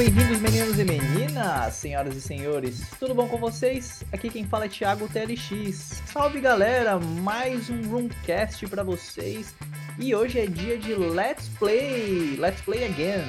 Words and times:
bem-vindos, 0.00 0.40
meninos 0.40 0.78
e 0.78 0.84
meninas, 0.84 1.74
senhoras 1.74 2.16
e 2.16 2.22
senhores. 2.22 2.88
Tudo 2.98 3.14
bom 3.14 3.28
com 3.28 3.36
vocês? 3.36 4.02
Aqui 4.10 4.30
quem 4.30 4.46
fala 4.46 4.64
é 4.64 4.68
Thiago 4.68 5.06
TLX. 5.06 6.00
Salve 6.06 6.40
galera, 6.40 6.98
mais 6.98 7.68
um 7.68 7.82
Roomcast 7.82 8.66
para 8.68 8.82
vocês. 8.82 9.54
E 9.98 10.14
hoje 10.14 10.40
é 10.40 10.46
dia 10.46 10.78
de 10.78 10.94
Let's 10.94 11.50
Play, 11.58 12.34
Let's 12.38 12.62
Play 12.62 12.86
Again. 12.86 13.26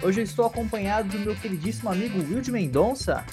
Hoje 0.00 0.20
eu 0.20 0.24
estou 0.24 0.46
acompanhado 0.46 1.08
do 1.08 1.18
meu 1.18 1.34
queridíssimo 1.34 1.90
amigo 1.90 2.20
Will 2.20 2.40
de 2.40 2.52
Mendonça. 2.52 3.24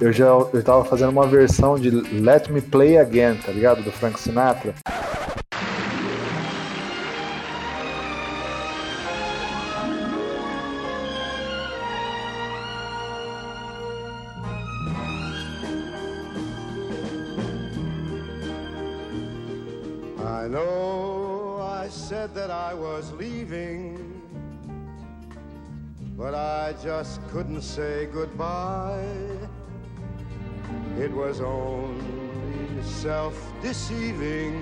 Eu 0.00 0.12
já 0.12 0.26
eu 0.26 0.62
tava 0.62 0.84
fazendo 0.84 1.10
uma 1.10 1.26
versão 1.26 1.76
de 1.76 1.90
Let 1.90 2.48
Me 2.48 2.60
Play 2.60 2.96
Again, 2.96 3.38
tá 3.44 3.50
ligado? 3.50 3.82
Do 3.82 3.90
Frank 3.90 4.20
Sinatra. 4.20 4.72
Say 27.76 28.06
goodbye. 28.06 29.04
It 30.98 31.12
was 31.12 31.42
only 31.42 32.82
self 32.82 33.36
deceiving 33.60 34.54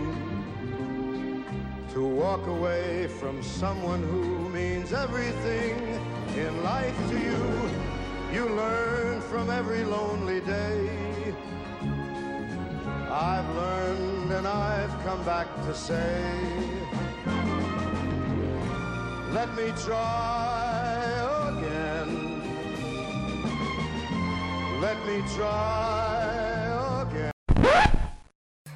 to 1.92 2.04
walk 2.04 2.44
away 2.48 3.06
from 3.06 3.40
someone 3.40 4.02
who 4.02 4.48
means 4.48 4.92
everything 4.92 5.78
in 6.36 6.64
life 6.64 6.98
to 7.10 7.16
you. 7.28 7.40
You 8.32 8.48
learn 8.48 9.20
from 9.20 9.48
every 9.48 9.84
lonely 9.84 10.40
day. 10.40 11.32
I've 13.08 13.48
learned 13.54 14.32
and 14.32 14.48
I've 14.48 14.94
come 15.04 15.24
back 15.24 15.46
to 15.66 15.72
say, 15.72 16.20
let 19.30 19.54
me 19.54 19.72
try 19.86 20.33
Let 24.84 25.00
me 25.06 25.22
try 25.34 27.00
again. 27.00 27.32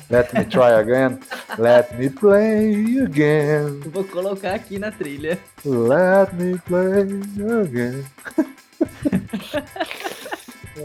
Let 0.08 0.32
me 0.32 0.44
try 0.46 0.70
again. 0.80 1.20
Let 1.58 1.98
me 1.98 2.08
play 2.08 2.98
again. 3.00 3.80
Vou 3.92 4.04
colocar 4.04 4.54
aqui 4.54 4.78
na 4.78 4.90
trilha. 4.90 5.38
Let 5.66 6.32
me 6.32 6.56
play 6.60 7.02
again. 7.60 8.06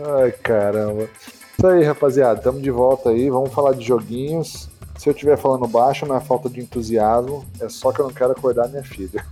Ai, 0.05 0.31
caramba. 0.43 1.07
Isso 1.57 1.67
aí, 1.67 1.85
rapaziada. 1.85 2.41
Tamo 2.41 2.59
de 2.59 2.69
volta 2.69 3.11
aí. 3.11 3.29
Vamos 3.29 3.53
falar 3.53 3.75
de 3.75 3.85
joguinhos. 3.85 4.69
Se 4.97 5.07
eu 5.07 5.13
estiver 5.13 5.37
falando 5.37 5.65
baixo, 5.67 6.05
não 6.05 6.17
é 6.17 6.19
falta 6.19 6.49
de 6.49 6.59
entusiasmo. 6.59 7.45
É 7.61 7.69
só 7.69 7.93
que 7.93 8.01
eu 8.01 8.07
não 8.07 8.13
quero 8.13 8.33
acordar 8.33 8.67
minha 8.67 8.83
filha. 8.83 9.25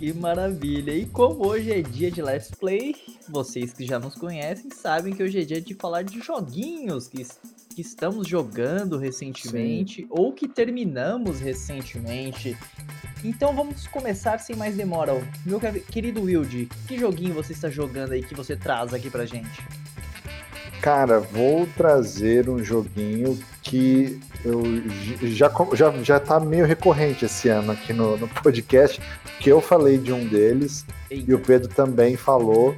Que 0.00 0.14
maravilha! 0.14 0.94
E 0.96 1.04
como 1.04 1.46
hoje 1.46 1.70
é 1.70 1.82
dia 1.82 2.10
de 2.10 2.22
Let's 2.22 2.50
Play, 2.52 2.96
vocês 3.28 3.74
que 3.74 3.84
já 3.84 3.98
nos 3.98 4.14
conhecem 4.14 4.70
sabem 4.70 5.12
que 5.12 5.22
hoje 5.22 5.42
é 5.42 5.44
dia 5.44 5.60
de 5.60 5.74
falar 5.74 6.04
de 6.04 6.20
joguinhos 6.20 7.06
que, 7.06 7.22
que 7.74 7.82
estamos 7.82 8.26
jogando 8.26 8.96
recentemente 8.96 10.06
ou 10.08 10.32
que 10.32 10.48
terminamos 10.48 11.38
recentemente. 11.40 12.56
Então 13.22 13.54
vamos 13.54 13.86
começar 13.88 14.38
sem 14.38 14.56
mais 14.56 14.74
demora. 14.74 15.12
Meu 15.44 15.60
querido 15.60 16.22
Wilde, 16.22 16.66
que 16.88 16.98
joguinho 16.98 17.34
você 17.34 17.52
está 17.52 17.68
jogando 17.68 18.12
aí 18.12 18.22
que 18.22 18.34
você 18.34 18.56
traz 18.56 18.94
aqui 18.94 19.10
pra 19.10 19.26
gente? 19.26 19.62
Cara, 20.80 21.20
vou 21.20 21.66
trazer 21.76 22.48
um 22.48 22.64
joguinho 22.64 23.38
que 23.62 24.18
eu 24.42 24.62
já, 25.28 25.52
já, 25.74 25.92
já 26.02 26.18
tá 26.18 26.40
meio 26.40 26.64
recorrente 26.64 27.26
esse 27.26 27.50
ano 27.50 27.72
aqui 27.72 27.92
no, 27.92 28.16
no 28.16 28.26
podcast, 28.26 28.98
que 29.38 29.50
eu 29.50 29.60
falei 29.60 29.98
de 29.98 30.10
um 30.10 30.26
deles 30.26 30.86
Eita. 31.10 31.30
e 31.30 31.34
o 31.34 31.38
Pedro 31.38 31.68
também 31.68 32.16
falou. 32.16 32.74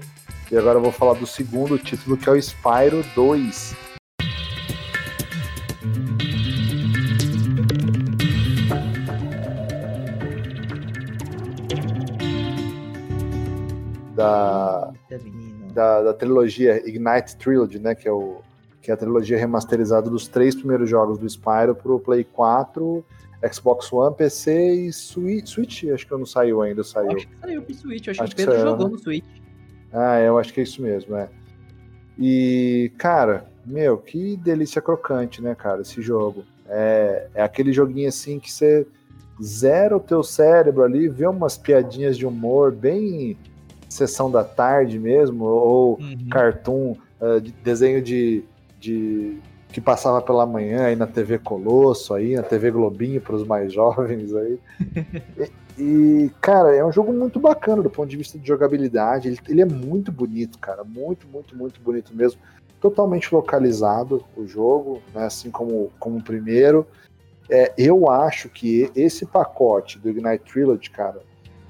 E 0.51 0.57
agora 0.57 0.79
eu 0.79 0.83
vou 0.83 0.91
falar 0.91 1.15
do 1.15 1.27
segundo 1.29 1.79
título, 1.79 2.17
que 2.17 2.29
é 2.29 2.33
o 2.33 2.37
Spyro 2.37 3.05
2. 3.15 3.77
Da. 14.17 14.92
Da, 15.73 16.03
da 16.03 16.15
trilogia 16.15 16.87
Ignite 16.89 17.37
Trilogy, 17.37 17.79
né? 17.79 17.95
Que 17.95 18.09
é, 18.09 18.13
o, 18.13 18.41
que 18.81 18.91
é 18.91 18.95
a 18.95 18.97
trilogia 18.97 19.39
remasterizada 19.39 20.09
dos 20.09 20.29
três 20.29 20.55
primeiros 20.55 20.89
jogos 20.89 21.19
do 21.19 21.29
Spyro 21.29 21.75
pro 21.75 21.99
Play 21.99 22.25
4, 22.25 23.05
Xbox 23.53 23.93
One, 23.93 24.15
PC 24.15 24.75
e 24.75 24.93
Switch. 24.93 25.49
Switch 25.49 25.85
acho 25.93 26.07
que 26.07 26.13
não 26.13 26.27
saiu 26.27 26.63
ainda, 26.63 26.85
saiu. 26.85 27.17
Acho 27.17 27.29
que 27.29 27.37
saiu 27.41 27.63
pro 27.63 27.75
Switch, 27.75 28.09
acho, 28.09 28.23
Acho 28.23 28.37
que 28.37 28.43
o 28.43 28.47
Pedro 28.47 28.61
saiu, 28.61 28.71
jogou 28.71 28.87
né? 28.87 28.93
no 28.93 28.99
Switch. 28.99 29.25
Ah, 29.93 30.21
eu 30.21 30.39
acho 30.39 30.53
que 30.53 30.61
é 30.61 30.63
isso 30.63 30.81
mesmo, 30.81 31.17
é. 31.17 31.29
E, 32.19 32.93
cara, 32.99 33.47
meu, 33.65 33.99
que 33.99 34.37
delícia 34.37 34.81
crocante, 34.81 35.43
né, 35.43 35.55
cara, 35.55 35.83
esse 35.83 36.01
jogo. 36.01 36.45
É, 36.69 37.29
é 37.35 37.43
aquele 37.43 37.73
joguinho 37.73 38.09
assim 38.09 38.39
que 38.39 38.51
você 38.51 38.87
zera 39.43 39.97
o 39.97 40.01
teu 40.01 40.23
cérebro 40.23 40.83
ali, 40.83 41.09
vê 41.09 41.27
umas 41.27 41.59
piadinhas 41.59 42.17
de 42.17 42.25
humor 42.25 42.73
bem 42.73 43.37
sessão 43.93 44.31
da 44.31 44.43
tarde 44.43 44.99
mesmo, 44.99 45.45
ou 45.45 45.99
Uhum. 46.01 46.29
cartoon, 46.31 46.97
ah, 47.21 47.39
de 47.39 47.53
desenho 47.53 48.03
de, 48.03 48.43
de 48.81 49.39
que 49.73 49.81
passava 49.81 50.21
pela 50.21 50.45
manhã 50.45 50.87
aí 50.87 50.97
na 50.97 51.07
TV 51.07 51.39
Colosso, 51.39 52.15
aí 52.15 52.35
na 52.35 52.43
TV 52.43 52.71
Globinho 52.71 53.21
para 53.21 53.35
os 53.35 53.47
mais 53.47 53.73
jovens 53.73 54.35
aí. 54.35 54.59
e, 55.79 55.83
e, 55.83 56.31
cara, 56.41 56.75
é 56.75 56.85
um 56.85 56.93
jogo 56.93 57.13
muito 57.13 57.41
bacana 57.41 57.83
do 57.83 57.89
ponto 57.91 58.09
de 58.09 58.17
vista 58.17 58.39
de 58.39 58.47
jogabilidade. 58.47 59.29
Ele, 59.29 59.39
ele 59.49 59.63
é 59.63 59.67
muito 59.67 60.13
bonito, 60.13 60.59
cara, 60.59 60.85
muito, 60.85 61.27
muito, 61.27 61.57
muito 61.57 61.81
bonito 61.81 62.15
mesmo. 62.15 62.41
Totalmente 62.81 63.33
localizado 63.33 64.25
o 64.37 64.47
jogo, 64.47 65.01
né, 65.15 65.25
assim 65.25 65.51
como, 65.51 65.91
como 65.99 66.19
o 66.19 66.23
primeiro. 66.23 66.87
É, 67.49 67.73
eu 67.79 68.11
acho 68.11 68.49
que 68.49 68.91
esse 68.95 69.25
pacote 69.25 69.99
do 69.99 70.11
Ignite 70.11 70.45
Trilogy, 70.53 70.91
cara, 70.91 71.21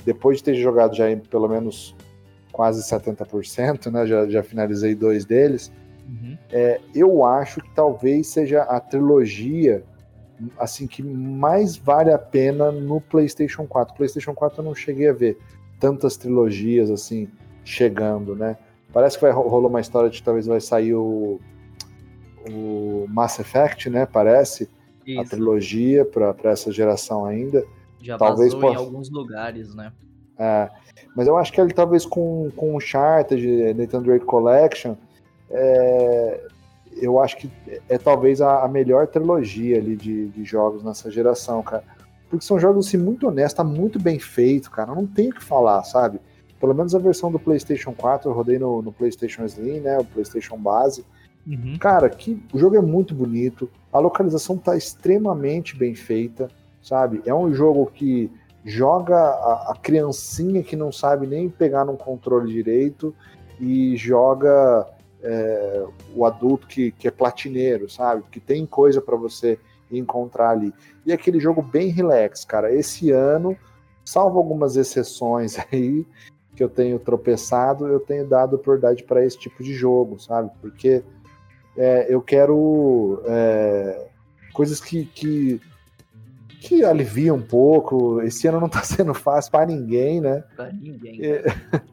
depois 0.05 0.39
de 0.39 0.45
ter 0.45 0.55
jogado 0.55 0.95
já 0.95 1.05
pelo 1.31 1.49
menos 1.49 1.95
quase 2.53 2.83
70%, 2.83 3.91
né? 3.91 4.07
Já, 4.07 4.29
já 4.29 4.43
finalizei 4.43 4.95
dois 4.95 5.25
deles. 5.25 5.73
Uhum. 6.07 6.37
Eu 6.95 7.25
acho 7.25 7.61
que 7.63 7.75
talvez 7.75 8.27
seja 8.27 8.63
a 8.63 8.79
trilogia 8.79 9.83
assim 10.59 10.87
que 10.87 11.03
mais 11.03 11.77
vale 11.77 12.13
a 12.13 12.19
pena 12.19 12.71
no 12.71 13.01
PlayStation 13.01 13.67
4. 13.67 13.95
PlayStation 13.95 14.35
4 14.35 14.61
eu 14.61 14.65
não 14.65 14.75
cheguei 14.75 15.09
a 15.09 15.13
ver 15.13 15.39
tantas 15.81 16.17
trilogias 16.17 16.91
assim 16.91 17.29
chegando, 17.65 18.35
né? 18.37 18.57
Parece 18.93 19.17
que 19.17 19.23
vai 19.23 19.31
ro- 19.33 19.49
rolou 19.49 19.71
uma 19.71 19.81
história 19.81 20.11
de 20.11 20.19
que 20.19 20.25
talvez 20.25 20.47
vai 20.47 20.61
sair 20.61 20.95
o, 20.95 21.41
o 22.51 23.07
Mass 23.09 23.39
Effect, 23.39 23.89
né? 23.89 24.05
Parece 24.07 24.69
a 25.19 25.23
Isso, 25.23 25.31
trilogia 25.31 26.05
para 26.05 26.35
essa 26.51 26.71
geração 26.73 27.25
ainda. 27.25 27.65
já 28.01 28.19
talvez 28.19 28.53
vazou 28.53 28.69
em 28.69 28.75
possa- 28.75 28.85
alguns 28.85 29.11
lugares, 29.11 29.75
né? 29.75 29.93
É, 30.39 30.71
mas 31.15 31.27
eu 31.27 31.37
acho 31.37 31.53
que 31.53 31.61
ele 31.61 31.73
talvez 31.73 32.07
com, 32.07 32.51
com 32.57 32.73
o 32.73 32.77
Uncharted, 32.77 33.75
Nathan 33.75 34.03
Drake 34.03 34.25
Collection, 34.25 34.97
é, 35.51 36.47
eu 36.97 37.21
acho 37.21 37.37
que 37.37 37.51
é 37.89 37.99
talvez 37.99 38.41
a, 38.41 38.65
a 38.65 38.69
melhor 38.69 39.07
trilogia 39.07 39.79
ali 39.79 39.97
de, 39.97 40.29
de 40.29 40.45
jogos 40.45 40.83
nessa 40.83 41.11
geração, 41.11 41.63
cara. 41.63 41.85
Porque 42.29 42.45
são 42.45 42.59
jogos 42.59 42.87
assim, 42.87 42.97
muito 42.97 43.29
honestos, 43.29 43.55
tá 43.55 43.65
muito 43.65 43.99
bem 43.99 44.19
feito, 44.19 44.71
cara. 44.71 44.95
Não 44.95 45.07
tem 45.07 45.31
o 45.31 45.35
que 45.35 45.45
falar, 45.45 45.85
sabe? 45.85 46.19
Pelo 46.59 46.75
menos 46.75 46.95
a 46.95 46.99
versão 46.99 47.31
do 47.31 47.39
PlayStation 47.39 47.93
4 47.93 48.31
eu 48.31 48.35
rodei 48.35 48.59
no, 48.59 48.81
no 48.81 48.93
PlayStation 48.93 49.45
Slim, 49.45 49.81
né? 49.81 49.99
O 49.99 50.05
PlayStation 50.05 50.57
base. 50.57 51.05
Uhum. 51.47 51.77
Cara, 51.79 52.09
que 52.09 52.43
o 52.55 52.59
jogo 52.59 52.77
é 52.77 52.81
muito 52.81 53.15
bonito, 53.15 53.69
a 53.93 53.99
localização 53.99 54.57
tá 54.57 54.77
extremamente 54.77 55.77
bem 55.77 55.95
feita, 55.95 56.49
sabe? 56.81 57.21
É 57.27 57.35
um 57.35 57.53
jogo 57.53 57.91
que 57.93 58.31
joga 58.65 59.17
a, 59.17 59.73
a 59.73 59.77
criancinha 59.81 60.63
que 60.63 60.77
não 60.77 60.93
sabe 60.93 61.27
nem 61.27 61.49
pegar 61.49 61.85
num 61.85 61.97
controle 61.97 62.53
direito 62.53 63.15
e 63.61 63.97
joga 63.97 64.89
é, 65.23 65.85
o 66.15 66.25
adulto 66.25 66.67
que, 66.67 66.91
que 66.93 67.07
é 67.07 67.11
platineiro, 67.11 67.89
sabe? 67.89 68.25
Que 68.31 68.41
tem 68.41 68.67
coisa 68.67 69.01
para 69.01 69.17
você 69.17 69.59
encontrar 69.91 70.51
ali. 70.51 70.73
E 71.05 71.13
aquele 71.13 71.39
jogo 71.39 71.63
bem 71.63 71.89
relax, 71.89 72.45
cara. 72.45 72.73
Esse 72.75 73.11
ano, 73.11 73.57
salvo 74.05 74.39
algumas 74.39 74.77
exceções 74.77 75.57
aí 75.73 76.07
que 76.55 76.63
eu 76.63 76.69
tenho 76.69 76.99
tropeçado, 76.99 77.87
eu 77.87 78.01
tenho 78.01 78.27
dado 78.27 78.59
prioridade 78.59 79.03
para 79.05 79.25
esse 79.25 79.39
tipo 79.39 79.63
de 79.63 79.73
jogo, 79.73 80.21
sabe? 80.21 80.51
Porque 80.61 81.03
é, 81.77 82.07
eu 82.13 82.21
quero 82.21 83.23
é, 83.25 84.09
coisas 84.53 84.81
que, 84.81 85.07
que, 85.07 85.61
que 86.63 86.85
alivia 86.85 87.35
um 87.35 87.43
pouco. 87.43 88.21
Esse 88.23 88.47
ano 88.47 88.61
não 88.61 88.69
tá 88.69 88.83
sendo 88.85 89.15
fácil 89.15 89.51
para 89.53 89.67
ninguém, 89.67 90.21
né? 90.21 90.45
Pra 90.57 90.73
ninguém. 90.73 91.25
É, 91.25 91.45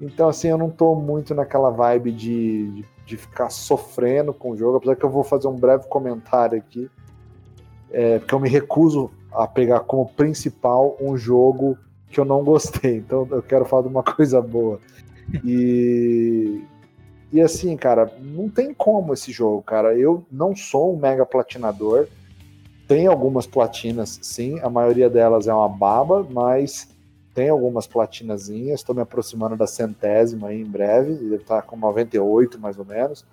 Então, 0.00 0.30
assim, 0.30 0.48
eu 0.48 0.56
não 0.56 0.70
tô 0.70 0.94
muito 0.94 1.34
naquela 1.34 1.70
vibe 1.70 2.10
de, 2.12 2.70
de, 2.70 2.84
de 3.04 3.16
ficar 3.18 3.50
sofrendo 3.50 4.32
com 4.32 4.52
o 4.52 4.56
jogo, 4.56 4.78
apesar 4.78 4.96
que 4.96 5.04
eu 5.04 5.10
vou 5.10 5.22
fazer 5.22 5.46
um 5.46 5.54
breve 5.54 5.86
comentário 5.88 6.56
aqui, 6.56 6.90
é, 7.90 8.18
porque 8.18 8.34
eu 8.34 8.40
me 8.40 8.48
recuso 8.48 9.10
a 9.30 9.46
pegar 9.46 9.80
como 9.80 10.08
principal 10.08 10.96
um 11.00 11.16
jogo 11.18 11.76
que 12.08 12.18
eu 12.18 12.24
não 12.24 12.42
gostei. 12.42 12.96
Então, 12.96 13.28
eu 13.30 13.42
quero 13.42 13.66
falar 13.66 13.82
de 13.82 13.88
uma 13.88 14.02
coisa 14.02 14.40
boa. 14.40 14.80
E, 15.44 16.64
e 17.30 17.40
assim, 17.40 17.76
cara, 17.76 18.10
não 18.18 18.48
tem 18.48 18.72
como 18.72 19.12
esse 19.12 19.30
jogo, 19.30 19.62
cara. 19.62 19.94
Eu 19.94 20.24
não 20.32 20.56
sou 20.56 20.94
um 20.94 20.98
mega 20.98 21.26
platinador. 21.26 22.08
Tem 22.90 23.06
algumas 23.06 23.46
platinas, 23.46 24.18
sim. 24.20 24.58
A 24.58 24.68
maioria 24.68 25.08
delas 25.08 25.46
é 25.46 25.54
uma 25.54 25.68
baba, 25.68 26.26
mas 26.28 26.88
tem 27.32 27.48
algumas 27.48 27.86
platinazinhas. 27.86 28.80
Estou 28.80 28.96
me 28.96 29.00
aproximando 29.00 29.56
da 29.56 29.64
centésima 29.64 30.48
aí 30.48 30.60
em 30.60 30.64
breve. 30.64 31.14
Deve 31.14 31.36
estar 31.36 31.62
com 31.62 31.76
98 31.76 32.58
mais 32.58 32.76
ou 32.80 32.84
menos. 32.84 33.24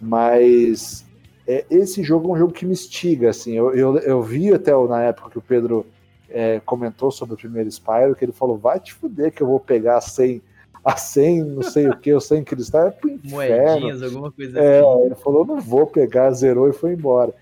Mas 0.00 1.06
é, 1.46 1.64
esse 1.70 2.02
jogo 2.02 2.30
é 2.30 2.32
um 2.32 2.36
jogo 2.36 2.52
que 2.52 2.66
me 2.66 2.72
instiga. 2.72 3.30
Assim. 3.30 3.52
Eu, 3.52 3.72
eu, 3.76 3.96
eu 3.98 4.20
vi 4.20 4.52
até 4.52 4.72
na 4.88 5.02
época 5.02 5.30
que 5.30 5.38
o 5.38 5.42
Pedro 5.42 5.86
é, 6.28 6.60
comentou 6.66 7.12
sobre 7.12 7.34
o 7.36 7.38
primeiro 7.38 7.70
Spyro, 7.70 8.16
que 8.16 8.24
ele 8.24 8.32
falou: 8.32 8.58
vai 8.58 8.80
te 8.80 8.92
fuder 8.92 9.32
que 9.32 9.40
eu 9.40 9.46
vou 9.46 9.60
pegar 9.60 10.00
100 10.00 10.42
a 10.84 10.96
100, 10.96 11.44
não 11.44 11.62
sei 11.62 11.88
o 11.88 11.96
que, 11.96 12.12
o 12.12 12.20
100 12.20 12.42
cristais, 12.42 12.88
é 12.88 12.90
pro 12.90 13.08
inferno. 13.08 13.80
Moedinhas, 13.80 14.02
alguma 14.02 14.30
coisa 14.30 14.58
É, 14.58 14.80
assim. 14.80 15.06
ele 15.06 15.14
falou, 15.14 15.46
não 15.46 15.58
vou 15.58 15.86
pegar, 15.86 16.30
zerou 16.32 16.68
e 16.68 16.74
foi 16.74 16.92
embora. 16.92 17.32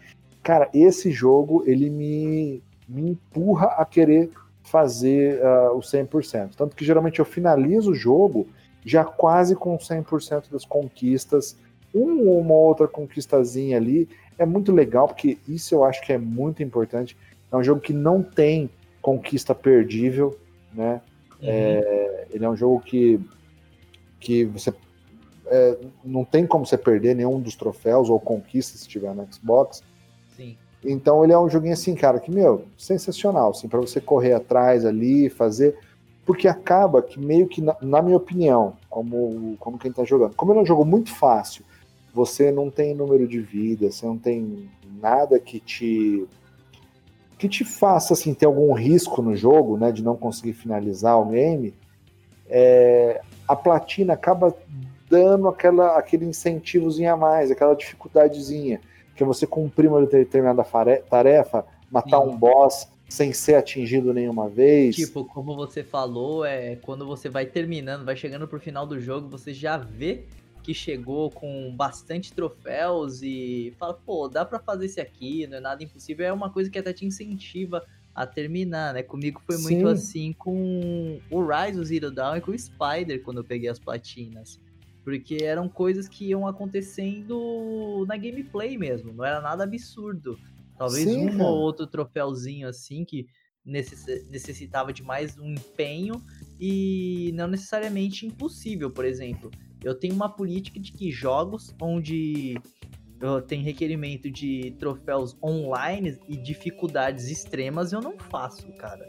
Cara, 0.43 0.69
esse 0.75 1.11
jogo, 1.11 1.63
ele 1.67 1.89
me, 1.89 2.63
me 2.89 3.11
empurra 3.11 3.69
a 3.79 3.85
querer 3.85 4.31
fazer 4.63 5.41
uh, 5.41 5.77
o 5.77 5.81
100%. 5.81 6.55
Tanto 6.57 6.75
que 6.75 6.85
geralmente 6.85 7.19
eu 7.19 7.25
finalizo 7.25 7.93
o 7.93 7.95
jogo 7.95 8.49
já 8.85 9.05
quase 9.05 9.55
com 9.55 9.77
100% 9.77 10.51
das 10.51 10.65
conquistas. 10.65 11.57
Um 11.95 12.29
ou 12.29 12.41
uma 12.41 12.55
outra 12.55 12.89
conquistazinha 12.89 13.77
ali. 13.77 14.09
É 14.39 14.47
muito 14.47 14.73
legal, 14.73 15.07
porque 15.07 15.39
isso 15.47 15.75
eu 15.75 15.85
acho 15.85 16.03
que 16.03 16.13
é 16.13 16.19
muito 16.19 16.63
importante. 16.63 17.17
É 17.51 17.57
um 17.57 17.63
jogo 17.63 17.81
que 17.81 17.93
não 17.93 18.23
tem 18.23 18.71
conquista 19.01 19.55
perdível, 19.55 20.39
né? 20.73 21.01
Uhum. 21.41 21.49
É, 21.49 22.27
ele 22.31 22.45
é 22.45 22.49
um 22.49 22.57
jogo 22.57 22.81
que, 22.81 23.21
que 24.19 24.45
você 24.47 24.73
é, 25.47 25.77
não 26.05 26.25
tem 26.25 26.47
como 26.47 26.65
você 26.65 26.79
perder 26.79 27.15
nenhum 27.15 27.41
dos 27.41 27.55
troféus 27.55 28.09
ou 28.09 28.19
conquistas 28.19 28.81
se 28.81 28.89
tiver 28.89 29.15
no 29.15 29.27
Xbox. 29.31 29.83
Sim. 30.37 30.57
Então 30.85 31.23
ele 31.23 31.33
é 31.33 31.39
um 31.39 31.49
joguinho 31.49 31.75
assim, 31.75 31.95
cara, 31.95 32.19
que, 32.19 32.31
meu, 32.31 32.65
sensacional, 32.77 33.51
assim, 33.51 33.69
para 33.69 33.81
você 33.81 34.01
correr 34.01 34.33
atrás 34.33 34.85
ali, 34.85 35.31
fazer. 35.31 35.79
Porque 36.25 36.47
acaba 36.47 37.03
que 37.03 37.19
meio 37.19 37.47
que, 37.49 37.61
na, 37.61 37.77
na, 37.81 38.03
minha 38.03 38.17
opinião, 38.17 38.77
como, 38.89 39.57
como 39.59 39.79
quem 39.79 39.93
tá 39.93 40.05
jogando, 40.05 40.35
como 40.35 40.53
ele 40.53 40.61
é 40.61 40.63
um 40.63 40.67
jogo 40.67 40.85
muito 40.85 41.13
fácil, 41.13 41.65
você 42.15 42.53
não 42.53 42.71
tem 42.71 42.95
número 42.95 43.27
de 43.27 43.41
vida, 43.41 43.91
você 43.91 44.07
não 44.07 44.19
tem 44.19 44.69
nada 45.01 45.39
que 45.39 45.59
te 45.59 46.27
que 47.39 47.49
te 47.49 47.65
faça 47.65 48.13
assim 48.13 48.33
ter 48.33 48.47
algum 48.47 48.73
risco 48.73 49.21
no 49.21 49.35
jogo, 49.35 49.77
né, 49.77 49.91
de 49.91 50.01
não 50.01 50.17
conseguir 50.17 50.53
finalizar 50.53 51.19
o 51.19 51.25
game, 51.25 51.75
é, 52.49 53.21
a 53.49 53.57
platina 53.57 54.13
acaba 54.13 54.55
dando 55.11 55.49
aquela, 55.49 55.99
aquele 55.99 56.25
incentivozinho 56.25 57.13
a 57.13 57.17
mais, 57.17 57.51
aquela 57.51 57.75
dificuldadezinha, 57.75 58.81
que 59.15 59.23
é 59.23 59.27
você 59.27 59.47
cumprir 59.47 59.89
uma 59.89 60.05
determinada 60.05 60.65
tarefa, 61.09 61.65
matar 61.91 62.21
Sim. 62.21 62.29
um 62.29 62.37
boss 62.37 62.89
sem 63.09 63.33
ser 63.33 63.57
atingido 63.57 64.15
nenhuma 64.15 64.49
vez. 64.49 64.97
Tipo, 64.97 65.25
como 65.25 65.55
você 65.55 65.85
falou, 65.85 66.45
é 66.45 66.77
quando 66.77 67.07
você 67.07 67.29
vai 67.29 67.45
terminando, 67.45 68.05
vai 68.05 68.17
chegando 68.17 68.49
pro 68.49 68.59
final 68.59 68.87
do 68.87 68.99
jogo, 68.99 69.29
você 69.29 69.53
já 69.53 69.77
vê 69.77 70.25
que 70.63 70.73
chegou 70.73 71.31
com 71.31 71.75
bastante 71.77 72.33
troféus 72.33 73.21
e 73.23 73.75
fala, 73.79 73.95
pô, 73.95 74.29
dá 74.29 74.45
para 74.45 74.59
fazer 74.59 74.87
isso 74.87 75.01
aqui, 75.01 75.47
não 75.47 75.59
é 75.59 75.61
nada 75.61 75.83
impossível, 75.83 76.25
é 76.25 76.33
uma 76.33 76.51
coisa 76.51 76.71
que 76.71 76.79
até 76.79 76.93
te 76.93 77.05
incentiva 77.05 77.85
a 78.15 78.27
terminar, 78.27 78.95
né? 78.95 79.03
Comigo 79.03 79.43
foi 79.45 79.59
muito 79.59 79.87
Sim. 79.89 79.93
assim 79.93 80.33
com 80.33 81.19
o 81.31 81.45
Rise, 81.45 81.81
o 81.81 81.85
Zero 81.85 82.11
Dawn 82.11 82.37
e 82.37 82.41
com 82.41 82.53
o 82.53 82.59
Spider 82.59 83.23
quando 83.23 83.39
eu 83.39 83.45
peguei 83.45 83.69
as 83.69 83.79
platinas. 83.79 84.61
Porque 85.05 85.39
eram 85.43 85.69
coisas 85.69 86.09
que 86.09 86.27
iam 86.27 86.47
acontecendo 86.47 88.05
na 88.07 88.17
gameplay 88.17 88.79
mesmo, 88.79 89.13
não 89.13 89.25
era 89.25 89.41
nada 89.41 89.65
absurdo. 89.65 90.39
Talvez 90.79 91.05
Sim, 91.05 91.27
um 91.27 91.39
cara. 91.39 91.45
ou 91.45 91.59
outro 91.59 91.87
troféuzinho 91.87 92.69
assim 92.69 93.05
que 93.05 93.27
necess- 93.65 94.29
necessitava 94.29 94.93
de 94.93 95.03
mais 95.03 95.39
um 95.39 95.53
empenho 95.53 96.15
e 96.61 97.33
não 97.35 97.47
necessariamente 97.47 98.27
impossível, 98.27 98.91
por 98.91 99.05
exemplo. 99.05 99.51
Eu 99.83 99.95
tenho 99.95 100.15
uma 100.15 100.29
política 100.29 100.79
de 100.79 100.93
que 100.93 101.11
jogos 101.11 101.75
onde 101.81 102.55
tem 103.47 103.63
requerimento 103.63 104.31
de 104.31 104.75
troféus 104.79 105.37
online 105.43 106.19
e 106.29 106.37
dificuldades 106.37 107.29
extremas 107.29 107.93
eu 107.93 108.01
não 108.01 108.19
faço, 108.19 108.73
cara. 108.73 109.09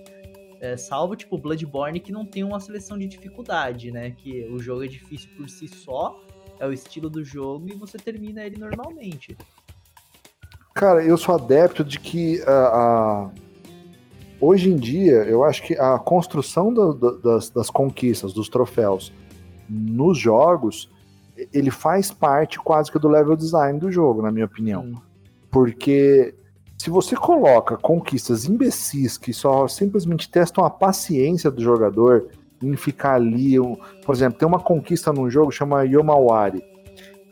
É, 0.63 0.77
salvo 0.77 1.13
tipo 1.13 1.37
Bloodborne 1.37 1.99
que 1.99 2.09
não 2.09 2.25
tem 2.25 2.41
uma 2.41 2.57
seleção 2.57 2.97
de 2.97 3.05
dificuldade, 3.05 3.91
né? 3.91 4.11
Que 4.11 4.47
o 4.49 4.57
jogo 4.59 4.85
é 4.85 4.87
difícil 4.87 5.29
por 5.35 5.49
si 5.49 5.67
só, 5.67 6.17
é 6.57 6.65
o 6.65 6.71
estilo 6.71 7.09
do 7.09 7.21
jogo 7.21 7.67
e 7.69 7.75
você 7.75 7.97
termina 7.97 8.45
ele 8.45 8.57
normalmente. 8.57 9.35
Cara, 10.73 11.03
eu 11.03 11.17
sou 11.17 11.35
adepto 11.35 11.83
de 11.83 11.99
que 11.99 12.41
a, 12.43 12.51
a- 12.51 13.31
hoje 14.39 14.69
em 14.71 14.77
dia 14.77 15.25
eu 15.25 15.43
acho 15.43 15.63
que 15.63 15.73
a 15.77 15.99
construção 15.99 16.73
da- 16.73 16.93
da- 16.93 17.17
das, 17.17 17.49
das 17.49 17.69
conquistas, 17.69 18.31
dos 18.31 18.47
troféus 18.47 19.11
nos 19.67 20.17
jogos, 20.17 20.89
ele 21.51 21.71
faz 21.71 22.09
parte 22.09 22.57
quase 22.57 22.89
que 22.89 22.97
do 22.97 23.09
level 23.09 23.35
design 23.35 23.77
do 23.81 23.91
jogo, 23.91 24.21
na 24.21 24.31
minha 24.31 24.45
opinião. 24.45 25.01
Porque 25.51 26.33
se 26.83 26.89
você 26.89 27.15
coloca 27.15 27.77
conquistas 27.77 28.43
imbecis 28.43 29.17
que 29.17 29.31
só 29.31 29.69
simplesmente 29.69 30.29
testam 30.29 30.65
a 30.65 30.69
paciência 30.69 31.49
do 31.49 31.61
jogador 31.63 32.27
em 32.61 32.75
ficar 32.75 33.13
ali, 33.13 33.57
um- 33.57 33.77
por 34.05 34.13
exemplo, 34.13 34.37
tem 34.37 34.45
uma 34.45 34.59
conquista 34.59 35.13
num 35.13 35.29
jogo 35.29 35.49
que 35.49 35.55
chama 35.55 35.85
Yomawari, 35.85 36.61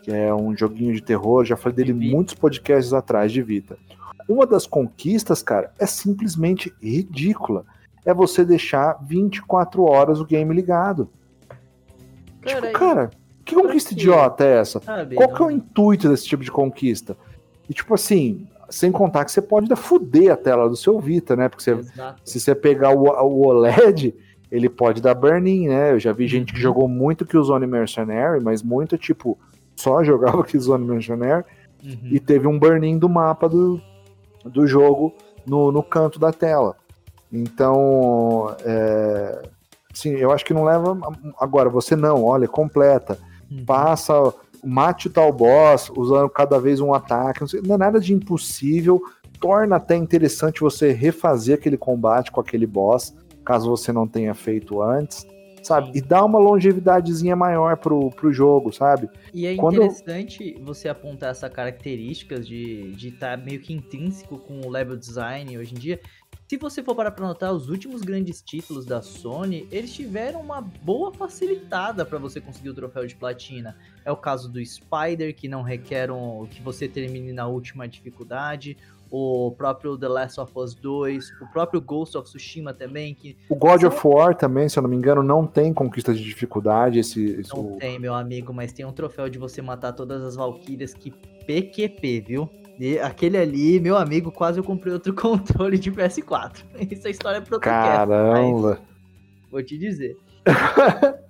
que 0.04 0.10
é 0.10 0.34
um 0.34 0.56
joguinho 0.56 0.94
de 0.94 1.02
terror, 1.04 1.44
já 1.44 1.58
falei 1.58 1.76
dele 1.76 1.92
muitos 1.94 2.34
podcasts 2.34 2.94
atrás 2.94 3.30
de 3.30 3.42
Vita. 3.42 3.78
Uma 4.26 4.46
das 4.46 4.66
conquistas, 4.66 5.44
cara, 5.44 5.74
é 5.78 5.86
simplesmente 5.86 6.74
ridícula. 6.82 7.66
É 8.06 8.14
você 8.14 8.46
deixar 8.46 9.00
24 9.04 9.84
horas 9.84 10.22
o 10.22 10.26
game 10.26 10.54
ligado. 10.56 11.10
Cara, 12.42 12.62
tipo, 12.62 12.72
cara, 12.80 13.10
que 13.44 13.54
conquista 13.54 13.92
idiota 13.92 14.46
é 14.46 14.60
essa? 14.60 14.80
sabe, 14.80 15.18
Qual 15.18 15.34
que 15.34 15.42
é 15.44 15.46
o 15.46 15.52
intuito 15.52 16.08
desse 16.08 16.26
tipo 16.26 16.42
de 16.42 16.52
conquista? 16.52 17.18
E 17.70 17.74
tipo 17.74 17.94
assim, 17.94 18.48
sem 18.72 18.92
contar 18.92 19.24
que 19.26 19.32
você 19.32 19.42
pode 19.42 19.68
dar 19.68 19.76
fuder 19.76 20.32
a 20.34 20.36
tela 20.38 20.68
do 20.68 20.76
seu 20.76 21.00
Vita, 21.00 21.36
né? 21.36 21.48
Porque 21.50 21.64
você- 21.74 21.92
se 22.26 22.40
você 22.40 22.56
pegar 22.56 22.90
o, 22.96 23.04
o 23.04 23.46
OLED, 23.48 24.16
ele 24.52 24.68
pode 24.70 25.02
dar 25.02 25.14
burn-in, 25.14 25.68
né? 25.68 25.92
Eu 25.92 26.00
já 26.00 26.12
vi 26.12 26.28
gente 26.28 26.52
que 26.52 26.58
Uhum. 26.58 26.64
jogou 26.64 26.88
muito 26.88 27.26
que 27.26 27.40
Zone 27.42 27.68
Mercenary, 27.68 28.44
mas 28.44 28.64
muito 28.64 28.98
tipo, 28.98 29.38
só 29.76 30.02
jogava 30.04 30.44
que 30.44 30.58
Zone 30.58 30.86
Mercenary 30.86 31.44
Uhum. 31.84 31.98
e 32.12 32.20
teve 32.20 32.48
um 32.48 32.58
burn-in 32.60 32.98
do 32.98 33.10
mapa 33.10 33.48
do, 33.50 33.82
do 34.46 34.66
jogo 34.68 35.14
no, 35.46 35.72
no 35.72 35.82
canto 35.84 36.20
da 36.20 36.32
tela. 36.32 36.76
Então, 37.34 38.56
é, 38.64 39.42
sim, 39.94 40.12
eu 40.12 40.32
acho 40.32 40.46
que 40.46 40.54
não 40.54 40.64
leva. 40.64 40.98
Agora, 41.40 41.70
você 41.70 41.96
não, 41.96 42.24
olha, 42.24 42.48
completa 42.48 43.18
Uhum. 43.50 43.66
passa, 43.66 44.14
mate 44.64 45.08
o 45.08 45.10
tal 45.10 45.32
boss, 45.32 45.92
usando 45.96 46.30
cada 46.30 46.60
vez 46.60 46.80
um 46.80 46.94
ataque. 46.94 47.42
Não, 47.42 47.48
sei, 47.48 47.62
não 47.62 47.76
é 47.76 47.78
nada 47.78 48.00
de 48.00 48.14
impossível. 48.14 49.02
Torna 49.40 49.78
até 49.78 49.96
interessante 49.96 50.62
você 50.62 50.92
refazer 50.92 51.56
aquele 51.58 51.78
combate 51.78 52.32
com 52.32 52.40
aquele 52.40 52.68
boss, 52.68 53.16
caso 53.44 53.70
você 53.70 53.92
não 53.92 54.08
tenha 54.08 54.36
feito 54.36 54.82
antes, 54.84 55.26
sabe? 55.64 55.92
E 55.96 56.02
dá 56.02 56.24
uma 56.24 56.38
longevidadezinha 56.38 57.36
maior 57.36 57.78
pro, 57.78 58.12
pro 58.12 58.32
jogo, 58.32 58.72
sabe? 58.72 59.10
E 59.34 59.48
é 59.48 59.56
Quando- 59.56 59.78
interessante 59.78 60.60
você 60.64 60.90
apontar 60.90 61.32
essa 61.32 61.50
características 61.50 62.48
de 62.48 62.94
estar 63.02 63.36
meio 63.38 63.60
que 63.60 63.74
intrínseco 63.74 64.38
com 64.38 64.62
o 64.62 64.70
level 64.70 64.96
design 64.96 65.58
hoje 65.58 65.74
em 65.74 65.78
dia. 65.80 66.00
Se 66.52 66.58
você 66.58 66.84
for 66.84 66.94
parar 66.94 67.12
pra 67.12 67.26
notar, 67.26 67.54
os 67.54 67.70
últimos 67.70 68.02
grandes 68.02 68.42
títulos 68.42 68.86
da 68.86 69.02
Sony, 69.02 69.66
eles 69.72 69.94
tiveram 69.94 70.42
uma 70.42 70.60
boa 70.60 71.10
facilitada 71.14 72.04
para 72.06 72.20
você 72.20 72.42
conseguir 72.42 72.68
o 72.68 72.74
troféu 72.74 73.08
de 73.08 73.16
platina. 73.16 73.74
É 74.04 74.12
o 74.12 74.18
caso 74.18 74.52
do 74.52 74.60
Spider, 74.66 75.34
que 75.34 75.48
não 75.48 75.62
requer 75.62 76.12
um, 76.12 76.46
que 76.52 76.62
você 76.62 76.90
termine 76.90 77.32
na 77.32 77.48
última 77.48 77.88
dificuldade. 77.88 78.76
O 79.10 79.54
próprio 79.58 79.98
The 79.98 80.10
Last 80.10 80.42
of 80.42 80.52
Us 80.58 80.76
2, 80.76 81.32
o 81.42 81.48
próprio 81.54 81.80
Ghost 81.80 82.18
of 82.18 82.28
Tsushima 82.28 82.74
também, 82.74 83.16
que 83.16 83.38
O 83.48 83.56
God 83.56 83.84
of 83.84 84.06
War 84.06 84.36
também, 84.36 84.68
se 84.68 84.78
eu 84.78 84.84
não 84.84 84.90
me 84.90 84.98
engano, 84.98 85.24
não 85.24 85.48
tem 85.48 85.74
conquista 85.74 86.14
de 86.14 86.22
dificuldade. 86.22 87.00
Esse, 87.00 87.24
esse- 87.28 87.56
não 87.56 87.78
tem, 87.78 87.98
meu 87.98 88.14
amigo, 88.14 88.54
mas 88.54 88.74
tem 88.74 88.86
um 88.86 88.92
troféu 88.92 89.30
de 89.30 89.40
você 89.40 89.62
matar 89.62 89.94
todas 89.94 90.22
as 90.22 90.36
Valkyrias 90.36 90.94
que 90.94 91.12
PQP, 91.48 92.20
viu? 92.28 92.50
E 92.82 92.98
aquele 92.98 93.38
ali, 93.38 93.80
meu 93.80 93.96
amigo, 93.96 94.32
quase 94.32 94.60
eu 94.60 94.64
comprei 94.64 94.92
outro 94.92 95.14
controle 95.14 95.78
de 95.78 95.92
PS4. 95.92 96.64
Essa 96.92 97.12
história 97.12 97.38
é 97.38 97.42
pro 97.42 97.58
outro 97.58 97.70
cast, 97.70 98.08
Caramba. 98.08 98.80
mas 98.82 99.52
Vou 99.52 99.64
te 99.64 99.78
dizer. 99.78 100.18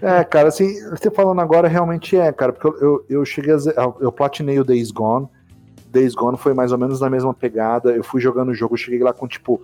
É, 0.00 0.24
cara, 0.24 0.48
assim, 0.48 0.72
você 0.88 1.10
falando 1.10 1.38
agora 1.38 1.68
realmente 1.68 2.16
é, 2.16 2.32
cara, 2.32 2.50
porque 2.50 2.66
eu, 2.66 2.80
eu, 2.80 3.06
eu 3.10 3.24
cheguei 3.26 3.52
a. 3.52 3.92
Eu 4.00 4.10
platinei 4.10 4.58
o 4.58 4.64
Days 4.64 4.90
Gone. 4.90 5.28
Days 5.88 6.14
Gone 6.14 6.38
foi 6.38 6.54
mais 6.54 6.72
ou 6.72 6.78
menos 6.78 6.98
na 6.98 7.10
mesma 7.10 7.34
pegada. 7.34 7.90
Eu 7.90 8.02
fui 8.02 8.22
jogando 8.22 8.48
o 8.50 8.54
jogo, 8.54 8.74
cheguei 8.74 9.00
lá 9.00 9.12
com 9.12 9.28
tipo 9.28 9.60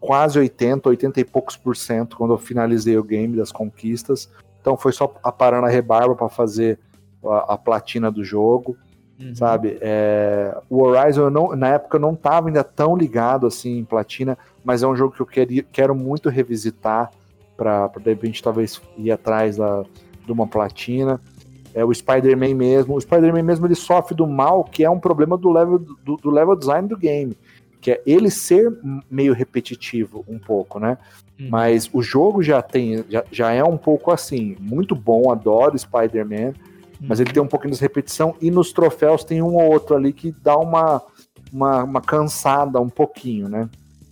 quase 0.00 0.38
80, 0.38 0.88
80 0.88 1.20
e 1.20 1.24
poucos 1.26 1.58
por 1.58 1.76
cento 1.76 2.16
quando 2.16 2.32
eu 2.32 2.38
finalizei 2.38 2.96
o 2.96 3.04
game 3.04 3.36
das 3.36 3.52
conquistas. 3.52 4.30
Então 4.62 4.78
foi 4.78 4.92
só 4.92 5.14
a 5.22 5.30
parar 5.30 5.60
na 5.60 5.68
rebarba 5.68 6.14
pra 6.14 6.30
fazer 6.30 6.78
a, 7.22 7.54
a 7.54 7.58
platina 7.58 8.10
do 8.10 8.24
jogo 8.24 8.78
Uhum. 9.20 9.34
sabe? 9.34 9.78
É, 9.80 10.56
o 10.70 10.82
Horizon, 10.82 11.28
não, 11.28 11.56
na 11.56 11.68
época 11.70 11.96
eu 11.96 12.00
não 12.00 12.14
tava 12.14 12.48
ainda 12.48 12.62
tão 12.62 12.96
ligado 12.96 13.46
assim 13.46 13.78
em 13.78 13.84
platina, 13.84 14.38
mas 14.64 14.82
é 14.82 14.86
um 14.86 14.94
jogo 14.94 15.14
que 15.14 15.20
eu 15.20 15.26
queria, 15.26 15.64
quero 15.72 15.94
muito 15.94 16.28
revisitar 16.28 17.10
para 17.56 17.88
de 17.88 18.10
repente 18.10 18.40
talvez 18.40 18.80
ir 18.96 19.10
atrás 19.10 19.56
da, 19.56 19.84
de 20.24 20.30
uma 20.30 20.46
platina. 20.46 21.20
É 21.74 21.84
o 21.84 21.92
Spider-Man 21.92 22.54
mesmo. 22.54 22.94
O 22.94 23.00
Spider-Man 23.00 23.42
mesmo 23.42 23.66
ele 23.66 23.74
sofre 23.74 24.14
do 24.14 24.26
mal 24.26 24.62
que 24.62 24.84
é 24.84 24.90
um 24.90 25.00
problema 25.00 25.36
do 25.36 25.50
level, 25.50 25.78
do, 25.78 26.16
do 26.16 26.30
level 26.30 26.54
design 26.54 26.86
do 26.86 26.96
game, 26.96 27.36
que 27.80 27.90
é 27.90 28.02
ele 28.06 28.30
ser 28.30 28.72
meio 29.10 29.34
repetitivo 29.34 30.24
um 30.28 30.38
pouco, 30.38 30.78
né? 30.78 30.96
Uhum. 31.38 31.48
Mas 31.50 31.90
o 31.92 32.00
jogo 32.02 32.42
já 32.42 32.62
tem, 32.62 33.04
já, 33.08 33.24
já 33.32 33.52
é 33.52 33.64
um 33.64 33.76
pouco 33.76 34.12
assim, 34.12 34.56
muito 34.60 34.94
bom, 34.94 35.30
adoro 35.30 35.76
Spider-Man, 35.76 36.54
mas 37.00 37.20
ele 37.20 37.32
tem 37.32 37.42
um 37.42 37.46
pouquinho 37.46 37.74
de 37.74 37.80
repetição 37.80 38.34
e 38.40 38.50
nos 38.50 38.72
troféus 38.72 39.24
tem 39.24 39.42
um 39.42 39.54
ou 39.54 39.72
outro 39.72 39.96
ali 39.96 40.12
que 40.12 40.32
dá 40.42 40.56
uma, 40.56 41.02
uma, 41.52 41.84
uma 41.84 42.00
cansada 42.00 42.80
um 42.80 42.88
pouquinho, 42.88 43.48
né? 43.48 43.68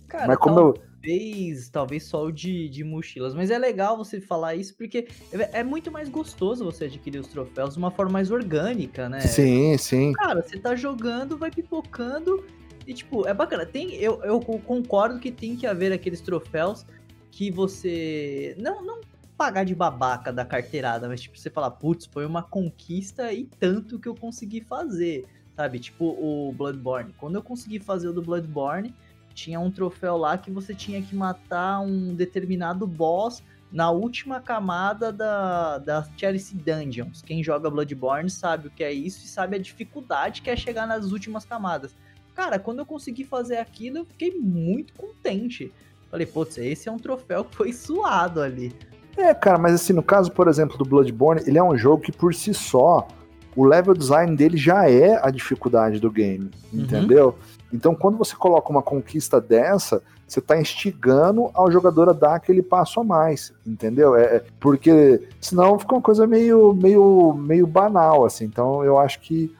Cara, 0.07 0.27
Mas 0.27 0.37
como 0.37 0.59
eu. 0.59 0.73
talvez, 0.73 1.69
talvez 1.69 2.03
só 2.03 2.25
o 2.25 2.31
de, 2.31 2.69
de 2.69 2.83
mochilas. 2.83 3.35
Mas 3.35 3.51
é 3.51 3.57
legal 3.57 3.97
você 3.97 4.21
falar 4.21 4.55
isso 4.55 4.75
porque 4.77 5.07
é, 5.33 5.59
é 5.59 5.63
muito 5.63 5.91
mais 5.91 6.07
gostoso 6.07 6.63
você 6.63 6.85
adquirir 6.85 7.19
os 7.19 7.27
troféus 7.27 7.73
de 7.73 7.79
uma 7.79 7.91
forma 7.91 8.13
mais 8.13 8.31
orgânica, 8.31 9.09
né? 9.09 9.19
Sim, 9.21 9.77
sim. 9.77 10.13
Cara, 10.13 10.41
você 10.41 10.57
tá 10.57 10.75
jogando, 10.75 11.37
vai 11.37 11.51
pipocando 11.51 12.45
e, 12.85 12.93
tipo, 12.93 13.27
é 13.27 13.33
bacana. 13.33 13.65
Tem, 13.65 13.95
eu, 13.95 14.23
eu 14.23 14.39
concordo 14.39 15.19
que 15.19 15.29
tem 15.29 15.57
que 15.57 15.67
haver 15.67 15.91
aqueles 15.91 16.21
troféus 16.21 16.85
que 17.29 17.51
você. 17.51 18.55
Não, 18.57 18.83
não 18.83 19.01
pagar 19.37 19.63
de 19.63 19.75
babaca 19.75 20.33
da 20.33 20.43
carteirada, 20.43 21.07
mas, 21.07 21.21
tipo, 21.21 21.37
você 21.37 21.49
falar, 21.49 21.71
putz, 21.71 22.05
foi 22.07 22.25
uma 22.25 22.41
conquista 22.41 23.31
e 23.31 23.45
tanto 23.59 23.99
que 23.99 24.07
eu 24.07 24.15
consegui 24.15 24.61
fazer. 24.61 25.27
Sabe? 25.55 25.79
Tipo 25.79 26.05
o 26.05 26.53
Bloodborne. 26.53 27.13
Quando 27.17 27.35
eu 27.35 27.41
consegui 27.41 27.79
fazer 27.79 28.07
o 28.07 28.13
do 28.13 28.21
Bloodborne, 28.21 28.93
tinha 29.33 29.59
um 29.59 29.71
troféu 29.71 30.17
lá 30.17 30.37
que 30.37 30.51
você 30.51 30.73
tinha 30.73 31.01
que 31.01 31.15
matar 31.15 31.79
um 31.79 32.13
determinado 32.13 32.85
boss 32.85 33.43
na 33.71 33.91
última 33.91 34.39
camada 34.39 35.11
da, 35.11 35.77
da 35.79 36.07
Chalice 36.15 36.55
Dungeons. 36.55 37.21
Quem 37.21 37.43
joga 37.43 37.69
Bloodborne 37.69 38.29
sabe 38.29 38.67
o 38.67 38.71
que 38.71 38.83
é 38.83 38.91
isso 38.91 39.25
e 39.25 39.27
sabe 39.27 39.55
a 39.55 39.59
dificuldade 39.59 40.41
que 40.41 40.49
é 40.49 40.55
chegar 40.55 40.87
nas 40.87 41.11
últimas 41.11 41.43
camadas. 41.43 41.95
Cara, 42.33 42.59
quando 42.59 42.79
eu 42.79 42.85
consegui 42.85 43.23
fazer 43.23 43.57
aquilo, 43.57 43.99
eu 43.99 44.05
fiquei 44.05 44.31
muito 44.31 44.93
contente. 44.93 45.71
Falei, 46.09 46.25
putz, 46.25 46.57
esse 46.57 46.87
é 46.87 46.91
um 46.91 46.99
troféu 46.99 47.43
que 47.43 47.55
foi 47.55 47.73
suado 47.73 48.41
ali. 48.41 48.73
É, 49.17 49.33
cara, 49.33 49.57
mas 49.57 49.73
assim, 49.73 49.93
no 49.93 50.03
caso, 50.03 50.31
por 50.31 50.47
exemplo, 50.47 50.77
do 50.77 50.85
Bloodborne, 50.85 51.41
ele 51.47 51.57
é 51.57 51.63
um 51.63 51.75
jogo 51.77 52.03
que 52.03 52.11
por 52.11 52.33
si 52.35 52.53
só, 52.53 53.07
o 53.55 53.63
level 53.65 53.93
design 53.95 54.35
dele 54.35 54.55
já 54.57 54.89
é 54.89 55.19
a 55.21 55.31
dificuldade 55.31 55.99
do 55.99 56.11
game, 56.11 56.51
Uhum. 56.71 56.81
entendeu? 56.81 57.35
Então, 57.73 57.95
quando 57.95 58.17
você 58.17 58.35
coloca 58.35 58.69
uma 58.69 58.83
conquista 58.83 59.41
dessa, 59.41 60.01
você 60.27 60.39
tá 60.39 60.59
instigando 60.59 61.49
ao 61.53 61.71
jogador 61.71 62.09
a 62.09 62.13
dar 62.13 62.35
aquele 62.35 62.61
passo 62.61 62.99
a 62.99 63.03
mais, 63.03 63.51
entendeu? 63.65 64.15
É, 64.15 64.35
é- 64.37 64.43
porque 64.59 65.27
senão 65.41 65.79
fica 65.79 65.95
uma 65.95 66.01
coisa 66.01 66.27
meio, 66.27 66.73
meio, 66.73 67.33
meio 67.33 67.65
banal, 67.65 68.25
assim. 68.25 68.45
Então, 68.45 68.83
eu 68.83 68.99
acho 68.99 69.19
que 69.21 69.53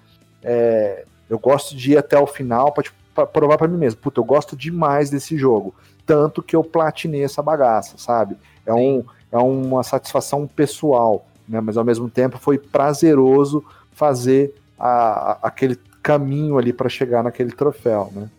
é, 0.44 1.04
eu 1.30 1.40
gosto 1.40 1.76
de 1.76 1.94
ir 1.94 1.98
até 1.98 2.18
o 2.20 2.28
final 2.28 2.72
pra, 2.72 2.84
tipo, 2.84 2.96
pra 3.16 3.26
provar 3.26 3.58
pra 3.58 3.68
mim 3.68 3.78
mesmo. 3.78 4.00
Puta, 4.00 4.20
eu 4.20 4.24
gosto 4.26 4.56
demais 4.56 5.10
desse 5.10 5.36
jogo. 5.38 5.74
Tanto 6.06 6.44
que 6.44 6.56
eu 6.56 6.64
platinei 6.64 7.24
essa 7.24 7.42
bagaça, 7.42 7.98
sabe? 7.98 8.38
É, 8.66 8.74
um, 8.74 9.04
é 9.32 9.38
uma 9.38 9.84
satisfação 9.84 10.48
pessoal, 10.48 11.26
né? 11.48 11.60
Mas 11.62 11.78
ao 11.78 11.84
mesmo 11.84 12.10
tempo 12.10 12.38
foi 12.38 12.58
prazeroso 12.58 13.64
fazer 13.92 14.54
a- 14.80 15.32
a- 15.32 15.40
aquele 15.44 15.78
caminho 16.04 16.58
ali 16.58 16.72
para 16.72 16.88
chegar 16.90 17.24
naquele 17.24 17.52
troféu, 17.52 18.12
né? 18.16 18.30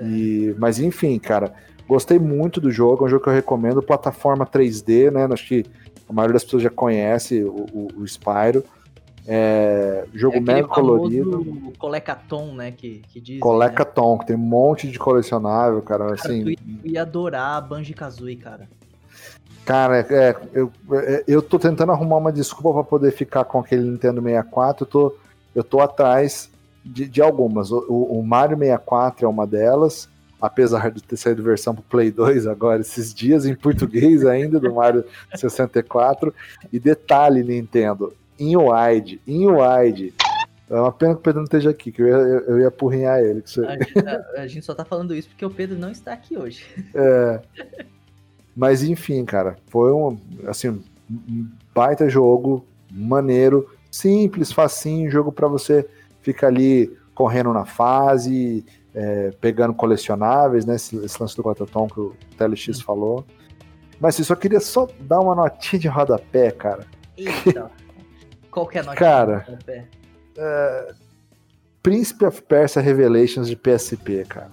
E, 0.00 0.54
mas 0.58 0.78
enfim, 0.78 1.18
cara, 1.18 1.52
gostei 1.88 2.18
muito 2.18 2.60
do 2.60 2.70
jogo, 2.70 3.04
é 3.04 3.06
um 3.06 3.10
jogo 3.10 3.24
que 3.24 3.28
eu 3.30 3.34
recomendo, 3.34 3.82
plataforma 3.82 4.46
3D, 4.46 5.10
né? 5.10 5.26
Acho 5.32 5.46
que 5.48 5.66
a 6.08 6.12
maioria 6.12 6.34
das 6.34 6.44
pessoas 6.44 6.62
já 6.62 6.70
conhece 6.70 7.42
o, 7.42 7.66
o, 7.72 7.88
o 7.98 8.06
Spyro. 8.06 8.62
É, 9.30 10.06
jogo 10.14 10.36
É 10.36 10.40
mega 10.40 10.66
colorido. 10.68 11.72
Colecaton, 11.78 12.54
né? 12.54 12.72
Que, 12.72 13.02
que 13.12 13.20
diz. 13.20 13.40
Colecaton, 13.40 14.16
que 14.18 14.26
tem 14.28 14.36
um 14.36 14.38
monte 14.38 14.90
de 14.90 14.98
colecionável, 14.98 15.82
cara. 15.82 16.04
Cara, 16.04 16.14
Assim, 16.14 16.42
tu 16.44 16.50
ia, 16.50 16.56
tu 16.56 16.86
ia 16.88 17.02
adorar 17.02 17.56
a 17.56 17.60
Banjo 17.60 17.92
Kazooie, 17.94 18.36
cara. 18.36 18.68
Cara, 19.68 19.98
é, 20.00 20.34
eu, 20.54 20.72
é, 20.94 21.24
eu 21.28 21.42
tô 21.42 21.58
tentando 21.58 21.92
arrumar 21.92 22.16
uma 22.16 22.32
desculpa 22.32 22.72
pra 22.72 22.84
poder 22.88 23.12
ficar 23.12 23.44
com 23.44 23.60
aquele 23.60 23.82
Nintendo 23.82 24.22
64. 24.22 24.84
Eu 24.84 24.88
tô, 24.90 25.14
eu 25.54 25.62
tô 25.62 25.80
atrás 25.80 26.50
de, 26.82 27.06
de 27.06 27.20
algumas. 27.20 27.70
O, 27.70 27.78
o- 27.86 28.22
Mario 28.22 28.56
64 28.56 29.26
é 29.26 29.28
uma 29.28 29.46
delas, 29.46 30.08
apesar 30.40 30.90
de 30.90 31.02
ter 31.02 31.18
saído 31.18 31.42
versão 31.42 31.74
pro 31.74 31.84
Play 31.84 32.10
2 32.10 32.46
agora 32.46 32.80
esses 32.80 33.12
dias, 33.12 33.44
em 33.44 33.54
português 33.54 34.24
ainda, 34.24 34.58
do 34.58 34.72
Mario 34.74 35.04
64. 35.36 36.32
E 36.72 36.78
detalhe, 36.80 37.42
Nintendo, 37.44 38.14
em 38.38 38.56
wide, 38.56 39.20
em 39.26 39.46
wide. 39.50 40.14
É 40.70 40.80
uma 40.80 40.92
pena 40.92 41.12
que 41.12 41.20
o 41.20 41.22
Pedro 41.22 41.40
não 41.40 41.44
esteja 41.44 41.68
aqui, 41.68 41.92
que 41.92 42.00
eu 42.00 42.06
ia, 42.08 42.14
eu, 42.14 42.58
ia 42.60 42.68
apurrinhar 42.68 43.20
ele. 43.20 43.42
isso- 43.44 43.62
A, 43.66 43.72
gente- 43.72 43.98
a- 43.98 44.24
a 44.42 44.46
gente 44.46 44.64
só 44.64 44.74
tá 44.74 44.84
falando 44.86 45.14
isso 45.14 45.28
porque 45.28 45.44
o 45.44 45.50
Pedro 45.50 45.78
não 45.78 45.90
está 45.90 46.14
aqui 46.14 46.38
hoje. 46.38 46.64
É. 46.94 47.40
Mas 48.58 48.82
enfim, 48.82 49.24
cara, 49.24 49.56
foi 49.68 49.92
um 49.92 50.18
assim, 50.48 50.82
um 51.08 51.48
baita 51.72 52.08
jogo, 52.08 52.66
maneiro, 52.90 53.70
simples, 53.88 54.50
facinho, 54.50 55.08
jogo 55.08 55.30
pra 55.30 55.46
você 55.46 55.88
ficar 56.20 56.48
ali 56.48 56.92
correndo 57.14 57.52
na 57.52 57.64
fase, 57.64 58.66
é, 58.92 59.30
pegando 59.40 59.72
colecionáveis, 59.72 60.66
né? 60.66 60.74
Esse, 60.74 60.96
esse 60.96 61.22
lance 61.22 61.36
do 61.36 61.42
Quaterton 61.44 61.86
que 61.86 62.00
o 62.00 62.16
TLX 62.36 62.80
falou. 62.80 63.24
Mas 64.00 64.16
assim, 64.16 64.24
só 64.24 64.34
queria 64.34 64.58
só 64.58 64.88
dar 65.02 65.20
uma 65.20 65.36
notinha 65.36 65.78
de 65.78 65.86
rodapé, 65.86 66.50
cara. 66.50 66.84
Eita. 67.16 67.70
Qual 68.50 68.66
que 68.66 68.78
é 68.78 68.80
a 68.80 68.84
nota? 68.84 68.96
Cara. 68.96 69.46
do 69.48 69.64
pé? 69.64 69.86
Príncipe 71.80 72.24
of 72.24 72.42
Persia 72.42 72.82
Revelations 72.82 73.46
de 73.46 73.54
PSP, 73.54 74.24
cara. 74.28 74.50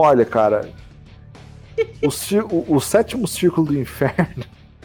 Olha, 0.00 0.24
cara, 0.24 0.68
o, 2.00 2.08
o- 2.54 2.76
o 2.76 2.80
sétimo 2.80 3.26
círculo 3.26 3.66
do 3.66 3.76
inferno 3.76 4.44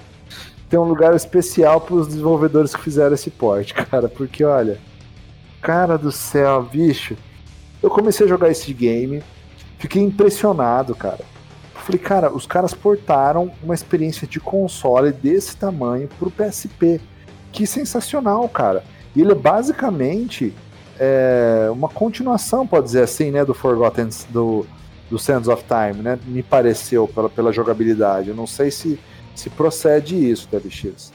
tem 0.67 0.79
um 0.79 0.86
lugar 0.86 1.15
especial 1.15 1.79
para 1.79 1.93
os 1.93 2.08
desenvolvedores 2.08 2.75
que 2.75 2.82
fizeram 2.82 3.13
esse 3.13 3.29
porte, 3.29 3.75
cara, 3.86 4.10
porque 4.10 4.43
olha, 4.43 4.79
cara 5.62 6.00
do 6.00 6.12
céu, 6.12 6.63
bicho, 6.63 7.15
eu 7.82 7.91
comecei 7.91 8.25
a 8.25 8.29
jogar 8.29 8.50
esse 8.50 8.74
game, 8.74 9.22
fiquei 9.77 10.01
impressionado, 10.01 10.96
cara. 10.96 11.20
Falei, 11.75 12.00
cara, 12.00 12.34
os 12.34 12.48
caras 12.48 12.74
portaram 12.74 13.51
uma 13.62 13.75
experiência 13.75 14.25
de 14.25 14.39
console 14.39 15.12
desse 15.12 15.55
tamanho 15.55 16.08
pro 16.17 16.32
PSP. 16.32 17.00
Que 17.51 17.67
sensacional, 17.67 18.50
cara. 18.50 18.84
E 19.15 19.22
ele 19.22 19.34
é 19.34 19.36
basicamente 19.36 20.53
é, 20.98 21.67
uma 21.72 21.89
continuação, 21.89 22.65
pode 22.65 22.86
dizer 22.86 23.03
assim, 23.03 23.29
né, 23.32 23.43
do 23.46 23.53
Forgotten 23.53 24.08
do, 24.29 24.65
do 25.13 25.20
Sands 25.20 25.48
of 25.48 25.63
Time, 25.65 26.01
né? 26.01 26.17
Me 26.25 26.41
pareceu 26.41 27.08
pela, 27.08 27.29
pela 27.29 27.53
jogabilidade. 27.53 28.29
Eu 28.29 28.36
não 28.36 28.48
sei 28.48 28.72
se, 28.72 29.00
se 29.36 29.48
procede 29.48 30.15
isso, 30.15 30.48
TLX. 30.48 31.13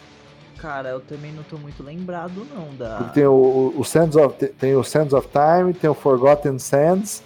Cara, 0.56 0.90
eu 0.90 1.00
também 1.00 1.32
não 1.32 1.42
tô 1.42 1.58
muito 1.58 1.82
lembrado, 1.82 2.46
não, 2.54 2.72
da. 2.76 2.98
Porque 2.98 3.14
tem 3.14 3.26
o, 3.26 3.32
o, 3.32 3.80
o 3.80 3.84
Sands 3.84 4.14
of 4.14 4.36
tem 4.50 4.76
o 4.76 4.84
Sands 4.84 5.12
of 5.12 5.28
Time, 5.28 5.74
tem 5.74 5.90
o 5.90 5.94
Forgotten 5.94 6.60
Sands, 6.60 7.24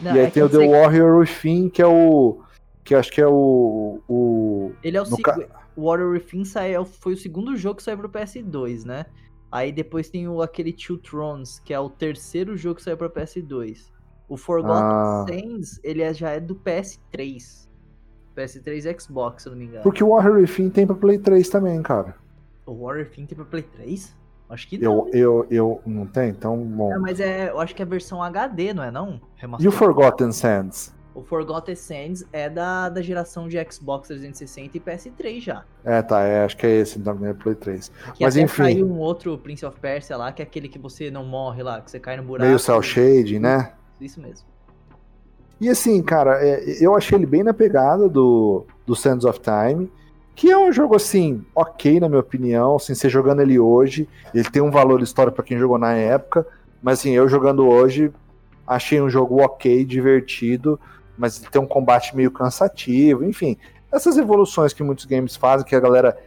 Não, 0.00 0.16
e 0.16 0.20
aí 0.20 0.24
é 0.24 0.30
tem 0.30 0.42
o 0.42 0.48
The 0.48 0.66
Warrior 0.66 1.18
Within, 1.18 1.68
que 1.68 1.82
é 1.82 1.86
o 1.86 2.40
que 2.82 2.94
acho 2.94 3.12
que 3.12 3.20
é 3.20 3.26
o, 3.26 4.00
o 4.08 4.72
Ele 4.82 4.96
é 4.96 5.02
o 5.02 5.04
no 5.04 5.18
Warrior 5.76 6.12
Within 6.12 6.46
saiu, 6.46 6.86
foi 6.86 7.12
o 7.12 7.18
segundo 7.18 7.54
jogo 7.56 7.76
que 7.76 7.82
saiu 7.82 7.98
pro 7.98 8.08
PS2, 8.08 8.86
né? 8.86 9.04
Aí 9.52 9.70
depois 9.70 10.08
tem 10.08 10.26
o, 10.26 10.40
aquele 10.40 10.72
Two 10.72 10.96
Thrones, 10.96 11.58
que 11.58 11.74
é 11.74 11.80
o 11.80 11.90
terceiro 11.90 12.56
jogo 12.56 12.76
que 12.76 12.82
saiu 12.82 12.96
pra 12.96 13.10
PS2. 13.10 13.94
O 14.28 14.36
Forgotten 14.36 14.82
Ah. 14.82 15.24
Sands, 15.28 15.80
ele 15.84 16.02
é- 16.02 16.12
já 16.12 16.30
é 16.30 16.40
do 16.40 16.54
PS3. 16.56 17.66
PS3 18.34 18.84
e 18.84 19.00
Xbox, 19.00 19.42
se 19.42 19.48
eu 19.48 19.52
não 19.52 19.58
me 19.58 19.66
engano. 19.66 19.82
Porque 19.82 20.02
o 20.04 20.08
Warrior 20.10 20.36
Within 20.36 20.68
tem 20.68 20.86
pra 20.86 20.96
Play 20.96 21.18
3 21.18 21.48
também, 21.48 21.80
cara. 21.82 22.14
O 22.66 22.72
Warrior 22.84 23.06
Within 23.06 23.26
tem 23.26 23.36
pra 23.36 23.44
Play 23.46 23.62
3? 23.62 24.14
Acho 24.48 24.68
que 24.68 24.78
não. 24.78 25.08
Eu, 25.08 25.10
eu, 25.12 25.46
eu. 25.50 25.80
Não 25.86 26.06
tem? 26.06 26.30
Então, 26.30 26.56
bom. 26.56 26.92
É, 26.92 26.98
mas 26.98 27.18
é, 27.18 27.50
eu 27.50 27.58
acho 27.60 27.74
que 27.74 27.82
é 27.82 27.84
a 27.84 27.88
versão 27.88 28.22
HD, 28.22 28.72
não 28.74 28.82
é 28.82 28.90
não? 28.90 29.20
E 29.58 29.66
o. 29.66 29.72
Forgotten 29.72 30.30
Sands? 30.32 30.94
O 31.14 31.22
Forgotten 31.22 31.74
Sands 31.74 32.24
é 32.30 32.48
da, 32.50 32.90
da 32.90 33.00
geração 33.00 33.48
de 33.48 33.56
Xbox 33.72 34.06
360 34.08 34.76
e 34.76 34.80
PS3 34.80 35.40
já. 35.40 35.64
É, 35.82 36.02
tá, 36.02 36.20
é, 36.22 36.44
acho 36.44 36.56
que 36.58 36.66
é 36.66 36.76
esse, 36.80 36.98
então, 36.98 37.18
é 37.24 37.32
Play 37.32 37.54
3. 37.54 37.88
Que 38.14 38.22
Mas 38.22 38.36
enfim. 38.36 38.64
saiu 38.64 38.86
um 38.86 38.98
outro 38.98 39.36
Prince 39.38 39.64
of 39.64 39.80
Persia 39.80 40.14
lá, 40.16 40.30
que 40.30 40.42
é 40.42 40.44
aquele 40.44 40.68
que 40.68 40.78
você 40.78 41.10
não 41.10 41.24
morre 41.24 41.62
lá, 41.62 41.80
que 41.80 41.90
você 41.90 41.98
cai 41.98 42.18
no 42.18 42.22
buraco. 42.22 42.46
Meio 42.46 42.58
cel 42.58 42.82
shade, 42.82 43.38
né? 43.38 43.72
Isso 44.00 44.20
mesmo. 44.20 44.46
E 45.60 45.68
assim, 45.68 46.02
cara, 46.02 46.44
é, 46.44 46.84
eu 46.84 46.94
achei 46.94 47.16
ele 47.16 47.26
bem 47.26 47.42
na 47.42 47.54
pegada 47.54 48.08
do, 48.08 48.66
do 48.84 48.94
Sands 48.94 49.24
of 49.24 49.40
Time, 49.40 49.90
que 50.34 50.50
é 50.50 50.58
um 50.58 50.70
jogo 50.70 50.94
assim, 50.94 51.44
ok 51.54 51.98
na 51.98 52.08
minha 52.08 52.20
opinião, 52.20 52.76
assim, 52.76 52.94
você 52.94 53.08
jogando 53.08 53.40
ele 53.40 53.58
hoje, 53.58 54.06
ele 54.34 54.48
tem 54.50 54.60
um 54.60 54.70
valor 54.70 55.00
histórico 55.00 55.36
pra 55.36 55.44
quem 55.44 55.58
jogou 55.58 55.78
na 55.78 55.94
época, 55.94 56.46
mas 56.82 56.98
assim, 56.98 57.12
eu 57.12 57.26
jogando 57.26 57.66
hoje, 57.66 58.12
achei 58.66 59.00
um 59.00 59.08
jogo 59.08 59.42
ok, 59.42 59.82
divertido, 59.84 60.78
mas 61.16 61.38
tem 61.38 61.60
um 61.60 61.66
combate 61.66 62.14
meio 62.14 62.30
cansativo, 62.30 63.24
enfim, 63.24 63.56
essas 63.90 64.18
evoluções 64.18 64.74
que 64.74 64.82
muitos 64.82 65.06
games 65.06 65.36
fazem, 65.36 65.66
que 65.66 65.74
a 65.74 65.80
galera 65.80 66.18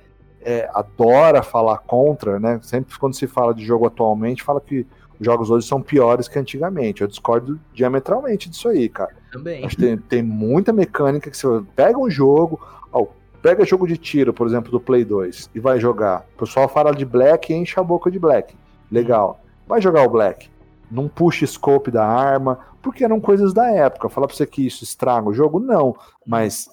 é, 0.41 0.69
adora 0.73 1.43
falar 1.43 1.77
contra, 1.79 2.39
né? 2.39 2.59
Sempre 2.63 2.97
quando 2.97 3.15
se 3.15 3.27
fala 3.27 3.53
de 3.53 3.63
jogo 3.63 3.85
atualmente, 3.85 4.43
fala 4.43 4.59
que 4.59 4.87
jogos 5.19 5.49
hoje 5.49 5.67
são 5.67 5.81
piores 5.81 6.27
que 6.27 6.39
antigamente. 6.39 7.01
Eu 7.01 7.07
discordo 7.07 7.59
diametralmente 7.73 8.49
disso 8.49 8.69
aí, 8.69 8.87
cara. 8.87 9.15
Também. 9.31 9.65
Acho 9.65 9.75
que 9.75 9.81
tem, 9.81 9.97
tem 9.97 10.23
muita 10.23 10.71
mecânica 10.71 11.29
que 11.29 11.37
você 11.37 11.61
pega 11.75 11.97
um 11.97 12.09
jogo, 12.09 12.59
ó, 12.91 13.05
pega 13.41 13.65
jogo 13.65 13.87
de 13.87 13.97
tiro, 13.97 14.33
por 14.33 14.47
exemplo, 14.47 14.71
do 14.71 14.79
Play 14.79 15.03
2 15.03 15.51
e 15.53 15.59
vai 15.59 15.79
jogar. 15.79 16.25
O 16.35 16.39
pessoal 16.39 16.67
fala 16.67 16.93
de 16.93 17.05
Black 17.05 17.51
e 17.51 17.55
enche 17.55 17.79
a 17.79 17.83
boca 17.83 18.09
de 18.09 18.19
Black. 18.19 18.55
Legal. 18.91 19.39
Vai 19.67 19.81
jogar 19.81 20.03
o 20.03 20.09
Black. 20.09 20.49
Não 20.89 21.07
puxa 21.07 21.45
scope 21.45 21.91
da 21.91 22.05
arma, 22.05 22.59
porque 22.81 23.03
eram 23.03 23.19
coisas 23.19 23.53
da 23.53 23.69
época. 23.69 24.09
Falar 24.09 24.27
pra 24.27 24.35
você 24.35 24.45
que 24.45 24.65
isso 24.65 24.83
estraga 24.83 25.29
o 25.29 25.33
jogo, 25.33 25.59
não. 25.59 25.95
Mas 26.25 26.67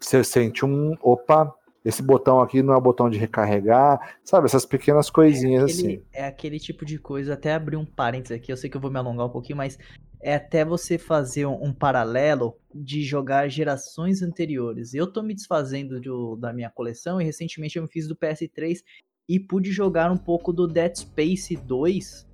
você 0.00 0.24
sente 0.24 0.64
um. 0.64 0.96
Opa, 1.00 1.54
esse 1.84 2.02
botão 2.02 2.40
aqui 2.40 2.62
não 2.62 2.72
é 2.72 2.76
o 2.76 2.80
botão 2.80 3.10
de 3.10 3.18
recarregar. 3.18 4.16
Sabe, 4.24 4.46
essas 4.46 4.64
pequenas 4.64 5.10
coisinhas 5.10 5.64
assim. 5.64 5.84
Aquele- 5.86 6.04
é 6.12 6.26
aquele 6.26 6.58
tipo 6.58 6.84
de 6.84 6.98
coisa, 6.98 7.34
até 7.34 7.52
abrir 7.52 7.76
um 7.76 7.84
parênteses 7.84 8.36
aqui, 8.36 8.50
eu 8.50 8.56
sei 8.56 8.70
que 8.70 8.76
eu 8.76 8.80
vou 8.80 8.90
me 8.90 8.98
alongar 8.98 9.26
um 9.26 9.30
pouquinho, 9.30 9.58
mas 9.58 9.78
é 10.22 10.34
até 10.36 10.64
você 10.64 10.96
fazer 10.96 11.44
um, 11.44 11.62
um 11.62 11.72
paralelo 11.74 12.56
de 12.74 13.02
jogar 13.02 13.48
gerações 13.48 14.22
anteriores. 14.22 14.94
Eu 14.94 15.06
tô 15.06 15.22
me 15.22 15.34
desfazendo 15.34 16.00
do- 16.00 16.36
da 16.36 16.52
minha 16.52 16.70
coleção 16.70 17.20
e 17.20 17.24
recentemente 17.24 17.76
eu 17.76 17.82
me 17.82 17.88
fiz 17.88 18.08
do 18.08 18.16
PS3 18.16 18.82
e 19.28 19.38
pude 19.38 19.70
jogar 19.70 20.10
um 20.10 20.16
pouco 20.16 20.52
do 20.52 20.66
Dead 20.66 20.96
Space 20.96 21.54
2. 21.56 22.26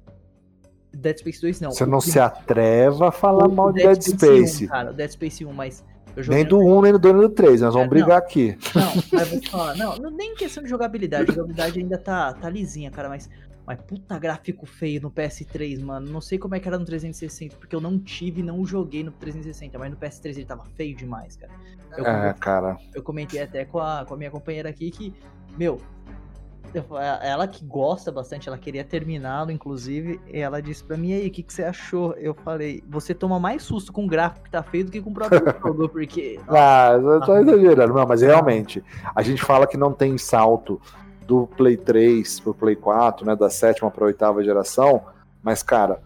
Dead 0.92 1.18
Space 1.18 1.40
2 1.40 1.60
não. 1.60 1.70
Você 1.70 1.84
o 1.84 1.86
não 1.86 1.98
do- 1.98 2.04
se 2.04 2.18
atreva 2.18 3.08
a 3.08 3.12
falar 3.12 3.46
o 3.48 3.52
mal 3.52 3.72
de 3.72 3.82
Dead 3.82 4.00
Space. 4.02 4.64
1, 4.64 4.68
cara, 4.68 4.90
o 4.90 4.94
Dead 4.94 5.10
Space 5.10 5.44
1, 5.44 5.52
mas 5.52 5.84
Nem 6.28 6.44
do 6.44 6.58
1, 6.58 6.82
nem 6.82 6.92
do 6.92 6.98
2, 6.98 7.14
nem 7.14 7.22
do 7.22 7.34
3. 7.34 7.60
Nós 7.60 7.74
É, 7.74 7.78
vamos 7.78 7.88
brigar 7.88 8.08
não. 8.08 8.16
aqui. 8.18 8.56
Não, 8.74 8.92
mas 9.12 9.28
vou 9.28 9.40
te 9.40 9.50
falar, 9.50 9.76
não, 9.76 9.96
não, 9.96 10.10
nem 10.10 10.34
questão 10.34 10.62
de 10.62 10.68
jogabilidade, 10.70 11.30
a 11.30 11.34
jogabilidade 11.34 11.78
ainda 11.78 11.98
tá, 11.98 12.32
tá 12.34 12.48
lisinha, 12.50 12.90
cara, 12.90 13.08
mas, 13.08 13.28
mas 13.66 13.80
puta 13.82 14.18
gráfico 14.18 14.66
feio 14.66 15.00
no 15.00 15.10
PS3, 15.10 15.80
mano, 15.82 16.10
não 16.10 16.20
sei 16.20 16.38
como 16.38 16.54
é 16.54 16.60
que 16.60 16.68
era 16.68 16.78
no 16.78 16.84
360, 16.84 17.56
porque 17.56 17.74
eu 17.74 17.80
não 17.80 17.98
tive 17.98 18.40
e 18.40 18.44
não 18.44 18.64
joguei 18.66 19.02
no 19.04 19.12
360, 19.12 19.78
mas 19.78 19.90
no 19.90 19.96
PS3 19.96 20.26
ele 20.36 20.44
tava 20.44 20.64
feio 20.76 20.96
demais, 20.96 21.36
cara. 21.36 21.52
Eu, 21.96 22.04
É, 22.06 22.34
cara. 22.34 22.76
eu 22.94 23.02
comentei 23.02 23.40
até 23.42 23.64
com 23.64 23.78
a, 23.78 24.04
com 24.04 24.14
a 24.14 24.16
minha 24.16 24.30
companheira 24.30 24.68
aqui 24.68 24.90
que, 24.90 25.14
meu, 25.58 25.80
ela 27.22 27.48
que 27.48 27.64
gosta 27.64 28.12
bastante, 28.12 28.48
ela 28.48 28.58
queria 28.58 28.84
terminá-lo, 28.84 29.50
inclusive, 29.50 30.20
e 30.26 30.38
ela 30.38 30.60
disse 30.60 30.84
pra 30.84 30.96
mim, 30.96 31.12
aí, 31.12 31.26
o 31.26 31.30
que, 31.30 31.42
que 31.42 31.52
você 31.52 31.64
achou? 31.64 32.12
Eu 32.14 32.34
falei, 32.34 32.82
você 32.88 33.14
toma 33.14 33.38
mais 33.40 33.62
susto 33.62 33.92
com 33.92 34.04
o 34.04 34.08
gráfico 34.08 34.44
que 34.44 34.50
tá 34.50 34.62
feio 34.62 34.84
do 34.84 34.90
que 34.90 35.00
com 35.00 35.10
o 35.10 35.14
próprio 35.14 35.40
jogo, 35.60 35.88
porque... 35.88 36.38
Ah, 36.48 36.92
eu 36.92 37.20
tô 37.20 37.36
exagerando. 37.36 37.94
Não, 37.94 38.06
mas 38.06 38.22
realmente, 38.22 38.82
a 39.14 39.22
gente 39.22 39.42
fala 39.42 39.66
que 39.66 39.76
não 39.76 39.92
tem 39.92 40.16
salto 40.16 40.80
do 41.26 41.46
Play 41.46 41.76
3 41.76 42.40
pro 42.40 42.52
Play 42.52 42.74
4, 42.74 43.24
né? 43.24 43.36
Da 43.36 43.48
sétima 43.48 43.90
pra 43.90 44.04
oitava 44.04 44.42
geração. 44.42 45.02
Mas, 45.42 45.62
cara, 45.62 46.00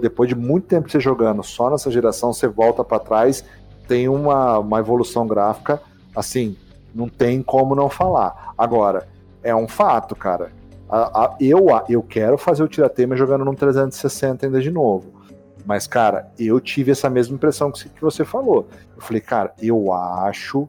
depois 0.00 0.28
de 0.28 0.34
muito 0.34 0.66
tempo 0.66 0.90
você 0.90 1.00
jogando 1.00 1.42
só 1.42 1.70
nessa 1.70 1.90
geração, 1.90 2.32
você 2.32 2.46
volta 2.46 2.84
pra 2.84 2.98
trás, 2.98 3.44
tem 3.88 4.08
uma, 4.08 4.58
uma 4.58 4.78
evolução 4.78 5.26
gráfica, 5.26 5.80
assim, 6.14 6.56
não 6.94 7.08
tem 7.08 7.42
como 7.42 7.74
não 7.74 7.88
falar. 7.88 8.52
Agora, 8.56 9.08
é 9.42 9.54
um 9.54 9.66
fato, 9.68 10.14
cara. 10.14 10.50
A- 10.88 11.24
a- 11.24 11.36
eu, 11.40 11.74
a- 11.74 11.84
eu 11.88 12.02
quero 12.02 12.36
fazer 12.36 12.62
o 12.62 12.68
tiratema 12.68 13.16
jogando 13.16 13.44
num 13.44 13.54
360 13.54 14.46
ainda 14.46 14.60
de 14.60 14.70
novo. 14.70 15.22
Mas, 15.64 15.86
cara, 15.86 16.28
eu 16.38 16.60
tive 16.60 16.90
essa 16.90 17.08
mesma 17.08 17.34
impressão 17.36 17.70
que, 17.70 17.88
que 17.88 18.02
você 18.02 18.24
falou. 18.24 18.66
Eu 18.96 19.00
falei, 19.02 19.20
cara, 19.20 19.52
eu 19.62 19.92
acho 19.92 20.68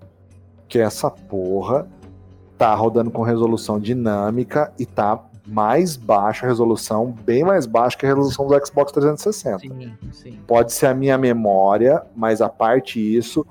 que 0.68 0.80
essa 0.80 1.10
porra 1.10 1.88
tá 2.58 2.74
rodando 2.76 3.10
com 3.12 3.22
resolução 3.24 3.80
dinâmica 3.80 4.72
e 4.80 4.86
tá 4.86 5.20
mais 5.46 5.98
baixa 5.98 6.46
a 6.46 6.50
resolução, 6.50 7.12
bem 7.12 7.44
mais 7.44 7.66
baixa 7.66 7.98
que 7.98 8.06
a 8.06 8.10
resolução 8.10 8.48
do 8.48 8.66
Xbox 8.66 8.92
360. 8.94 9.60
Sim, 9.60 9.98
sim. 10.12 10.40
Pode 10.48 10.72
ser 10.72 10.86
a 10.88 10.94
minha 10.94 11.18
memória, 11.18 12.02
mas 12.16 12.40
a 12.42 12.48
parte 12.48 13.00
isso 13.00 13.46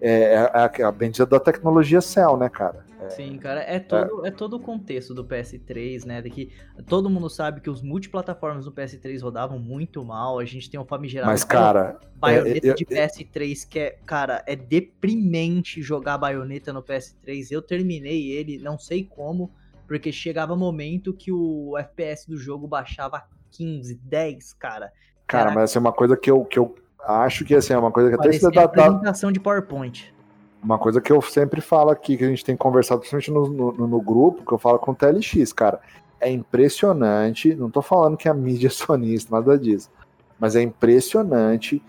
é, 0.00 0.34
é 0.34 0.38
a, 0.38 0.70
é 0.78 0.82
a 0.84 0.92
bendita 0.92 1.26
da 1.26 1.40
tecnologia 1.40 2.00
Cell, 2.00 2.36
né, 2.36 2.48
cara? 2.48 2.84
Sim, 3.10 3.38
cara, 3.38 3.60
é 3.60 3.78
todo, 3.78 4.26
é. 4.26 4.30
todo 4.30 4.54
o 4.56 4.60
contexto 4.60 5.14
do 5.14 5.24
PS3, 5.24 6.04
né? 6.04 6.20
De 6.22 6.30
que 6.30 6.52
todo 6.86 7.08
mundo 7.10 7.28
sabe 7.28 7.60
que 7.60 7.70
os 7.70 7.82
multiplataformas 7.82 8.64
do 8.64 8.72
PS3 8.72 9.22
rodavam 9.22 9.58
muito 9.58 10.04
mal. 10.04 10.38
A 10.38 10.44
gente 10.44 10.70
tem 10.70 10.78
o 10.78 10.84
famigerado 10.84 11.30
Mas, 11.30 11.44
cara, 11.44 11.98
baioneta 12.14 12.66
é, 12.66 12.70
eu- 12.70 12.74
de 12.74 12.84
PS3, 12.84 13.64
que 13.64 13.78
é, 13.78 13.98
cara, 14.06 14.42
é 14.46 14.56
deprimente 14.56 15.82
jogar 15.82 16.18
baioneta 16.18 16.72
no 16.72 16.82
PS3. 16.82 17.50
Eu 17.50 17.62
terminei 17.62 18.30
ele, 18.30 18.58
não 18.58 18.78
sei 18.78 19.04
como, 19.04 19.50
porque 19.86 20.12
chegava 20.12 20.56
momento 20.56 21.12
que 21.12 21.30
o 21.32 21.76
FPS 21.78 22.28
do 22.28 22.36
jogo 22.38 22.66
baixava 22.66 23.22
15, 23.50 23.94
10, 24.02 24.52
cara. 24.54 24.86
cara, 25.26 25.44
Caraca. 25.44 25.54
mas 25.54 25.70
assim, 25.70 25.78
uma 25.78 25.92
coisa 25.92 26.16
que 26.16 26.30
eu, 26.30 26.44
que 26.44 26.58
eu 26.58 26.74
acho 27.04 27.44
que 27.44 27.54
assim, 27.54 27.72
é 27.72 27.78
uma 27.78 27.90
coisa 27.90 28.08
que 28.08 28.14
até 28.14 28.32
se 28.32 28.40
dá, 28.42 28.66
dá- 28.66 28.86
apresentação 28.86 29.32
de 29.32 29.40
PowerPoint. 29.40 30.11
Uma 30.62 30.78
coisa 30.78 31.00
que 31.00 31.12
eu 31.12 31.20
sempre 31.20 31.60
falo 31.60 31.90
aqui, 31.90 32.16
que 32.16 32.24
a 32.24 32.28
gente 32.28 32.44
tem 32.44 32.56
conversado, 32.56 33.00
principalmente 33.00 33.32
no, 33.32 33.72
no, 33.72 33.86
no 33.88 34.00
grupo, 34.00 34.46
que 34.46 34.52
eu 34.52 34.58
falo 34.58 34.78
com 34.78 34.92
o 34.92 34.94
TLX, 34.94 35.52
cara. 35.52 35.80
É 36.20 36.30
impressionante, 36.30 37.52
não 37.54 37.68
tô 37.68 37.82
falando 37.82 38.16
que 38.16 38.28
a 38.28 38.34
mídia 38.34 38.68
é 38.68 38.70
sonista, 38.70 39.34
nada 39.34 39.58
disso. 39.58 39.90
Mas 40.38 40.54
é 40.54 40.62
impressionante 40.62 41.82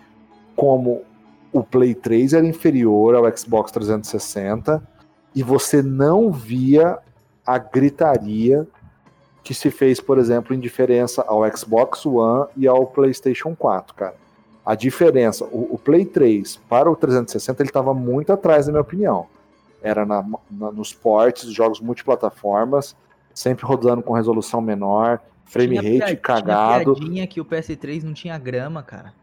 como 0.56 1.04
o 1.52 1.64
Play 1.64 1.94
3 1.94 2.34
era 2.34 2.46
inferior 2.46 3.14
ao 3.14 3.38
Xbox 3.38 3.72
360 3.72 4.82
e 5.36 5.44
você 5.44 5.84
não 5.84 6.32
via 6.32 6.98
a 7.46 7.60
gritaria 7.60 8.68
que 9.44 9.54
se 9.54 9.70
fez, 9.70 10.00
por 10.00 10.18
exemplo, 10.18 10.56
em 10.56 10.60
diferença 10.60 11.24
ao 11.28 11.46
Xbox 11.56 12.06
One 12.06 12.48
e 12.58 12.68
ao 12.68 12.88
PlayStation 12.88 13.56
4, 13.56 13.94
cara 13.94 14.23
a 14.66 14.76
diferença, 14.76 15.44
o, 15.46 15.76
o 15.76 15.78
Play 15.78 16.06
3 16.06 16.58
para 16.70 16.90
o 16.90 16.96
360 16.96 17.62
ele 17.62 17.70
estava 17.70 17.94
muito 17.94 18.32
atrás, 18.32 18.66
na 18.68 18.72
minha 18.74 18.82
opinião. 18.82 19.28
Era 19.82 20.06
na, 20.06 20.24
na- 20.50 20.72
nos 20.72 20.94
ports, 20.94 21.52
jogos 21.52 21.80
multiplataformas, 21.82 22.96
sempre 23.34 23.66
rodando 23.66 24.02
com 24.02 24.14
resolução 24.14 24.62
menor, 24.62 25.20
frame 25.46 25.80
Tinha 25.80 26.06
rate 26.06 26.16
cagado. 26.16 26.96
Tinha 26.96 27.28
que 27.28 27.42
o 27.42 27.46
PS3 27.46 28.04
não 28.04 28.14
tinha 28.14 28.38
grama, 28.38 28.82
cara. 28.82 29.14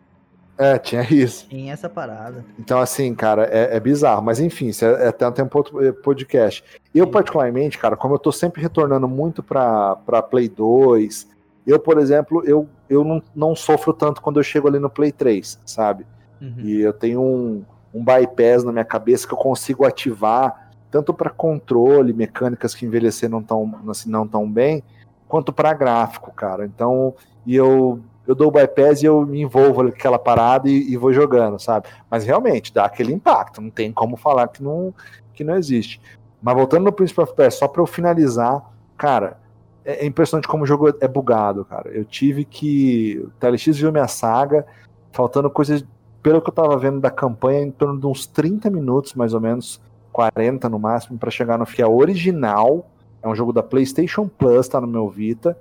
É, 0.58 0.76
tinha 0.78 1.02
isso. 1.10 1.46
Tem 1.48 1.70
essa 1.70 1.88
parada. 1.88 2.44
Então, 2.58 2.78
assim, 2.78 3.14
cara, 3.14 3.44
é, 3.50 3.76
é 3.76 3.80
bizarro. 3.80 4.20
Mas 4.22 4.38
enfim, 4.40 4.66
isso 4.66 4.84
é, 4.84 5.04
é 5.04 5.08
até 5.08 5.26
um 5.26 5.32
tempo 5.32 5.56
outro 5.56 5.82
eh, 5.82 5.90
podcast. 5.90 6.62
Eu, 6.94 7.06
Sim. 7.06 7.10
particularmente, 7.12 7.78
cara, 7.78 7.96
como 7.96 8.14
eu 8.14 8.18
tô 8.18 8.30
sempre 8.30 8.60
retornando 8.60 9.08
muito 9.08 9.42
pra, 9.42 9.96
pra 9.96 10.20
Play 10.20 10.50
2, 10.50 11.26
eu, 11.70 11.78
por 11.78 11.98
exemplo, 11.98 12.42
eu, 12.44 12.68
eu 12.88 13.04
não, 13.04 13.22
não 13.34 13.56
sofro 13.56 13.92
tanto 13.92 14.20
quando 14.20 14.38
eu 14.38 14.42
chego 14.42 14.68
ali 14.68 14.78
no 14.78 14.90
Play 14.90 15.12
3, 15.12 15.58
sabe? 15.64 16.06
Uhum. 16.40 16.54
E 16.58 16.80
eu 16.80 16.92
tenho 16.92 17.20
um, 17.20 17.64
um 17.94 18.04
bypass 18.04 18.64
na 18.64 18.72
minha 18.72 18.84
cabeça 18.84 19.26
que 19.26 19.34
eu 19.34 19.38
consigo 19.38 19.84
ativar 19.84 20.70
tanto 20.90 21.14
para 21.14 21.30
controle, 21.30 22.12
mecânicas 22.12 22.74
que 22.74 22.84
envelhecer 22.84 23.30
não 23.30 23.42
tão, 23.42 23.72
assim, 23.88 24.10
não 24.10 24.26
tão 24.26 24.50
bem, 24.50 24.82
quanto 25.28 25.52
para 25.52 25.72
gráfico, 25.72 26.32
cara. 26.32 26.64
Então, 26.64 27.14
e 27.46 27.54
eu, 27.54 28.00
eu 28.26 28.34
dou 28.34 28.48
o 28.48 28.50
bypass 28.50 29.02
e 29.02 29.06
eu 29.06 29.24
me 29.24 29.40
envolvo 29.40 29.80
ali 29.80 29.90
com 29.92 29.96
aquela 29.96 30.18
parada 30.18 30.68
e, 30.68 30.92
e 30.92 30.96
vou 30.96 31.12
jogando, 31.12 31.60
sabe? 31.60 31.86
Mas 32.10 32.24
realmente 32.24 32.74
dá 32.74 32.84
aquele 32.84 33.12
impacto, 33.12 33.60
não 33.60 33.70
tem 33.70 33.92
como 33.92 34.16
falar 34.16 34.48
que 34.48 34.62
não, 34.62 34.92
que 35.32 35.44
não 35.44 35.56
existe. 35.56 36.00
Mas 36.42 36.54
voltando 36.54 36.84
no 36.84 36.92
Prince 36.92 37.18
of 37.20 37.34
Persia, 37.34 37.60
só 37.60 37.68
pra 37.68 37.82
eu 37.82 37.86
finalizar, 37.86 38.62
cara, 38.96 39.38
é, 39.84 40.04
é 40.04 40.06
impressionante 40.06 40.48
como 40.48 40.64
o 40.64 40.66
jogo 40.66 40.92
é 41.00 41.08
bugado, 41.08 41.64
cara. 41.64 41.90
Eu 41.90 42.04
tive 42.04 42.44
que. 42.44 43.18
O 43.24 43.30
TLX 43.38 43.78
viu 43.78 43.92
minha 43.92 44.08
saga, 44.08 44.66
faltando 45.12 45.50
coisas. 45.50 45.84
Pelo 46.22 46.42
que 46.42 46.50
eu 46.50 46.54
tava 46.54 46.76
vendo 46.76 47.00
da 47.00 47.10
campanha, 47.10 47.62
em 47.62 47.70
torno 47.70 47.98
de 47.98 48.06
uns 48.06 48.26
30 48.26 48.68
minutos, 48.68 49.14
mais 49.14 49.32
ou 49.32 49.40
menos, 49.40 49.80
40 50.12 50.68
no 50.68 50.78
máximo, 50.78 51.18
para 51.18 51.30
chegar 51.30 51.58
no 51.58 51.64
FIA 51.64 51.88
original. 51.88 52.86
É 53.22 53.28
um 53.28 53.34
jogo 53.34 53.52
da 53.52 53.62
PlayStation 53.62 54.28
Plus, 54.28 54.68
tá 54.68 54.80
no 54.80 54.86
meu 54.86 55.08
Vita, 55.08 55.56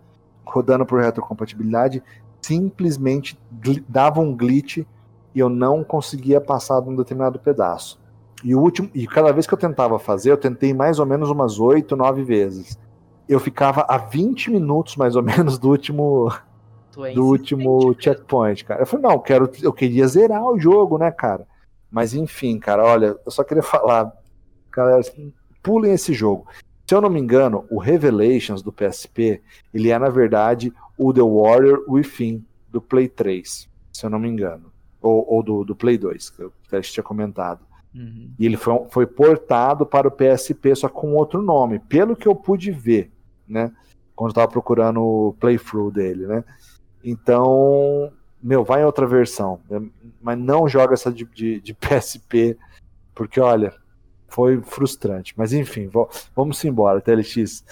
rodando 0.45 0.85
por 0.85 0.99
retrocompatibilidade. 0.99 2.03
Simplesmente 2.41 3.39
dava 3.87 4.19
um 4.19 4.35
glitch 4.35 4.79
e 5.33 5.39
eu 5.39 5.49
não 5.49 5.83
conseguia 5.83 6.41
passar 6.41 6.81
de 6.81 6.89
um 6.89 6.95
determinado 6.95 7.39
pedaço. 7.39 7.99
E 8.43 8.55
o 8.55 8.59
último, 8.59 8.89
e 8.93 9.05
cada 9.05 9.31
vez 9.31 9.45
que 9.45 9.53
eu 9.53 9.57
tentava 9.57 9.99
fazer, 9.99 10.31
eu 10.31 10.37
tentei 10.37 10.73
mais 10.73 10.99
ou 10.99 11.05
menos 11.05 11.29
umas 11.29 11.59
8, 11.59 11.95
9 11.95 12.23
vezes. 12.23 12.77
Eu 13.29 13.39
ficava 13.39 13.85
a 13.87 13.97
20 13.97 14.49
minutos 14.51 14.95
mais 14.95 15.15
ou 15.15 15.21
menos 15.21 15.57
do 15.57 15.69
último 15.69 16.33
do 17.13 17.27
último 17.27 17.95
checkpoint, 17.97 18.65
cara. 18.65 18.81
Eu 18.81 18.85
falei, 18.85 19.05
não, 19.05 19.11
eu 19.13 19.19
quero 19.19 19.49
eu 19.61 19.71
queria 19.71 20.07
zerar 20.07 20.43
o 20.43 20.59
jogo, 20.59 20.97
né, 20.97 21.11
cara? 21.11 21.47
Mas 21.89 22.13
enfim, 22.13 22.59
cara, 22.59 22.83
olha, 22.83 23.15
eu 23.25 23.31
só 23.31 23.43
queria 23.43 23.63
falar, 23.63 24.11
galera, 24.71 25.01
pulem 25.61 25.93
esse 25.93 26.13
jogo. 26.13 26.47
Se 26.85 26.95
eu 26.95 27.01
não 27.01 27.09
me 27.09 27.19
engano, 27.19 27.65
o 27.69 27.77
Revelations 27.77 28.63
do 28.63 28.73
PSP, 28.73 29.41
ele 29.71 29.91
é 29.91 29.99
na 29.99 30.09
verdade 30.09 30.73
o 30.97 31.13
The 31.13 31.21
Warrior 31.21 31.85
Within 31.87 32.43
do 32.67 32.81
Play 32.81 33.07
3, 33.07 33.69
se 33.93 34.05
eu 34.05 34.09
não 34.09 34.19
me 34.19 34.27
engano. 34.27 34.71
Ou, 35.01 35.25
ou 35.33 35.43
do, 35.43 35.63
do 35.63 35.75
Play 35.75 35.97
2, 35.97 36.29
que 36.31 36.41
eu 36.41 36.51
até 36.67 36.81
tinha 36.81 37.03
comentado. 37.03 37.61
Uhum. 37.93 38.31
E 38.37 38.45
ele 38.45 38.57
foi, 38.57 38.85
foi 38.89 39.05
portado 39.05 39.85
para 39.85 40.07
o 40.07 40.11
PSP, 40.11 40.75
só 40.75 40.89
com 40.89 41.13
outro 41.13 41.41
nome, 41.41 41.79
pelo 41.79 42.15
que 42.15 42.27
eu 42.27 42.35
pude 42.35 42.71
ver, 42.71 43.11
né? 43.49 43.71
Quando 44.15 44.29
eu 44.29 44.31
estava 44.31 44.51
procurando 44.51 45.01
o 45.01 45.33
playthrough 45.39 45.91
dele, 45.91 46.27
né? 46.27 46.43
Então, 47.03 48.11
meu, 48.41 48.63
vai 48.63 48.81
em 48.81 48.85
outra 48.85 49.07
versão, 49.07 49.59
mas 50.21 50.37
não 50.37 50.67
joga 50.67 50.93
essa 50.93 51.11
de, 51.11 51.25
de, 51.25 51.59
de 51.61 51.73
PSP, 51.75 52.57
porque 53.15 53.39
olha, 53.39 53.73
foi 54.27 54.61
frustrante. 54.61 55.33
Mas 55.35 55.53
enfim, 55.53 55.89
vamos 56.35 56.63
embora, 56.63 57.01
TLX. 57.01 57.63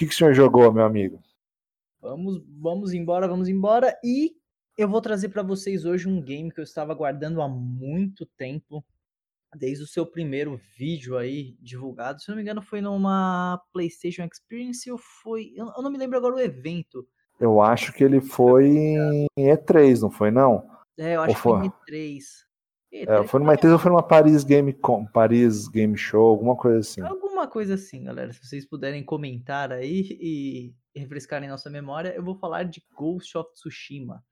Que, 0.00 0.06
que 0.06 0.14
o 0.14 0.16
senhor 0.16 0.32
jogou, 0.32 0.72
meu 0.72 0.84
amigo? 0.84 1.22
Vamos, 2.00 2.42
vamos 2.58 2.94
embora, 2.94 3.28
vamos 3.28 3.48
embora. 3.48 3.94
E 4.02 4.34
eu 4.78 4.88
vou 4.88 5.00
trazer 5.02 5.28
para 5.28 5.42
vocês 5.42 5.84
hoje 5.84 6.08
um 6.08 6.22
game 6.22 6.50
que 6.50 6.58
eu 6.58 6.64
estava 6.64 6.94
guardando 6.94 7.42
há 7.42 7.48
muito 7.48 8.24
tempo, 8.24 8.82
desde 9.54 9.84
o 9.84 9.86
seu 9.86 10.06
primeiro 10.06 10.58
vídeo 10.74 11.18
aí 11.18 11.54
divulgado. 11.60 12.22
Se 12.22 12.30
não 12.30 12.36
me 12.36 12.42
engano, 12.42 12.62
foi 12.62 12.80
numa 12.80 13.62
PlayStation 13.74 14.24
Experience 14.24 14.90
ou 14.90 14.96
foi. 14.96 15.52
Eu 15.54 15.66
não 15.82 15.90
me 15.90 15.98
lembro 15.98 16.16
agora 16.16 16.36
o 16.36 16.40
evento. 16.40 17.06
Eu 17.38 17.60
acho 17.60 17.92
que 17.92 18.02
ele 18.02 18.22
foi 18.22 18.68
em 18.68 19.26
E3, 19.38 20.00
não 20.00 20.10
foi, 20.10 20.30
não? 20.30 20.66
É, 20.96 21.16
eu 21.16 21.22
acho 21.22 21.34
que 21.34 21.42
foi 21.42 21.66
em 21.66 21.70
E3. 21.70 22.22
E3 22.92 23.24
é, 23.24 23.26
foi 23.26 23.40
numa 23.40 23.56
E3 23.56 23.72
ou 23.72 23.78
foi 23.78 23.90
numa 23.90 24.02
Paris 24.02 24.44
Game, 24.44 24.72
Com, 24.72 25.06
Paris 25.06 25.68
Game 25.68 25.96
Show, 25.96 26.28
alguma 26.28 26.56
coisa 26.56 26.80
assim. 26.80 27.00
Algum 27.00 27.30
alguma 27.40 27.48
coisa 27.48 27.74
assim, 27.74 28.04
galera. 28.04 28.32
Se 28.32 28.44
vocês 28.44 28.66
puderem 28.66 29.02
comentar 29.02 29.72
aí 29.72 30.18
e 30.20 30.74
refrescarem 30.94 31.48
nossa 31.48 31.70
memória, 31.70 32.14
eu 32.14 32.22
vou 32.22 32.36
falar 32.36 32.64
de 32.64 32.82
Ghost 32.94 33.36
of 33.38 33.50
Tsushima. 33.54 34.22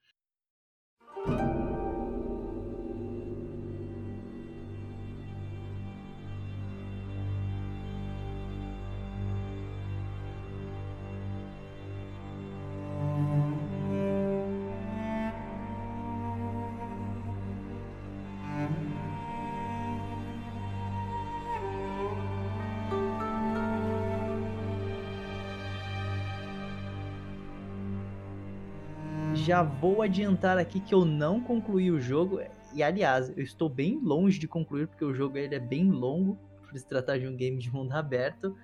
Já 29.48 29.62
vou 29.62 30.02
adiantar 30.02 30.58
aqui 30.58 30.78
que 30.78 30.92
eu 30.92 31.06
não 31.06 31.40
concluí 31.40 31.90
o 31.90 31.98
jogo. 31.98 32.38
E 32.74 32.82
aliás, 32.82 33.30
eu 33.30 33.42
estou 33.42 33.66
bem 33.66 33.98
longe 33.98 34.38
de 34.38 34.46
concluir, 34.46 34.86
porque 34.86 35.02
o 35.02 35.14
jogo 35.14 35.38
ele 35.38 35.54
é 35.54 35.58
bem 35.58 35.90
longo, 35.90 36.38
por 36.60 36.78
se 36.78 36.86
tratar 36.86 37.18
de 37.18 37.26
um 37.26 37.34
game 37.34 37.56
de 37.56 37.72
mundo 37.72 37.92
aberto. 37.92 38.54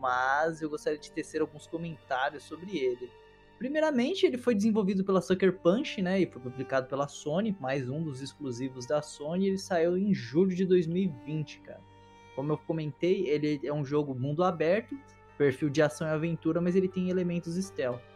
Mas 0.00 0.62
eu 0.62 0.70
gostaria 0.70 0.98
de 0.98 1.12
tecer 1.12 1.42
alguns 1.42 1.66
comentários 1.66 2.44
sobre 2.44 2.78
ele. 2.78 3.10
Primeiramente, 3.58 4.24
ele 4.24 4.38
foi 4.38 4.54
desenvolvido 4.54 5.04
pela 5.04 5.20
Sucker 5.20 5.52
Punch, 5.58 6.00
né? 6.00 6.18
E 6.18 6.26
foi 6.26 6.40
publicado 6.40 6.86
pela 6.86 7.06
Sony, 7.08 7.54
mais 7.60 7.90
um 7.90 8.02
dos 8.02 8.22
exclusivos 8.22 8.86
da 8.86 9.02
Sony. 9.02 9.48
Ele 9.48 9.58
saiu 9.58 9.98
em 9.98 10.14
julho 10.14 10.56
de 10.56 10.64
2020, 10.64 11.60
cara. 11.60 11.82
Como 12.34 12.52
eu 12.52 12.56
comentei, 12.56 13.28
ele 13.28 13.60
é 13.62 13.72
um 13.72 13.84
jogo 13.84 14.14
mundo 14.14 14.42
aberto, 14.42 14.98
perfil 15.36 15.68
de 15.68 15.82
ação 15.82 16.08
e 16.08 16.10
aventura, 16.10 16.58
mas 16.58 16.74
ele 16.74 16.88
tem 16.88 17.10
elementos 17.10 17.54
stealth. 17.62 18.15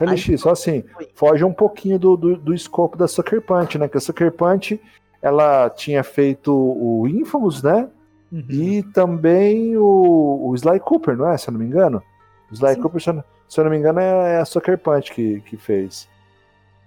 TLX, 0.00 0.40
só 0.40 0.50
assim, 0.50 0.82
foge 1.14 1.44
um 1.44 1.52
pouquinho 1.52 1.98
do, 1.98 2.16
do, 2.16 2.36
do, 2.36 2.54
escopo 2.54 2.96
da 2.96 3.06
Sucker 3.06 3.42
Punch, 3.42 3.76
né? 3.76 3.86
Que 3.86 3.98
a 3.98 4.00
Sucker 4.00 4.32
Punch, 4.32 4.80
ela 5.20 5.68
tinha 5.68 6.02
feito 6.02 6.54
o 6.54 7.06
Infamous, 7.06 7.62
né? 7.62 7.88
Uhum. 8.32 8.44
E 8.48 8.82
também 8.82 9.76
o, 9.76 10.48
o 10.48 10.54
Sly 10.54 10.80
Cooper, 10.80 11.16
não 11.16 11.28
é? 11.30 11.36
Se 11.36 11.48
eu 11.48 11.52
não 11.52 11.60
me 11.60 11.66
engano. 11.66 12.02
O 12.50 12.54
Sly 12.54 12.74
Sim. 12.74 12.80
Cooper, 12.80 13.00
se 13.02 13.10
eu, 13.10 13.24
se 13.46 13.60
eu, 13.60 13.64
não 13.64 13.70
me 13.70 13.76
engano, 13.76 14.00
é, 14.00 14.36
é 14.36 14.38
a 14.38 14.44
Sucker 14.44 14.78
Punch 14.78 15.12
que, 15.12 15.40
que 15.42 15.56
fez. 15.56 16.08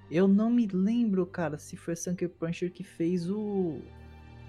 Eu 0.09 0.27
não 0.27 0.49
me 0.49 0.67
lembro, 0.67 1.25
cara, 1.25 1.57
se 1.57 1.77
foi 1.77 1.93
a 1.93 1.97
Sucker 1.97 2.29
Puncher 2.29 2.71
que 2.71 2.83
fez 2.83 3.29
o... 3.29 3.77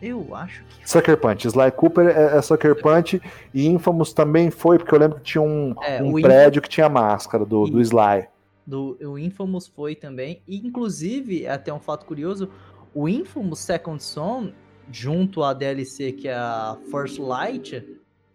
Eu 0.02 0.34
acho 0.34 0.64
que. 0.64 0.88
Sucker 0.88 1.16
Punch. 1.16 1.46
Sly 1.46 1.70
Cooper 1.70 2.08
é, 2.08 2.36
é 2.36 2.42
Sucker 2.42 2.74
Punch 2.80 3.22
e 3.52 3.66
Infamous 3.66 4.12
também 4.12 4.50
foi, 4.50 4.76
porque 4.78 4.94
eu 4.94 4.98
lembro 4.98 5.18
que 5.18 5.24
tinha 5.24 5.42
um, 5.42 5.74
é, 5.82 6.02
um 6.02 6.20
prédio 6.20 6.60
que 6.60 6.68
tinha 6.68 6.88
máscara 6.88 7.44
do, 7.44 7.64
do 7.66 7.80
Sly 7.80 8.26
do 8.66 8.96
o 9.00 9.18
Infamous 9.18 9.66
foi 9.66 9.94
também. 9.94 10.42
E, 10.46 10.56
inclusive, 10.56 11.46
até 11.46 11.72
um 11.72 11.80
fato 11.80 12.06
curioso, 12.06 12.50
o 12.94 13.08
Infamous 13.08 13.60
Second 13.60 14.02
Son, 14.02 14.52
junto 14.90 15.42
à 15.42 15.52
DLC 15.52 16.12
que 16.12 16.28
é 16.28 16.34
a 16.34 16.78
First 16.90 17.18
Light, 17.18 17.84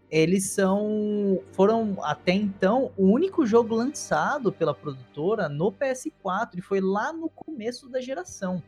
eles 0.09 0.45
são 0.45 1.39
foram 1.53 1.97
até 2.01 2.33
então 2.33 2.91
o 2.97 3.05
único 3.05 3.45
jogo 3.45 3.75
lançado 3.75 4.51
pela 4.51 4.73
produtora 4.73 5.47
no 5.47 5.71
PS4 5.71 6.57
e 6.57 6.61
foi 6.61 6.81
lá 6.81 7.13
no 7.13 7.29
começo 7.29 7.87
da 7.87 8.01
geração. 8.01 8.61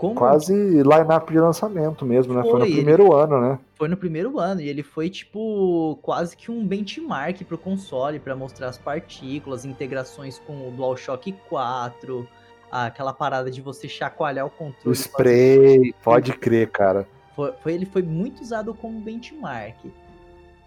Como... 0.00 0.14
Quase 0.14 0.54
line-up 0.54 1.30
de 1.30 1.38
lançamento 1.38 2.06
mesmo, 2.06 2.32
né? 2.32 2.40
Foi, 2.40 2.52
foi 2.52 2.60
no 2.60 2.66
primeiro 2.74 3.02
ele... 3.02 3.14
ano, 3.14 3.38
né? 3.38 3.58
Foi 3.74 3.86
no 3.86 3.98
primeiro 3.98 4.38
ano, 4.38 4.62
e 4.62 4.68
ele 4.68 4.82
foi, 4.82 5.10
tipo, 5.10 5.98
quase 6.00 6.34
que 6.34 6.50
um 6.50 6.66
benchmark 6.66 7.44
pro 7.44 7.58
console, 7.58 8.18
para 8.18 8.34
mostrar 8.34 8.68
as 8.68 8.78
partículas, 8.78 9.66
integrações 9.66 10.38
com 10.38 10.66
o 10.66 10.70
DualShock 10.70 11.32
4, 11.50 12.26
aquela 12.72 13.12
parada 13.12 13.50
de 13.50 13.60
você 13.60 13.90
chacoalhar 13.90 14.46
o 14.46 14.50
controle. 14.50 14.80
O 14.86 14.92
spray, 14.92 15.94
pode 16.02 16.32
crer, 16.32 16.70
cara. 16.70 17.06
Foi, 17.36 17.52
foi, 17.62 17.74
ele 17.74 17.84
foi 17.84 18.00
muito 18.00 18.40
usado 18.40 18.72
como 18.72 18.98
benchmark. 19.00 19.84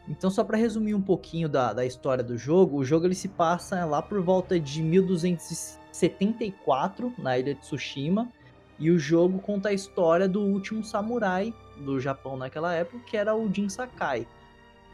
Então, 0.08 0.30
só 0.30 0.44
para 0.44 0.58
resumir 0.58 0.94
um 0.94 1.02
pouquinho 1.02 1.50
da, 1.50 1.74
da 1.74 1.84
história 1.84 2.24
do 2.24 2.38
jogo, 2.38 2.78
o 2.78 2.86
jogo 2.86 3.08
ele 3.08 3.16
se 3.16 3.30
passa 3.30 3.84
lá 3.84 4.00
por 4.00 4.22
volta 4.22 4.60
de 4.60 4.84
1274, 4.84 7.12
na 7.18 7.40
ilha 7.40 7.56
de 7.56 7.62
Tsushima, 7.62 8.30
e 8.84 8.92
o 8.92 9.00
jogo 9.00 9.40
conta 9.40 9.70
a 9.70 9.74
história 9.74 10.28
do 10.28 10.42
último 10.42 10.84
samurai 10.84 11.54
do 11.78 12.02
Japão 12.02 12.36
naquela 12.36 12.74
época, 12.74 13.00
que 13.06 13.16
era 13.16 13.34
o 13.34 13.50
Jin 13.50 13.70
Sakai. 13.70 14.28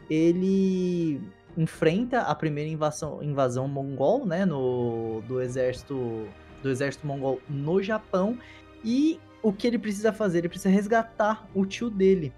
Ele 0.08 1.20
enfrenta 1.58 2.20
a 2.20 2.32
primeira 2.32 2.70
invasão, 2.70 3.20
invasão 3.20 3.66
mongol, 3.66 4.24
né, 4.24 4.44
no, 4.44 5.22
do 5.26 5.40
exército 5.40 6.28
do 6.62 6.70
exército 6.70 7.04
mongol 7.04 7.40
no 7.48 7.82
Japão 7.82 8.38
e 8.84 9.18
o 9.42 9.52
que 9.52 9.66
ele 9.66 9.78
precisa 9.78 10.12
fazer? 10.12 10.38
Ele 10.38 10.48
precisa 10.48 10.68
resgatar 10.68 11.48
o 11.52 11.66
tio 11.66 11.90
dele, 11.90 12.32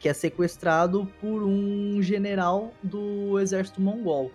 que 0.00 0.08
é 0.08 0.12
sequestrado 0.12 1.06
por 1.20 1.44
um 1.44 2.02
general 2.02 2.72
do 2.82 3.38
exército 3.38 3.80
mongol. 3.80 4.32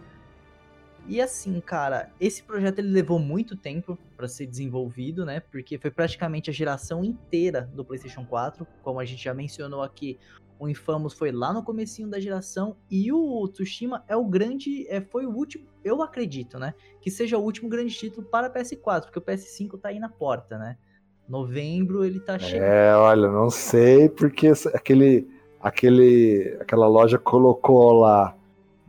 E 1.09 1.19
assim, 1.19 1.59
cara, 1.59 2.11
esse 2.19 2.43
projeto 2.43 2.77
ele 2.77 2.89
levou 2.89 3.17
muito 3.17 3.57
tempo 3.57 3.97
para 4.15 4.27
ser 4.27 4.45
desenvolvido, 4.45 5.25
né? 5.25 5.39
Porque 5.39 5.75
foi 5.79 5.89
praticamente 5.89 6.51
a 6.51 6.53
geração 6.53 7.03
inteira 7.03 7.67
do 7.73 7.83
PlayStation 7.83 8.23
4, 8.23 8.65
como 8.83 8.99
a 8.99 9.05
gente 9.05 9.23
já 9.23 9.33
mencionou 9.33 9.81
aqui. 9.81 10.19
O 10.59 10.69
Infamous 10.69 11.13
foi 11.13 11.31
lá 11.31 11.51
no 11.51 11.63
comecinho 11.63 12.07
da 12.07 12.19
geração 12.19 12.75
e 12.91 13.11
o 13.11 13.47
Tsushima 13.47 14.03
é 14.07 14.15
o 14.15 14.23
grande, 14.23 14.87
é, 14.87 15.01
foi 15.01 15.25
o 15.25 15.31
último, 15.31 15.65
eu 15.83 16.03
acredito, 16.03 16.59
né, 16.59 16.75
que 17.01 17.09
seja 17.09 17.37
o 17.39 17.41
último 17.41 17.69
grande 17.69 17.95
título 17.95 18.27
para 18.27 18.49
PS4, 18.53 19.05
porque 19.05 19.17
o 19.17 19.21
PS5 19.21 19.79
tá 19.79 19.89
aí 19.89 19.97
na 19.97 20.09
porta, 20.09 20.59
né? 20.59 20.77
Novembro 21.27 22.05
ele 22.05 22.19
tá 22.19 22.37
chegando. 22.37 22.67
É, 22.67 22.95
olha, 22.95 23.31
não 23.31 23.49
sei 23.49 24.09
porque 24.09 24.51
aquele 24.73 25.27
aquele 25.59 26.57
aquela 26.59 26.87
loja 26.87 27.17
colocou 27.17 27.93
lá 27.93 28.35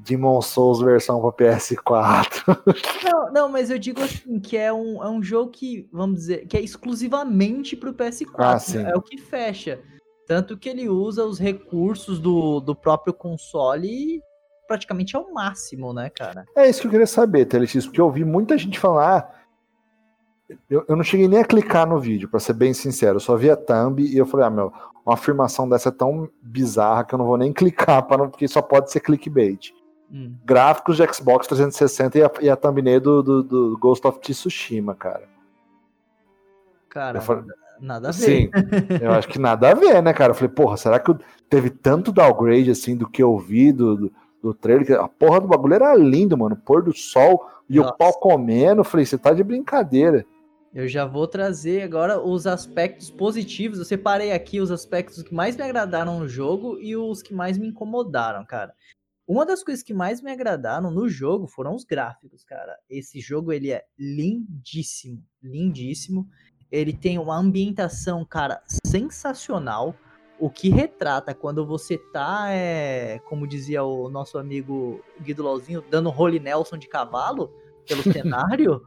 Demon 0.03 0.41
Souls 0.41 0.81
versão 0.81 1.21
para 1.21 1.33
PS4. 1.33 2.43
Não, 3.05 3.33
não, 3.33 3.49
mas 3.49 3.71
eu 3.71 3.79
digo 3.79 4.03
assim, 4.03 4.41
que 4.41 4.57
é 4.57 4.73
um, 4.73 5.03
é 5.03 5.09
um 5.09 5.23
jogo 5.23 5.51
que, 5.51 5.89
vamos 5.93 6.17
dizer, 6.17 6.47
que 6.47 6.57
é 6.57 6.61
exclusivamente 6.61 7.77
pro 7.77 7.93
PS4. 7.93 8.35
Ah, 8.39 8.59
né? 8.77 8.91
É 8.91 8.97
o 8.97 9.03
que 9.03 9.19
fecha. 9.19 9.81
Tanto 10.27 10.57
que 10.57 10.69
ele 10.69 10.89
usa 10.89 11.25
os 11.25 11.39
recursos 11.39 12.19
do, 12.19 12.61
do 12.61 12.75
próprio 12.75 13.13
console 13.13 14.21
praticamente 14.67 15.17
ao 15.17 15.33
máximo, 15.33 15.93
né, 15.93 16.09
cara? 16.11 16.47
É 16.57 16.69
isso 16.69 16.81
que 16.81 16.87
eu 16.87 16.91
queria 16.93 17.07
saber, 17.07 17.45
TLX, 17.45 17.87
porque 17.87 18.01
eu 18.01 18.07
ouvi 18.07 18.25
muita 18.25 18.57
gente 18.57 18.79
falar. 18.79 19.45
Eu, 20.69 20.85
eu 20.89 20.97
não 20.97 21.03
cheguei 21.03 21.27
nem 21.27 21.41
a 21.41 21.45
clicar 21.45 21.89
no 21.89 21.99
vídeo, 21.99 22.29
para 22.29 22.41
ser 22.41 22.53
bem 22.53 22.73
sincero. 22.73 23.17
Eu 23.17 23.21
só 23.21 23.37
vi 23.37 23.51
a 23.51 23.57
thumb 23.57 24.01
e 24.01 24.17
eu 24.17 24.27
falei, 24.27 24.47
ah, 24.47 24.51
meu, 24.51 24.73
uma 25.05 25.15
afirmação 25.15 25.69
dessa 25.69 25.89
é 25.89 25.93
tão 25.93 26.29
bizarra 26.41 27.05
que 27.05 27.15
eu 27.15 27.19
não 27.19 27.27
vou 27.27 27.37
nem 27.37 27.53
clicar, 27.55 28.07
para 28.07 28.19
não, 28.19 28.31
porque 28.31 28.47
só 28.47 28.63
pode 28.63 28.91
ser 28.91 29.01
clickbait. 29.01 29.73
Hum. 30.13 30.35
Gráficos 30.45 30.97
de 30.97 31.13
Xbox 31.13 31.47
360 31.47 32.19
e 32.19 32.23
a, 32.23 32.31
e 32.43 32.51
a 32.51 32.57
thumbnail 32.57 33.01
do, 33.01 33.23
do, 33.23 33.43
do, 33.43 33.79
Ghost 33.79 34.05
of 34.07 34.19
Tsushima, 34.19 34.95
cara. 34.95 35.29
Cara, 36.89 37.21
falei, 37.21 37.45
nada 37.79 38.09
a 38.09 38.11
ver. 38.11 38.19
Sim, 38.19 38.51
eu 39.01 39.13
acho 39.13 39.29
que 39.29 39.39
nada 39.39 39.71
a 39.71 39.75
ver, 39.75 40.03
né, 40.03 40.13
cara? 40.13 40.33
Eu 40.33 40.35
falei, 40.35 40.53
porra, 40.53 40.77
será 40.77 40.99
que 40.99 41.15
teve 41.49 41.71
tanto 41.71 42.11
downgrade 42.11 42.71
assim 42.71 42.97
do 42.97 43.09
que 43.09 43.23
eu 43.23 43.39
vi 43.39 43.73
do, 43.73 43.97
do, 43.97 44.13
do 44.43 44.55
trailer? 44.55 45.01
A 45.01 45.09
porra 45.09 45.41
do 45.41 45.47
bagulho 45.47 45.75
era 45.75 45.95
lindo, 45.95 46.37
mano. 46.37 46.57
Pôr 46.57 46.83
do 46.83 46.93
sol 46.93 47.49
e 47.69 47.77
Nossa. 47.77 47.91
o 47.91 47.97
pau 47.97 48.13
comendo. 48.15 48.81
Eu 48.81 48.85
falei, 48.85 49.07
você 49.07 49.17
tá 49.17 49.33
de 49.33 49.45
brincadeira. 49.45 50.27
Eu 50.73 50.87
já 50.87 51.05
vou 51.05 51.27
trazer 51.27 51.83
agora 51.83 52.21
os 52.21 52.47
aspectos 52.47 53.11
positivos. 53.11 53.79
Eu 53.79 53.85
separei 53.85 54.33
aqui 54.33 54.61
os 54.61 54.71
aspectos 54.71 55.23
que 55.23 55.35
mais 55.35 55.57
me 55.57 55.63
agradaram 55.63 56.19
no 56.19 56.29
jogo 56.29 56.79
e 56.81 56.97
os 56.97 57.23
que 57.23 57.35
mais 57.35 57.59
me 57.59 57.69
incomodaram, 57.69 58.45
cara. 58.45 58.73
Uma 59.31 59.47
das 59.47 59.63
coisas 59.63 59.81
que 59.81 59.95
mais 59.95 60.21
me 60.21 60.33
agradaram 60.33 60.91
no 60.91 61.09
jogo 61.09 61.47
foram 61.47 61.77
os 61.77 61.85
gráficos, 61.85 62.43
cara. 62.43 62.77
Esse 62.91 63.21
jogo 63.21 63.53
ele 63.53 63.71
é 63.71 63.85
lindíssimo, 63.97 65.23
lindíssimo. 65.41 66.29
Ele 66.69 66.93
tem 66.93 67.17
uma 67.17 67.37
ambientação, 67.37 68.25
cara, 68.25 68.61
sensacional. 68.85 69.95
O 70.37 70.51
que 70.51 70.69
retrata 70.69 71.33
quando 71.33 71.65
você 71.65 71.97
tá, 71.97 72.51
é, 72.51 73.21
como 73.21 73.47
dizia 73.47 73.85
o 73.85 74.11
nosso 74.11 74.37
amigo 74.37 75.01
Guido 75.21 75.45
Lauzinho, 75.45 75.85
dando 75.89 76.11
role 76.11 76.41
Nelson 76.41 76.77
de 76.77 76.89
cavalo 76.89 77.55
pelo 77.87 78.03
cenário. 78.13 78.83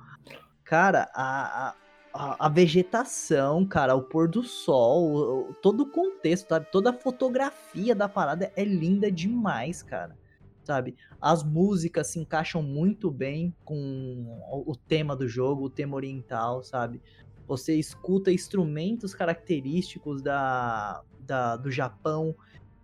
cara, 0.66 1.10
a, 1.16 1.74
a, 2.14 2.48
a, 2.48 2.50
vegetação, 2.50 3.66
cara, 3.66 3.96
o 3.96 4.02
pôr 4.02 4.28
do 4.28 4.44
sol, 4.44 5.48
o, 5.50 5.54
todo 5.62 5.84
o 5.84 5.90
contexto, 5.90 6.50
sabe? 6.50 6.68
Toda 6.70 6.90
a 6.90 6.94
fotografia 6.94 7.96
da 7.96 8.10
parada 8.10 8.52
é 8.58 8.66
linda 8.66 9.10
demais, 9.10 9.82
cara 9.82 10.22
sabe? 10.64 10.96
As 11.22 11.44
músicas 11.44 12.08
se 12.08 12.20
encaixam 12.20 12.64
muito 12.64 13.12
bem 13.12 13.54
com 13.64 14.40
o 14.66 14.76
tema 14.76 15.16
do 15.16 15.28
jogo, 15.28 15.66
o 15.66 15.70
tema 15.70 15.96
oriental, 15.96 16.64
sabe? 16.64 17.02
Você 17.48 17.76
escuta 17.76 18.32
instrumentos 18.32 19.14
característicos 19.14 20.22
da, 20.22 21.02
da, 21.20 21.56
do 21.58 21.70
Japão. 21.70 22.36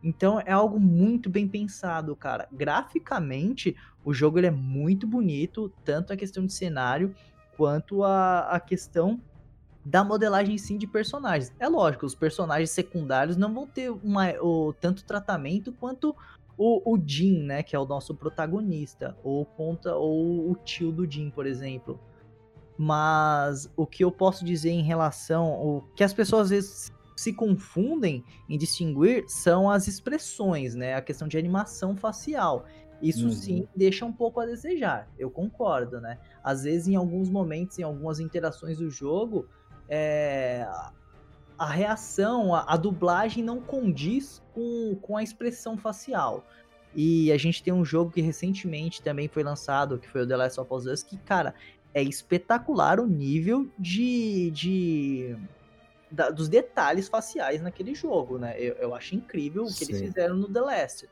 Então 0.03 0.39
é 0.39 0.51
algo 0.51 0.79
muito 0.79 1.29
bem 1.29 1.47
pensado, 1.47 2.15
cara. 2.15 2.47
Graficamente, 2.51 3.75
o 4.03 4.13
jogo 4.13 4.37
ele 4.37 4.47
é 4.47 4.51
muito 4.51 5.07
bonito, 5.07 5.71
tanto 5.83 6.13
a 6.13 6.17
questão 6.17 6.45
de 6.45 6.53
cenário 6.53 7.13
quanto 7.55 8.03
a, 8.03 8.41
a 8.51 8.59
questão 8.59 9.21
da 9.83 10.03
modelagem 10.03 10.57
sim 10.57 10.77
de 10.77 10.85
personagens. 10.85 11.53
É 11.59 11.67
lógico, 11.67 12.05
os 12.05 12.15
personagens 12.15 12.69
secundários 12.69 13.37
não 13.37 13.53
vão 13.53 13.65
ter 13.65 13.89
uma, 13.89 14.31
o, 14.41 14.73
tanto 14.73 15.03
tratamento 15.03 15.71
quanto 15.73 16.15
o, 16.59 16.93
o 16.93 17.01
Jin, 17.03 17.43
né, 17.43 17.63
que 17.63 17.73
é 17.73 17.79
o 17.79 17.85
nosso 17.85 18.13
protagonista, 18.13 19.17
ou 19.23 19.45
conta 19.45 19.95
ou 19.95 20.51
o 20.51 20.55
tio 20.55 20.91
do 20.91 21.09
Jin, 21.09 21.31
por 21.31 21.47
exemplo. 21.47 21.97
Mas 22.77 23.71
o 23.77 23.87
que 23.87 24.03
eu 24.03 24.11
posso 24.11 24.43
dizer 24.43 24.71
em 24.71 24.83
relação 24.83 25.49
o 25.53 25.81
que 25.95 26.03
as 26.03 26.13
pessoas 26.13 26.43
às 26.43 26.49
vezes 26.49 26.93
se 27.15 27.33
confundem 27.33 28.23
em 28.49 28.57
distinguir 28.57 29.23
são 29.27 29.69
as 29.69 29.87
expressões, 29.87 30.75
né, 30.75 30.95
a 30.95 31.01
questão 31.01 31.29
de 31.29 31.37
animação 31.37 31.95
facial. 31.95 32.65
Isso 33.01 33.25
uhum. 33.27 33.31
sim 33.31 33.67
deixa 33.73 34.05
um 34.05 34.11
pouco 34.11 34.41
a 34.41 34.45
desejar, 34.45 35.09
eu 35.17 35.31
concordo, 35.31 36.01
né? 36.01 36.19
Às 36.43 36.63
vezes, 36.63 36.89
em 36.89 36.97
alguns 36.97 37.29
momentos, 37.29 37.79
em 37.79 37.83
algumas 37.83 38.19
interações 38.19 38.77
do 38.79 38.89
jogo, 38.89 39.47
é, 39.87 40.67
a 41.59 41.69
reação, 41.69 42.55
a, 42.55 42.63
a, 42.65 42.77
dublagem 42.77 43.43
não 43.43 43.59
condiz 43.59 44.41
com, 44.53 44.95
com 45.01 45.17
a 45.17 45.21
expressão 45.21 45.77
facial. 45.77 46.45
E 46.95 47.31
a 47.31 47.37
gente 47.37 47.61
tem 47.61 47.73
um 47.73 47.83
jogo 47.83 48.11
que 48.11 48.21
recentemente 48.21 49.01
também 49.01 49.27
foi 49.27 49.43
lançado, 49.43 49.99
que 49.99 50.07
foi 50.07 50.23
o 50.23 50.27
The 50.27 50.37
Last 50.37 50.59
of 50.59 50.73
Us, 50.73 51.03
que, 51.03 51.17
cara, 51.17 51.53
é 51.93 52.01
espetacular 52.01 52.99
o 52.99 53.05
nível 53.05 53.69
de. 53.77 54.49
de 54.51 55.35
da, 56.09 56.31
dos 56.31 56.49
detalhes 56.49 57.07
faciais 57.07 57.61
naquele 57.61 57.93
jogo, 57.93 58.39
né? 58.39 58.55
Eu, 58.57 58.73
eu 58.75 58.95
acho 58.95 59.13
incrível 59.15 59.63
o 59.63 59.67
que 59.67 59.85
Sim. 59.85 59.91
eles 59.91 60.01
fizeram 60.01 60.35
no 60.35 60.51
The 60.51 60.61
Last. 60.61 61.09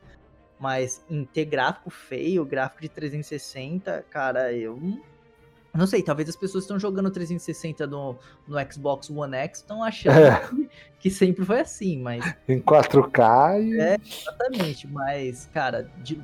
Mas 0.58 1.04
em 1.08 1.24
ter 1.24 1.44
gráfico 1.44 1.88
feio, 1.88 2.44
gráfico 2.44 2.80
de 2.80 2.88
360, 2.88 4.04
cara, 4.10 4.52
eu 4.52 5.00
não 5.74 5.86
sei, 5.86 6.02
talvez 6.02 6.28
as 6.28 6.36
pessoas 6.36 6.64
estão 6.64 6.78
jogando 6.78 7.10
360 7.10 7.86
no, 7.86 8.16
no 8.46 8.72
Xbox 8.72 9.10
One 9.10 9.36
X 9.36 9.60
estão 9.60 9.82
achando 9.82 10.18
é. 10.18 10.40
que, 10.48 10.70
que, 11.00 11.10
sempre 11.10 11.44
foi 11.44 11.60
assim, 11.60 12.00
mas. 12.00 12.24
Em 12.48 12.58
4K 12.58 13.62
e. 13.62 13.80
É, 13.80 13.98
exatamente, 14.04 14.88
mas, 14.88 15.48
cara, 15.52 15.88
de, 15.98 16.20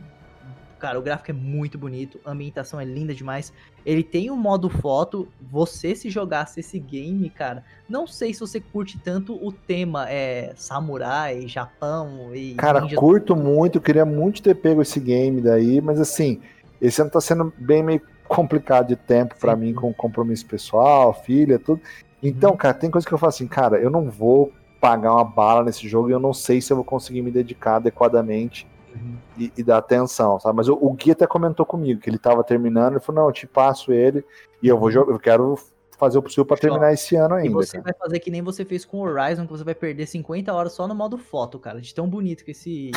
cara, 0.78 0.98
o 0.98 1.02
gráfico 1.02 1.30
é 1.30 1.34
muito 1.34 1.78
bonito, 1.78 2.18
a 2.24 2.32
ambientação 2.32 2.80
é 2.80 2.84
linda 2.84 3.14
demais. 3.14 3.52
Ele 3.86 4.02
tem 4.02 4.30
um 4.30 4.36
modo 4.36 4.68
foto, 4.68 5.28
você 5.40 5.94
se 5.94 6.10
jogasse 6.10 6.60
esse 6.60 6.78
game, 6.78 7.28
cara, 7.30 7.62
não 7.88 8.06
sei 8.06 8.32
se 8.32 8.40
você 8.40 8.58
curte 8.60 8.98
tanto 8.98 9.34
o 9.34 9.52
tema 9.52 10.10
é 10.10 10.52
samurai, 10.56 11.46
Japão 11.46 12.34
e. 12.34 12.54
Cara, 12.54 12.80
ninja... 12.80 12.96
curto 12.96 13.36
muito, 13.36 13.80
queria 13.80 14.04
muito 14.04 14.42
ter 14.42 14.54
pego 14.54 14.82
esse 14.82 14.98
game 14.98 15.40
daí, 15.40 15.80
mas 15.80 16.00
assim, 16.00 16.40
esse 16.80 17.00
ano 17.00 17.10
tá 17.10 17.20
sendo 17.20 17.52
bem 17.58 17.82
meio 17.82 18.00
complicado 18.26 18.88
de 18.88 18.96
tempo 18.96 19.34
para 19.38 19.54
mim 19.54 19.74
com 19.74 19.92
compromisso 19.92 20.46
pessoal, 20.46 21.12
filha, 21.12 21.58
tudo. 21.58 21.80
Então, 22.22 22.52
uhum. 22.52 22.56
cara, 22.56 22.74
tem 22.74 22.90
coisa 22.90 23.06
que 23.06 23.12
eu 23.12 23.18
falo 23.18 23.28
assim, 23.28 23.46
cara, 23.46 23.78
eu 23.78 23.90
não 23.90 24.10
vou 24.10 24.52
pagar 24.80 25.14
uma 25.14 25.24
bala 25.24 25.64
nesse 25.64 25.88
jogo 25.88 26.08
e 26.08 26.12
eu 26.12 26.20
não 26.20 26.32
sei 26.32 26.60
se 26.60 26.72
eu 26.72 26.76
vou 26.76 26.84
conseguir 26.84 27.22
me 27.22 27.30
dedicar 27.30 27.76
adequadamente 27.76 28.66
uhum. 28.94 29.16
e, 29.38 29.52
e, 29.56 29.62
dar 29.62 29.78
atenção, 29.78 30.38
sabe? 30.40 30.56
Mas 30.56 30.68
o, 30.68 30.74
o 30.74 30.92
Gui 30.92 31.10
até 31.10 31.26
comentou 31.26 31.64
comigo 31.64 32.00
que 32.00 32.08
ele 32.08 32.18
tava 32.18 32.42
terminando, 32.44 32.94
ele 32.94 33.00
falou, 33.00 33.22
não, 33.22 33.28
eu 33.28 33.32
te 33.32 33.46
passo 33.46 33.92
ele 33.92 34.24
e 34.62 34.68
eu 34.68 34.76
vou 34.76 34.86
uhum. 34.86 34.92
jogar, 34.92 35.12
eu 35.12 35.18
quero 35.18 35.58
fazer 35.98 36.18
o 36.18 36.22
possível 36.22 36.44
para 36.44 36.56
terminar 36.56 36.92
esse 36.92 37.16
ano 37.16 37.34
ainda. 37.34 37.48
E 37.48 37.52
você 37.52 37.78
cara. 37.78 37.84
vai 37.84 37.94
fazer 37.94 38.20
que 38.20 38.30
nem 38.30 38.42
você 38.42 38.64
fez 38.64 38.84
com 38.84 38.98
o 38.98 39.02
Horizon, 39.02 39.46
que 39.46 39.52
você 39.52 39.64
vai 39.64 39.74
perder 39.74 40.06
50 40.06 40.52
horas 40.52 40.72
só 40.72 40.88
no 40.88 40.94
modo 40.94 41.16
foto, 41.16 41.58
cara, 41.58 41.80
de 41.80 41.94
tão 41.94 42.08
bonito 42.08 42.44
que 42.44 42.50
esse 42.50 42.90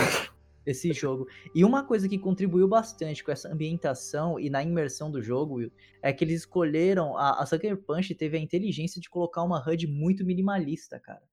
esse 0.67 0.91
jogo. 0.91 1.27
E 1.55 1.63
uma 1.63 1.83
coisa 1.83 2.07
que 2.09 2.17
contribuiu 2.17 2.67
bastante 2.67 3.23
com 3.23 3.31
essa 3.31 3.51
ambientação 3.51 4.39
e 4.39 4.49
na 4.49 4.61
imersão 4.61 5.09
do 5.09 5.21
jogo, 5.21 5.55
Will, 5.55 5.71
é 6.01 6.11
que 6.11 6.23
eles 6.23 6.41
escolheram. 6.41 7.17
A, 7.17 7.41
a 7.41 7.45
Sucker 7.45 7.77
Punch 7.77 8.13
teve 8.13 8.37
a 8.37 8.41
inteligência 8.41 9.01
de 9.01 9.09
colocar 9.09 9.43
uma 9.43 9.63
HUD 9.65 9.87
muito 9.87 10.25
minimalista, 10.25 10.99
cara. 10.99 11.23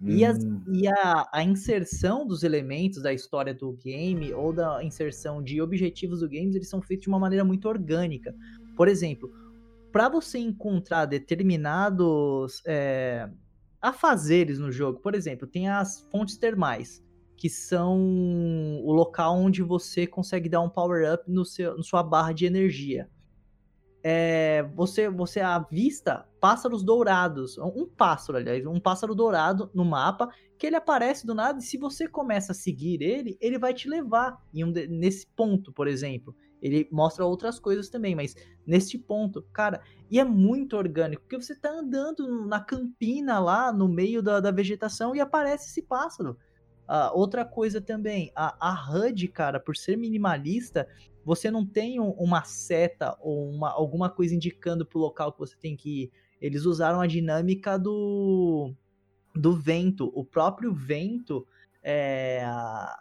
Hum. 0.00 0.08
E, 0.08 0.24
as, 0.24 0.42
hum. 0.42 0.62
e 0.72 0.86
a, 0.86 1.28
a, 1.32 1.42
inserção 1.42 2.26
dos 2.26 2.42
elementos 2.42 3.02
da 3.02 3.12
história 3.12 3.52
do 3.52 3.72
game 3.72 4.32
ou 4.32 4.52
da 4.52 4.82
inserção 4.82 5.42
de 5.42 5.60
objetivos 5.60 6.20
do 6.20 6.28
game, 6.28 6.54
eles 6.54 6.68
são 6.68 6.80
feitos 6.80 7.04
de 7.04 7.08
uma 7.08 7.18
maneira 7.18 7.44
muito 7.44 7.68
orgânica. 7.68 8.34
Por 8.76 8.88
exemplo, 8.88 9.30
para 9.92 10.08
você 10.08 10.38
encontrar 10.38 11.06
determinados 11.06 12.62
é, 12.66 13.28
afazeres 13.80 14.58
no 14.58 14.70
jogo, 14.70 15.00
por 15.00 15.14
exemplo, 15.14 15.46
tem 15.46 15.68
as 15.68 16.00
fontes 16.10 16.36
termais 16.36 17.03
que 17.36 17.48
são 17.48 17.98
o 18.82 18.92
local 18.92 19.36
onde 19.36 19.62
você 19.62 20.06
consegue 20.06 20.48
dar 20.48 20.60
um 20.60 20.68
power 20.68 21.14
up 21.14 21.24
no 21.30 21.44
seu, 21.44 21.76
na 21.76 21.82
sua 21.82 22.02
barra 22.02 22.32
de 22.32 22.46
energia. 22.46 23.08
É, 24.06 24.62
você 24.74 25.08
você 25.08 25.40
avista 25.40 26.28
pássaros 26.38 26.82
dourados, 26.82 27.56
um 27.56 27.86
pássaro, 27.86 28.36
aliás, 28.36 28.66
um 28.66 28.78
pássaro 28.78 29.14
dourado 29.14 29.70
no 29.74 29.82
mapa, 29.82 30.28
que 30.58 30.66
ele 30.66 30.76
aparece 30.76 31.26
do 31.26 31.34
nada 31.34 31.58
e 31.58 31.62
se 31.62 31.78
você 31.78 32.06
começa 32.06 32.52
a 32.52 32.54
seguir 32.54 33.00
ele, 33.02 33.38
ele 33.40 33.58
vai 33.58 33.72
te 33.72 33.88
levar 33.88 34.36
um 34.54 34.70
nesse 34.90 35.26
ponto, 35.28 35.72
por 35.72 35.88
exemplo. 35.88 36.36
ele 36.60 36.88
mostra 36.92 37.24
outras 37.24 37.58
coisas 37.58 37.88
também, 37.88 38.14
mas 38.14 38.34
neste 38.66 38.98
ponto, 38.98 39.42
cara, 39.52 39.82
e 40.10 40.18
é 40.18 40.24
muito 40.24 40.76
orgânico, 40.76 41.22
porque 41.22 41.40
você 41.40 41.54
tá 41.54 41.70
andando 41.70 42.46
na 42.46 42.60
campina 42.60 43.38
lá, 43.38 43.72
no 43.72 43.88
meio 43.88 44.22
da, 44.22 44.40
da 44.40 44.50
vegetação, 44.50 45.14
e 45.14 45.20
aparece 45.20 45.68
esse 45.68 45.82
pássaro. 45.82 46.38
Uh, 46.88 47.16
outra 47.18 47.44
coisa 47.44 47.80
também, 47.80 48.30
a, 48.34 48.56
a 48.60 48.90
HUD, 48.90 49.28
cara, 49.28 49.58
por 49.58 49.76
ser 49.76 49.96
minimalista, 49.96 50.86
você 51.24 51.50
não 51.50 51.64
tem 51.64 51.98
um, 51.98 52.10
uma 52.10 52.44
seta 52.44 53.16
ou 53.20 53.50
uma, 53.50 53.70
alguma 53.70 54.10
coisa 54.10 54.34
indicando 54.34 54.84
pro 54.84 54.98
local 54.98 55.32
que 55.32 55.38
você 55.38 55.56
tem 55.56 55.74
que 55.76 56.02
ir. 56.02 56.12
Eles 56.40 56.66
usaram 56.66 57.00
a 57.00 57.06
dinâmica 57.06 57.78
do, 57.78 58.74
do 59.34 59.54
vento. 59.54 60.12
O 60.14 60.24
próprio 60.24 60.74
vento, 60.74 61.46
é, 61.82 62.42
a, 62.44 62.94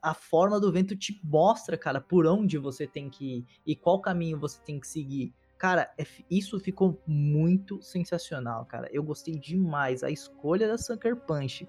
a 0.00 0.14
forma 0.14 0.58
do 0.58 0.72
vento 0.72 0.96
te 0.96 1.20
mostra, 1.22 1.76
cara, 1.76 2.00
por 2.00 2.26
onde 2.26 2.56
você 2.56 2.86
tem 2.86 3.10
que 3.10 3.38
ir 3.38 3.46
e 3.66 3.76
qual 3.76 4.00
caminho 4.00 4.38
você 4.38 4.58
tem 4.64 4.80
que 4.80 4.88
seguir. 4.88 5.34
Cara, 5.58 5.92
é, 5.98 6.06
isso 6.30 6.58
ficou 6.60 7.02
muito 7.06 7.82
sensacional, 7.82 8.64
cara. 8.66 8.88
Eu 8.92 9.02
gostei 9.02 9.38
demais. 9.38 10.02
A 10.02 10.10
escolha 10.10 10.68
da 10.68 10.78
Sucker 10.78 11.16
Punch 11.16 11.68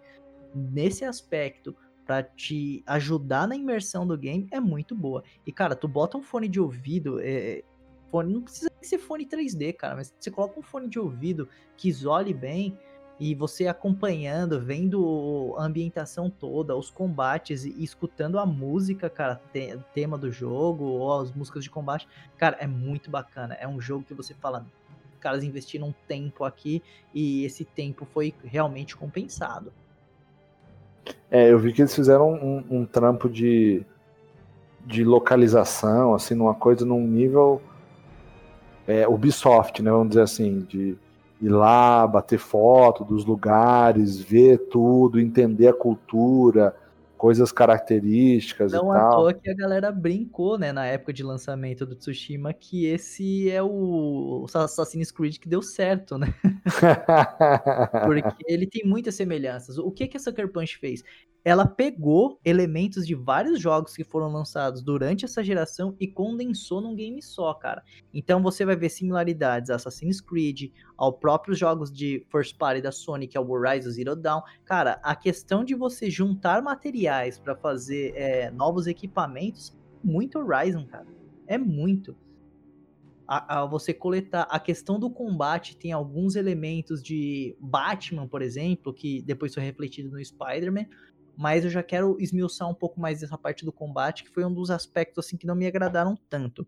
nesse 0.53 1.05
aspecto 1.05 1.75
para 2.05 2.23
te 2.23 2.81
ajudar 2.88 3.47
na 3.47 3.55
imersão 3.55 4.07
do 4.07 4.17
game 4.17 4.47
é 4.51 4.60
muito 4.60 4.95
boa. 4.95 5.23
E, 5.45 5.51
cara, 5.51 5.75
tu 5.75 5.88
bota 5.88 6.17
um 6.17 6.23
fone 6.23 6.47
de 6.47 6.60
ouvido, 6.60 7.19
é, 7.21 7.63
fone, 8.10 8.33
não 8.33 8.41
precisa 8.41 8.71
ser 8.81 8.97
fone 8.97 9.25
3D, 9.25 9.73
cara, 9.73 9.95
mas 9.95 10.13
você 10.17 10.31
coloca 10.31 10.57
um 10.57 10.63
fone 10.63 10.88
de 10.88 10.97
ouvido 10.97 11.49
que 11.75 11.89
isole 11.89 12.33
bem 12.33 12.77
e 13.19 13.33
você 13.33 13.67
acompanhando, 13.67 14.62
vendo 14.62 15.55
a 15.57 15.65
ambientação 15.65 16.29
toda, 16.29 16.75
os 16.75 16.89
combates 16.89 17.65
e, 17.65 17.83
escutando 17.83 18.39
a 18.39 18.45
música, 18.45 19.10
cara, 19.10 19.41
te, 19.51 19.77
tema 19.93 20.17
do 20.17 20.31
jogo 20.31 20.86
ou 20.86 21.21
as 21.21 21.31
músicas 21.33 21.63
de 21.63 21.69
combate, 21.69 22.07
cara, 22.38 22.57
é 22.60 22.67
muito 22.67 23.10
bacana. 23.10 23.55
É 23.55 23.67
um 23.67 23.81
jogo 23.81 24.05
que 24.05 24.13
você 24.13 24.33
fala, 24.36 24.65
caras 25.19 25.43
investiram 25.43 25.89
um 25.89 25.93
tempo 26.07 26.43
aqui 26.43 26.81
e 27.13 27.43
esse 27.43 27.65
tempo 27.65 28.05
foi 28.05 28.33
realmente 28.43 28.95
compensado. 28.95 29.73
É, 31.30 31.52
eu 31.52 31.60
vi 31.60 31.74
que 31.74 31.82
eles 31.82 31.93
fizeram 31.93 32.34
um, 32.34 32.63
um 32.70 32.86
trampo 32.86 33.30
de, 33.30 33.86
de 34.86 35.04
localização, 35.04 36.13
assim, 36.13 36.34
numa 36.34 36.56
coisa 36.56 36.86
num 36.86 37.06
nível 37.06 37.62
é, 38.88 39.08
Ubisoft, 39.08 39.82
né? 39.84 39.91
Vamos 39.91 40.10
dizer 40.10 40.22
assim, 40.22 40.62
de 40.62 40.98
ir 41.41 41.50
lá, 41.50 42.08
bater 42.08 42.39
foto 42.39 43.04
dos 43.04 43.26
lugares, 43.26 44.20
ver 44.20 44.58
tudo, 44.70 45.20
entender 45.20 45.67
a 45.67 45.74
cultura, 45.74 46.76
coisas 47.17 47.51
características 47.51 48.71
Não 48.71 48.80
e 48.80 48.82
tal. 48.84 48.93
Não 48.93 49.08
à 49.08 49.12
toa 49.12 49.34
que 49.34 49.49
a 49.49 49.56
galera 49.56 49.91
brincou, 49.91 50.58
né, 50.58 50.71
na 50.71 50.86
época 50.86 51.12
de 51.12 51.23
lançamento 51.23 51.86
do 51.86 51.95
Tsushima, 51.95 52.53
que 52.53 52.86
esse 52.86 53.49
é 53.49 53.62
o 53.62 54.45
Assassin's 54.53 55.12
Creed 55.12 55.38
que 55.38 55.49
deu 55.49 55.62
certo, 55.62 56.17
né? 56.17 56.34
Porque 58.06 58.43
ele 58.47 58.67
tem 58.67 58.86
muitas 58.86 59.15
semelhanças. 59.15 59.77
O 59.77 59.91
que 59.91 60.08
que 60.08 60.17
a 60.17 60.19
Sucker 60.19 60.51
Punch 60.51 60.77
fez? 60.77 61.03
Ela 61.47 61.65
pegou 61.65 62.41
elementos 62.43 63.07
de 63.07 63.15
vários 63.15 63.62
jogos 63.62 63.95
que 63.95 64.03
foram 64.03 64.29
lançados 64.29 64.81
durante 64.81 65.23
essa 65.23 65.41
geração 65.41 65.95
e 65.97 66.05
condensou 66.05 66.81
num 66.81 66.93
game 66.93 67.21
só, 67.21 67.53
cara. 67.53 67.81
Então 68.13 68.43
você 68.43 68.65
vai 68.65 68.75
ver 68.75 68.89
similaridades 68.89 69.69
a 69.69 69.75
Assassin's 69.75 70.19
Creed, 70.19 70.73
ao 70.97 71.13
próprios 71.13 71.57
jogos 71.57 71.89
de 71.89 72.27
first 72.29 72.57
party 72.57 72.81
da 72.81 72.91
Sony, 72.91 73.29
que 73.29 73.38
é 73.38 73.39
o 73.39 73.49
Horizon 73.49 73.91
Zero 73.91 74.13
Dawn. 74.13 74.41
Cara, 74.65 74.99
a 75.01 75.15
questão 75.15 75.63
de 75.63 75.73
você 75.73 76.10
juntar 76.10 76.62
materiais 76.62 77.39
para 77.39 77.55
fazer 77.55 78.12
é, 78.17 78.51
novos 78.51 78.86
equipamentos, 78.86 79.73
muito 80.03 80.39
Horizon, 80.39 80.86
cara. 80.86 81.07
É 81.47 81.57
muito. 81.57 82.13
A, 83.25 83.62
a, 83.62 83.65
você 83.65 83.93
coletar 83.93 84.47
a 84.49 84.60
questão 84.60 84.99
do 84.99 85.10
combate 85.10 85.77
tem 85.77 85.93
alguns 85.93 86.36
elementos 86.36 87.01
de 87.01 87.55
Batman, 87.57 88.27
por 88.27 88.41
exemplo, 88.41 88.93
que 88.93 89.21
depois 89.21 89.53
foi 89.53 89.63
refletido 89.63 90.10
no 90.10 90.23
Spider-Man, 90.23 90.86
mas 91.38 91.63
eu 91.63 91.69
já 91.69 91.84
quero 91.84 92.17
esmiuçar 92.19 92.67
um 92.67 92.73
pouco 92.73 93.00
mais 93.00 93.19
dessa 93.19 93.38
parte 93.38 93.63
do 93.63 93.71
combate, 93.71 94.23
que 94.23 94.32
foi 94.32 94.43
um 94.43 94.52
dos 94.52 94.71
aspectos 94.71 95.23
assim 95.23 95.38
que 95.38 95.45
não 95.45 95.56
me 95.56 95.67
agradaram 95.67 96.17
tanto. 96.28 96.67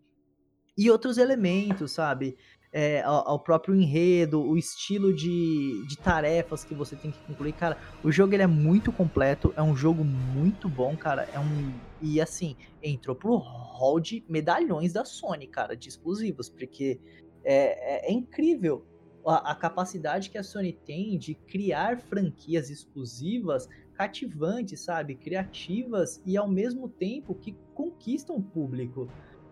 E 0.78 0.88
outros 0.88 1.18
elementos, 1.18 1.90
sabe? 1.90 2.36
É, 2.72 3.02
ao, 3.02 3.30
ao, 3.30 3.40
próprio 3.40 3.74
enredo, 3.74 4.40
o 4.40 4.56
estilo 4.56 5.12
de, 5.12 5.84
de 5.88 5.98
tarefas 5.98 6.62
que 6.62 6.72
você 6.72 6.94
tem 6.94 7.10
que 7.10 7.18
concluir. 7.26 7.52
Cara, 7.52 7.76
o 8.04 8.12
jogo 8.12 8.32
ele 8.32 8.44
é 8.44 8.46
muito 8.46 8.92
completo, 8.92 9.52
é 9.56 9.62
um 9.62 9.74
jogo 9.74 10.04
muito 10.04 10.68
bom, 10.68 10.96
cara. 10.96 11.28
É 11.34 11.38
um. 11.40 11.74
E 12.00 12.20
assim, 12.20 12.56
entrou 12.80 13.16
pro 13.16 13.36
hall 13.36 13.98
de 13.98 14.24
medalhões 14.28 14.92
da 14.92 15.04
Sony, 15.04 15.48
cara, 15.48 15.76
de 15.76 15.88
exclusivos, 15.88 16.48
porque 16.48 17.00
é, 17.42 18.06
é, 18.06 18.10
é 18.10 18.12
incrível 18.12 18.86
a, 19.26 19.50
a, 19.50 19.54
capacidade 19.54 20.30
que 20.30 20.38
a 20.38 20.42
Sony 20.42 20.72
tem 20.72 21.18
de 21.18 21.34
criar 21.34 22.00
franquias 22.00 22.70
exclusivas 22.70 23.68
cativantes, 24.00 24.80
sabe? 24.80 25.14
Criativas 25.14 26.22
e 26.24 26.34
ao 26.34 26.48
mesmo 26.48 26.88
tempo 26.88 27.34
que 27.34 27.54
conquistam 27.74 28.36
o 28.36 28.42
público. 28.42 29.06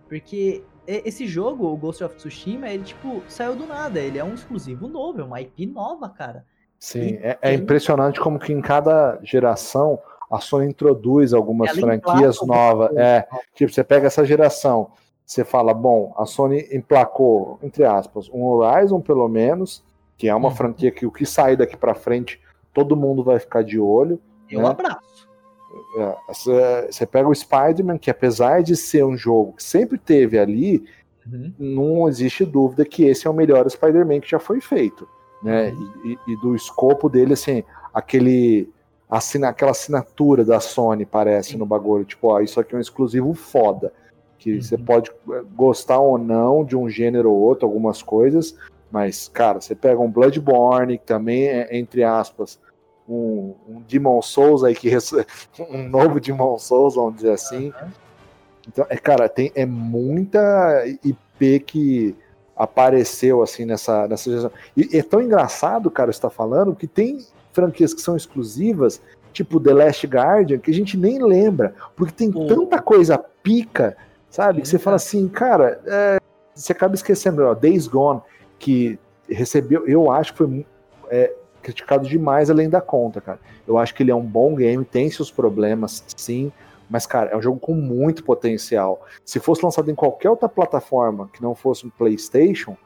Porque 0.09 0.65
esse 0.87 1.27
jogo, 1.27 1.67
o 1.67 1.77
Ghost 1.77 2.03
of 2.03 2.17
Tsushima, 2.17 2.71
ele 2.71 2.83
tipo 2.83 3.23
saiu 3.29 3.55
do 3.55 3.67
nada, 3.67 4.01
ele 4.01 4.19
é 4.19 4.25
um 4.25 4.33
exclusivo 4.33 4.89
novo, 4.89 5.21
é 5.21 5.25
uma 5.25 5.39
IP 5.43 5.67
nova, 5.67 6.09
cara. 6.09 6.47
Sim, 6.79 7.19
é, 7.21 7.37
é, 7.43 7.53
impressionante 7.53 8.19
como 8.19 8.39
que 8.39 8.51
em 8.51 8.63
cada 8.63 9.19
geração 9.23 9.99
a 10.31 10.41
Sony 10.41 10.67
introduz 10.67 11.35
algumas 11.35 11.71
Ela 11.71 11.81
franquias 11.81 12.39
novas. 12.41 12.97
É, 12.97 13.29
tipo, 13.55 13.71
você 13.71 13.85
pega 13.85 14.07
essa 14.07 14.25
geração, 14.25 14.93
você 15.27 15.45
fala, 15.45 15.75
bom, 15.75 16.15
a 16.17 16.25
Sony 16.25 16.67
emplacou, 16.73 17.59
entre 17.63 17.85
aspas, 17.85 18.31
um 18.31 18.47
Horizon 18.47 19.03
pelo 19.03 19.29
menos, 19.29 19.85
que 20.17 20.27
é 20.27 20.35
uma 20.35 20.49
uhum. 20.49 20.55
franquia 20.55 20.91
que 20.91 21.05
o 21.05 21.11
que 21.11 21.27
sair 21.27 21.57
daqui 21.57 21.77
para 21.77 21.95
frente 21.95 22.41
todo 22.73 22.97
mundo 22.97 23.23
vai 23.23 23.39
ficar 23.39 23.63
de 23.63 23.79
olho. 23.79 24.19
Eu 24.51 24.63
né? 24.63 24.69
abraço. 24.69 25.29
Você 26.89 27.07
pega 27.07 27.29
o 27.29 27.35
Spider-Man, 27.35 27.99
que 27.99 28.11
apesar 28.11 28.63
de 28.63 28.75
ser 28.77 29.05
um 29.05 29.17
jogo 29.17 29.55
que 29.55 29.63
sempre 29.63 29.99
teve 29.99 30.39
ali, 30.39 30.85
uhum. 31.27 31.53
não 31.59 32.09
existe 32.09 32.45
dúvida 32.45 32.85
que 32.85 33.05
esse 33.05 33.27
é 33.27 33.31
o 33.31 33.35
melhor 33.35 33.69
Spider-Man 33.69 34.21
que 34.21 34.31
já 34.31 34.39
foi 34.39 34.61
feito. 34.61 35.07
Né? 35.43 35.71
Uhum. 35.71 35.93
E, 36.05 36.33
e, 36.33 36.37
do 36.41 36.55
escopo 36.55 37.09
dele, 37.09 37.35
assim, 37.35 37.63
aquele. 37.93 38.71
Assina, 39.11 39.49
aquela 39.49 39.71
assinatura 39.71 40.45
da 40.45 40.61
Sony, 40.61 41.07
parece, 41.07 41.53
Sim. 41.53 41.57
no 41.57 41.65
bagulho. 41.65 42.05
Tipo, 42.05 42.29
ó, 42.29 42.41
isso 42.41 42.61
aqui 42.61 42.75
é 42.75 42.79
um 42.79 42.81
exclusivo 42.81 43.33
foda. 43.33 43.91
Que 44.39 44.55
uhum. 44.55 44.61
você 44.61 44.77
pode 44.77 45.11
é, 45.11 45.43
gostar 45.55 45.99
ou 45.99 46.19
não 46.19 46.63
de 46.63 46.77
um 46.77 46.91
gênero 46.91 47.31
ou 47.31 47.39
outro, 47.39 47.67
algumas 47.67 48.03
coisas. 48.03 48.55
Mas, 48.91 49.29
cara, 49.29 49.61
você 49.61 49.75
pega 49.75 50.01
um 50.01 50.11
Bloodborne, 50.11 50.99
que 50.99 51.07
também 51.07 51.47
é, 51.47 51.77
entre 51.77 52.05
aspas, 52.05 52.59
um, 53.09 53.55
um 53.67 53.81
Demon 53.89 54.21
Souls 54.21 54.63
aí 54.63 54.75
que 54.75 54.91
um 55.71 55.89
novo 55.89 56.21
Demon 56.21 56.59
Souls, 56.59 56.95
vamos 56.95 57.17
dizer 57.17 57.33
assim. 57.33 57.69
Uhum. 57.69 57.89
Então, 58.69 58.87
é, 58.89 58.97
cara, 58.97 59.29
tem 59.29 59.51
é 59.55 59.65
muita 59.65 60.85
IP 61.03 61.61
que 61.61 62.17
apareceu 62.55 63.43
assim 63.43 63.65
nessa 63.65 64.07
nessa 64.07 64.29
geração. 64.29 64.53
E 64.77 64.97
é 64.97 65.03
tão 65.03 65.23
engraçado, 65.23 65.91
cara, 65.91 66.11
está 66.11 66.29
falando 66.29 66.75
que 66.75 66.87
tem 66.87 67.25
franquias 67.53 67.95
que 67.95 68.01
são 68.01 68.17
exclusivas, 68.17 69.01
tipo 69.33 69.59
The 69.59 69.73
Last 69.73 70.07
Guardian, 70.07 70.59
que 70.59 70.71
a 70.71 70.75
gente 70.75 70.97
nem 70.97 71.23
lembra, 71.23 71.75
porque 71.97 72.13
tem 72.13 72.29
uhum. 72.29 72.47
tanta 72.47 72.81
coisa 72.81 73.19
pica, 73.43 73.97
sabe? 74.29 74.61
Que 74.61 74.69
você 74.69 74.79
fala 74.79 74.97
assim, 74.97 75.27
cara, 75.29 75.81
é, 75.87 76.19
você 76.55 76.73
acaba 76.73 76.95
esquecendo, 76.95 77.45
ó, 77.45 77.55
Days 77.55 77.87
Gone, 77.87 78.21
que 78.59 78.99
recebeu, 79.29 79.87
eu 79.87 80.11
acho 80.11 80.33
que 80.33 80.39
foi 80.39 80.67
é, 81.11 81.33
criticado 81.69 82.09
demais 82.09 82.49
além 82.49 82.69
da 82.69 82.81
conta, 82.81 83.21
cara. 83.21 83.39
Eu 83.67 83.77
acho 83.77 83.95
que 83.95 84.03
ele 84.03 84.11
é 84.11 84.15
um 84.15 84.25
bom 84.25 84.55
game, 84.55 84.85
tem 84.85 85.11
seus 85.11 85.31
problemas, 85.31 86.03
sim, 86.17 86.51
mas, 86.89 87.05
cara, 87.07 87.31
é 87.31 87.37
um 87.37 87.43
jogo 87.43 87.61
com 87.61 87.75
muito 87.75 88.25
potencial. 88.25 89.05
Se 89.25 89.39
fosse 89.39 89.63
lançado 89.63 89.91
em 89.91 89.95
qualquer 89.95 90.31
outra 90.31 90.49
plataforma 90.49 91.29
que 91.33 91.43
não 91.43 91.55
fosse 91.55 91.87
um 91.87 91.91
PlayStation, 91.91 92.77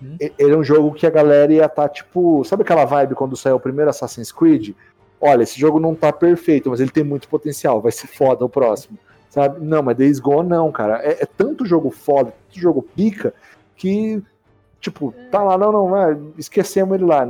hum. 0.00 0.16
ele 0.20 0.52
é 0.52 0.56
um 0.56 0.62
jogo 0.62 0.92
que 0.92 1.06
a 1.06 1.10
galera 1.10 1.52
ia 1.52 1.64
estar, 1.64 1.82
tá, 1.82 1.88
tipo. 1.88 2.44
Sabe 2.44 2.62
aquela 2.62 2.84
vibe 2.84 3.16
quando 3.16 3.36
saiu 3.36 3.56
o 3.56 3.60
primeiro 3.60 3.90
Assassin's 3.90 4.30
Creed? 4.30 4.74
Olha, 5.20 5.42
esse 5.42 5.58
jogo 5.58 5.80
não 5.80 5.96
tá 5.96 6.12
perfeito, 6.12 6.70
mas 6.70 6.78
ele 6.78 6.90
tem 6.90 7.02
muito 7.02 7.28
potencial, 7.28 7.80
vai 7.80 7.90
ser 7.90 8.06
foda 8.06 8.44
o 8.44 8.48
próximo. 8.48 8.96
Sabe? 9.28 9.58
Não, 9.60 9.82
mas 9.82 9.96
Days 9.96 10.20
Gone 10.20 10.48
não, 10.48 10.70
cara. 10.70 11.02
É, 11.02 11.24
é 11.24 11.26
tanto 11.26 11.66
jogo 11.66 11.90
foda, 11.90 12.32
tanto 12.46 12.60
jogo 12.60 12.82
pica, 12.94 13.34
que 13.74 14.22
Tipo, 14.80 15.12
tá 15.30 15.42
lá, 15.42 15.58
não, 15.58 15.72
não, 15.72 15.96
é, 15.96 16.16
esquecemos 16.36 16.94
ele 16.94 17.04
lá. 17.04 17.26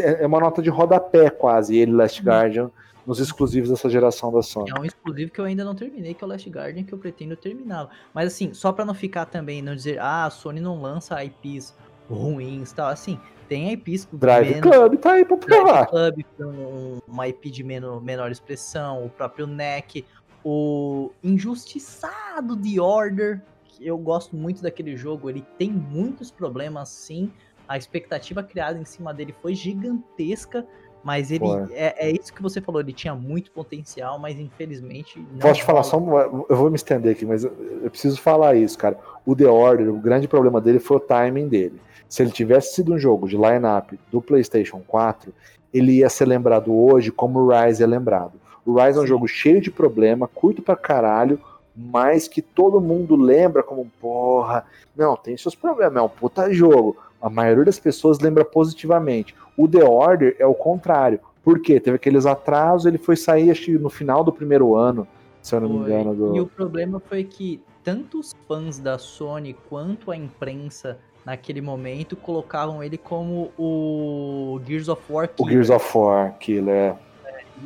É 0.00 0.26
uma 0.26 0.38
nota 0.38 0.62
de 0.62 0.70
rodapé 0.70 1.28
quase, 1.28 1.76
ele, 1.76 1.92
Last 1.92 2.20
uhum. 2.20 2.26
Guardian, 2.26 2.70
nos 3.06 3.18
exclusivos 3.18 3.68
dessa 3.68 3.90
geração 3.90 4.32
da 4.32 4.42
Sony. 4.42 4.70
É 4.70 4.80
um 4.80 4.84
exclusivo 4.84 5.30
que 5.30 5.40
eu 5.40 5.44
ainda 5.44 5.64
não 5.64 5.74
terminei, 5.74 6.14
que 6.14 6.22
é 6.22 6.26
o 6.26 6.30
Last 6.30 6.48
Guardian, 6.48 6.84
que 6.84 6.92
eu 6.92 6.98
pretendo 6.98 7.36
terminá-lo. 7.36 7.88
Mas 8.12 8.32
assim, 8.32 8.54
só 8.54 8.72
para 8.72 8.84
não 8.84 8.94
ficar 8.94 9.26
também, 9.26 9.60
não 9.60 9.74
dizer, 9.74 9.98
ah, 9.98 10.26
a 10.26 10.30
Sony 10.30 10.60
não 10.60 10.80
lança 10.80 11.22
IPs 11.22 11.74
ruins 12.08 12.70
e 12.70 12.74
tal, 12.74 12.88
assim, 12.88 13.18
tem 13.48 13.72
IPs 13.72 14.08
Drive 14.12 14.48
menos, 14.48 14.62
Club 14.62 14.96
tá 14.96 15.12
aí 15.12 15.24
pra 15.24 15.36
provar. 15.36 15.86
Drive 15.90 16.24
Club, 16.36 17.00
uma 17.08 17.28
IP 17.28 17.50
de 17.50 17.62
menor, 17.62 18.00
menor 18.00 18.30
expressão, 18.30 19.04
o 19.04 19.10
próprio 19.10 19.46
NEC, 19.46 20.04
o 20.44 21.10
injustiçado 21.22 22.56
The 22.56 22.80
Order, 22.80 23.42
eu 23.80 23.96
gosto 23.98 24.36
muito 24.36 24.62
daquele 24.62 24.96
jogo. 24.96 25.28
Ele 25.28 25.44
tem 25.58 25.70
muitos 25.70 26.30
problemas, 26.30 26.88
sim. 26.88 27.30
A 27.66 27.78
expectativa 27.78 28.42
criada 28.42 28.78
em 28.78 28.84
cima 28.84 29.12
dele 29.14 29.34
foi 29.40 29.54
gigantesca. 29.54 30.66
Mas 31.04 31.30
ele 31.30 31.44
é, 31.72 32.08
é, 32.08 32.10
isso 32.10 32.32
que 32.32 32.40
você 32.40 32.62
falou, 32.62 32.80
ele 32.80 32.94
tinha 32.94 33.14
muito 33.14 33.50
potencial, 33.50 34.18
mas 34.18 34.40
infelizmente. 34.40 35.18
Não 35.32 35.38
Posso 35.38 35.56
te 35.56 35.64
falar 35.64 35.82
só 35.82 35.98
Eu 35.98 36.56
vou 36.56 36.70
me 36.70 36.76
estender 36.76 37.12
aqui, 37.12 37.26
mas 37.26 37.44
eu 37.44 37.90
preciso 37.90 38.18
falar 38.18 38.56
isso, 38.56 38.78
cara. 38.78 38.98
O 39.26 39.36
The 39.36 39.46
Order, 39.46 39.90
o 39.90 39.98
grande 39.98 40.26
problema 40.26 40.62
dele 40.62 40.78
foi 40.78 40.96
o 40.96 41.00
timing 41.00 41.46
dele. 41.46 41.78
Se 42.08 42.22
ele 42.22 42.30
tivesse 42.30 42.74
sido 42.74 42.94
um 42.94 42.98
jogo 42.98 43.28
de 43.28 43.36
line-up 43.36 43.98
do 44.10 44.22
PlayStation 44.22 44.80
4, 44.86 45.30
ele 45.74 45.98
ia 45.98 46.08
ser 46.08 46.24
lembrado 46.24 46.74
hoje 46.74 47.12
como 47.12 47.38
o 47.40 47.48
Rise 47.48 47.82
é 47.82 47.86
lembrado. 47.86 48.40
O 48.64 48.80
Rise 48.80 48.98
é 48.98 49.02
um 49.02 49.06
jogo 49.06 49.28
cheio 49.28 49.60
de 49.60 49.70
problema, 49.70 50.26
curto 50.26 50.62
pra 50.62 50.74
caralho, 50.74 51.38
mas 51.76 52.28
que 52.28 52.40
todo 52.40 52.80
mundo 52.80 53.16
lembra 53.16 53.62
como, 53.62 53.90
porra, 54.00 54.64
não, 54.96 55.16
tem 55.16 55.36
seus 55.36 55.54
problemas, 55.54 55.96
é 55.96 56.02
um 56.02 56.08
puta 56.08 56.52
jogo. 56.52 56.96
A 57.20 57.28
maioria 57.28 57.64
das 57.64 57.78
pessoas 57.78 58.20
lembra 58.20 58.44
positivamente. 58.44 59.34
O 59.56 59.66
The 59.66 59.82
Order 59.82 60.36
é 60.38 60.46
o 60.46 60.54
contrário. 60.54 61.18
Por 61.42 61.60
quê? 61.60 61.80
Teve 61.80 61.96
aqueles 61.96 62.26
atrasos, 62.26 62.86
ele 62.86 62.98
foi 62.98 63.16
sair 63.16 63.50
acho 63.50 63.70
no 63.78 63.90
final 63.90 64.22
do 64.22 64.32
primeiro 64.32 64.74
ano, 64.74 65.06
se 65.42 65.54
eu 65.54 65.60
não 65.60 65.68
foi. 65.68 65.78
me 65.78 65.84
engano. 65.84 66.14
Do... 66.14 66.36
E 66.36 66.40
o 66.40 66.46
problema 66.46 67.00
foi 67.00 67.24
que 67.24 67.60
tanto 67.82 68.18
os 68.18 68.34
fãs 68.46 68.78
da 68.78 68.98
Sony 68.98 69.54
quanto 69.68 70.10
a 70.10 70.16
imprensa 70.16 70.98
naquele 71.24 71.60
momento 71.60 72.16
colocavam 72.16 72.82
ele 72.82 72.98
como 72.98 73.50
o 73.58 74.60
Gears 74.66 74.88
of 74.88 75.02
War 75.10 75.28
Killer. 75.28 75.46
O 75.46 75.50
Gears 75.50 75.70
of 75.70 75.98
War 75.98 76.38
Killer, 76.38 76.74
é 76.74 76.96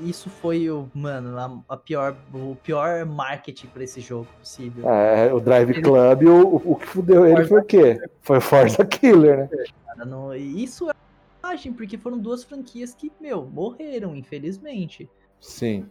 isso 0.05 0.29
foi 0.29 0.71
o, 0.71 0.89
mano, 0.95 1.39
a, 1.39 1.75
a, 1.75 1.77
pior, 1.77 2.17
o 2.33 2.57
pior 2.57 3.05
marketing 3.07 3.67
para 3.69 3.85
esse 3.85 4.01
jogo 4.01 4.27
possível. 4.39 4.89
É, 4.89 5.33
o 5.33 5.41
Drive 5.41 5.71
ele... 5.71 5.83
Club, 5.83 6.23
o, 6.25 6.73
o 6.73 6.77
que 6.77 6.87
fudeu 6.87 7.27
ele 7.27 7.45
foi 7.45 7.61
o 7.61 7.65
quê? 7.65 8.01
Foi 8.21 8.41
Forza 8.41 8.85
Killer, 8.85 9.39
né? 9.39 9.49
Cara, 9.87 10.05
não, 10.05 10.35
isso 10.35 10.91
é 10.91 10.95
imagem, 11.43 11.73
porque 11.73 11.97
foram 11.97 12.19
duas 12.19 12.45
franquias 12.45 12.95
que, 12.95 13.11
meu, 13.21 13.47
morreram, 13.47 14.15
infelizmente. 14.15 15.09
Sim. 15.41 15.87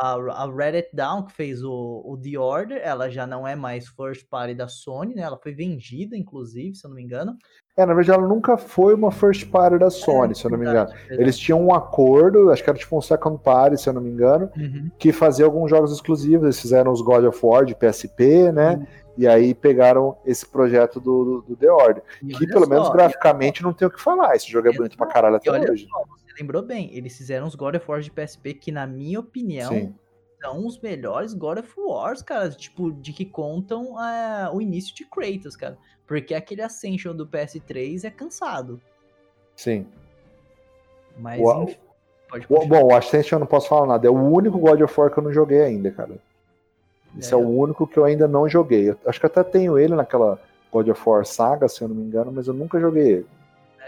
A, 0.00 0.14
a 0.14 0.50
Reddit 0.50 0.88
Down, 0.94 1.24
que 1.24 1.32
fez 1.32 1.62
o, 1.62 2.02
o 2.04 2.18
The 2.20 2.38
Order, 2.38 2.80
ela 2.82 3.10
já 3.10 3.26
não 3.26 3.46
é 3.46 3.54
mais 3.54 3.88
first 3.88 4.26
party 4.28 4.54
da 4.54 4.68
Sony, 4.68 5.14
né? 5.14 5.22
Ela 5.22 5.38
foi 5.38 5.52
vendida, 5.52 6.16
inclusive, 6.16 6.74
se 6.74 6.86
eu 6.86 6.88
não 6.88 6.96
me 6.96 7.02
engano. 7.02 7.36
É, 7.76 7.86
na 7.86 7.94
verdade, 7.94 8.18
ela 8.18 8.28
nunca 8.28 8.58
foi 8.58 8.94
uma 8.94 9.10
first 9.10 9.48
party 9.50 9.78
da 9.78 9.90
Sony, 9.90 10.32
é, 10.32 10.34
se 10.34 10.44
eu 10.44 10.50
não 10.50 10.58
me 10.58 10.66
engano. 10.66 10.90
Verdade. 10.90 11.22
Eles 11.22 11.38
tinham 11.38 11.64
um 11.64 11.74
acordo, 11.74 12.50
acho 12.50 12.62
que 12.62 12.68
era 12.68 12.78
tipo 12.78 12.96
um 12.96 13.00
second 13.00 13.38
party, 13.42 13.80
se 13.80 13.88
eu 13.88 13.94
não 13.94 14.02
me 14.02 14.10
engano, 14.10 14.50
uhum. 14.56 14.90
que 14.98 15.12
fazia 15.12 15.44
alguns 15.44 15.70
jogos 15.70 15.92
exclusivos. 15.92 16.44
Eles 16.44 16.60
fizeram 16.60 16.92
os 16.92 17.00
God 17.00 17.24
of 17.24 17.38
War 17.42 17.64
de 17.64 17.74
PSP, 17.74 18.52
né? 18.52 18.76
Uhum. 18.76 18.86
E 19.16 19.26
aí 19.26 19.54
pegaram 19.54 20.16
esse 20.24 20.46
projeto 20.46 20.98
do, 20.98 21.24
do, 21.24 21.42
do 21.48 21.56
The 21.56 21.70
Order. 21.70 22.02
E 22.22 22.34
que 22.34 22.46
pelo 22.46 22.64
só, 22.64 22.70
menos 22.70 22.88
graficamente 22.90 23.62
não 23.62 23.72
tem 23.72 23.86
o 23.86 23.90
que 23.90 24.00
falar. 24.00 24.34
Esse 24.34 24.50
jogo 24.50 24.68
é 24.68 24.72
bonito 24.72 24.96
pra 24.96 25.06
caralho 25.06 25.36
até 25.36 25.50
hoje. 25.50 25.86
Só, 25.88 26.02
lembrou 26.42 26.62
bem, 26.62 26.90
eles 26.92 27.16
fizeram 27.16 27.46
os 27.46 27.54
God 27.54 27.76
of 27.76 27.90
War 27.90 28.00
de 28.00 28.10
PSP 28.10 28.54
que, 28.54 28.72
na 28.72 28.86
minha 28.86 29.20
opinião, 29.20 29.72
Sim. 29.72 29.94
são 30.42 30.66
os 30.66 30.78
melhores 30.80 31.32
God 31.32 31.58
of 31.58 31.72
Wars, 31.78 32.20
cara. 32.20 32.50
Tipo, 32.50 32.92
de 32.92 33.12
que 33.12 33.24
contam 33.24 33.92
uh, 33.92 34.54
o 34.54 34.60
início 34.60 34.94
de 34.94 35.04
Kratos, 35.04 35.56
cara. 35.56 35.78
Porque 36.06 36.34
aquele 36.34 36.60
Ascension 36.60 37.14
do 37.14 37.26
PS3 37.26 38.04
é 38.04 38.10
cansado. 38.10 38.80
Sim. 39.56 39.86
Mas. 41.16 41.40
O, 41.40 41.62
enfim, 41.62 42.46
o, 42.48 42.66
bom, 42.66 42.84
o 42.86 42.94
Ascension 42.94 43.36
eu 43.36 43.40
não 43.40 43.46
posso 43.46 43.68
falar 43.68 43.86
nada. 43.86 44.06
É 44.06 44.10
o 44.10 44.14
único 44.14 44.58
God 44.58 44.80
of 44.80 45.00
War 45.00 45.10
que 45.10 45.18
eu 45.18 45.22
não 45.22 45.32
joguei 45.32 45.62
ainda, 45.62 45.90
cara. 45.90 46.16
Esse 47.18 47.32
é, 47.32 47.36
é 47.36 47.40
o 47.40 47.46
único 47.46 47.86
que 47.86 47.98
eu 47.98 48.04
ainda 48.04 48.26
não 48.26 48.48
joguei. 48.48 48.90
Eu 48.90 48.98
acho 49.06 49.20
que 49.20 49.26
até 49.26 49.44
tenho 49.44 49.78
ele 49.78 49.94
naquela 49.94 50.40
God 50.72 50.88
of 50.88 51.02
War 51.06 51.24
saga, 51.24 51.68
se 51.68 51.82
eu 51.82 51.88
não 51.88 51.94
me 51.94 52.02
engano, 52.02 52.32
mas 52.32 52.48
eu 52.48 52.54
nunca 52.54 52.80
joguei 52.80 53.08
ele. 53.08 53.26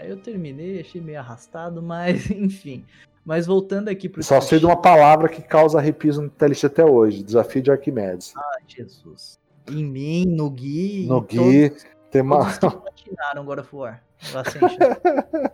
Eu 0.01 0.17
terminei, 0.17 0.81
achei 0.81 1.01
meio 1.01 1.19
arrastado, 1.19 1.81
mas 1.81 2.29
enfim. 2.31 2.85
Mas 3.23 3.47
voltando 3.47 3.89
aqui 3.89 4.07
pro. 4.07 4.23
Só 4.23 4.39
sei 4.39 4.59
de 4.59 4.65
uma 4.65 4.79
palavra 4.79 5.27
que 5.27 5.41
causa 5.41 5.79
arrepios 5.79 6.17
no 6.17 6.29
Telist 6.29 6.65
até 6.65 6.85
hoje: 6.85 7.23
Desafio 7.23 7.61
de 7.61 7.71
Arquimedes. 7.71 8.33
Ah, 8.37 8.57
Jesus. 8.67 9.39
Em 9.67 9.83
mim, 9.83 10.25
no 10.25 10.49
Gui. 10.49 11.07
No 11.07 11.21
Gui. 11.21 11.69
Todos... 11.69 11.85
Tem 12.11 12.21
uma... 12.21 12.45
patinaram 12.45 13.43
God 13.43 13.59
of 13.59 13.75
War. 13.75 14.01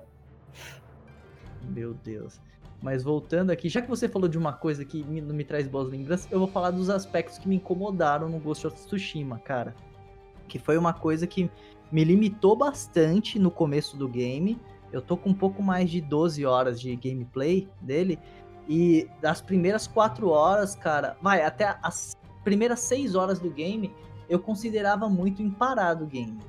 Meu 1.63 1.93
Deus. 1.93 2.39
Mas 2.81 3.03
voltando 3.03 3.51
aqui, 3.51 3.69
já 3.69 3.81
que 3.81 3.87
você 3.87 4.09
falou 4.09 4.27
de 4.27 4.37
uma 4.37 4.53
coisa 4.53 4.83
que 4.83 5.03
me, 5.03 5.21
não 5.21 5.35
me 5.35 5.43
traz 5.43 5.67
boas 5.67 5.87
lembranças, 5.87 6.27
eu 6.31 6.39
vou 6.39 6.47
falar 6.47 6.71
dos 6.71 6.89
aspectos 6.89 7.37
que 7.37 7.47
me 7.47 7.55
incomodaram 7.55 8.27
no 8.27 8.39
Ghost 8.39 8.67
of 8.67 8.75
Tsushima, 8.75 9.39
cara. 9.39 9.75
Que 10.47 10.59
foi 10.59 10.77
uma 10.77 10.91
coisa 10.93 11.25
que 11.27 11.49
me 11.91 12.03
limitou 12.03 12.55
bastante 12.55 13.37
no 13.37 13.51
começo 13.51 13.97
do 13.97 14.07
game. 14.07 14.59
Eu 14.91 15.01
tô 15.01 15.17
com 15.17 15.29
um 15.29 15.33
pouco 15.33 15.61
mais 15.61 15.89
de 15.89 16.01
12 16.01 16.45
horas 16.45 16.79
de 16.79 16.95
gameplay 16.95 17.67
dele. 17.81 18.17
E 18.67 19.09
das 19.21 19.41
primeiras 19.41 19.87
4 19.87 20.29
horas, 20.29 20.75
cara, 20.75 21.17
vai, 21.21 21.43
até 21.43 21.77
as 21.81 22.15
primeiras 22.43 22.79
6 22.81 23.15
horas 23.15 23.39
do 23.39 23.49
game, 23.49 23.93
eu 24.29 24.39
considerava 24.39 25.09
muito 25.09 25.41
imparado 25.41 26.05
o 26.05 26.07
game. 26.07 26.39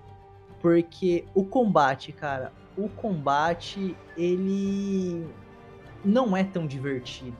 Porque 0.60 1.24
o 1.34 1.44
combate, 1.44 2.12
cara, 2.12 2.52
o 2.76 2.88
combate, 2.88 3.96
ele 4.16 5.26
não 6.04 6.36
é 6.36 6.44
tão 6.44 6.66
divertido. 6.66 7.36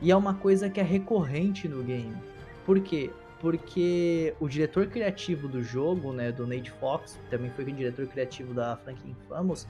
E 0.00 0.10
é 0.10 0.16
uma 0.16 0.34
coisa 0.34 0.70
que 0.70 0.80
é 0.80 0.82
recorrente 0.82 1.68
no 1.68 1.82
game. 1.82 2.16
Por 2.64 2.80
quê? 2.80 3.10
Porque 3.40 4.34
o 4.38 4.48
diretor 4.48 4.86
criativo 4.86 5.48
do 5.48 5.62
jogo, 5.62 6.12
né, 6.12 6.30
do 6.30 6.46
Nate 6.46 6.70
Fox, 6.72 7.18
também 7.30 7.50
foi 7.50 7.64
o 7.64 7.72
diretor 7.72 8.06
criativo 8.06 8.52
da 8.52 8.76
franquia 8.76 9.10
Infamous, 9.10 9.66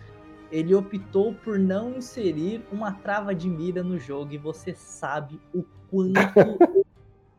ele 0.50 0.74
optou 0.74 1.32
por 1.32 1.58
não 1.58 1.96
inserir 1.96 2.62
uma 2.72 2.92
trava 2.92 3.34
de 3.34 3.48
mira 3.48 3.82
no 3.82 3.98
jogo 3.98 4.32
e 4.32 4.38
você 4.38 4.74
sabe 4.74 5.40
o 5.54 5.64
quanto 5.88 6.18
eu 6.36 6.84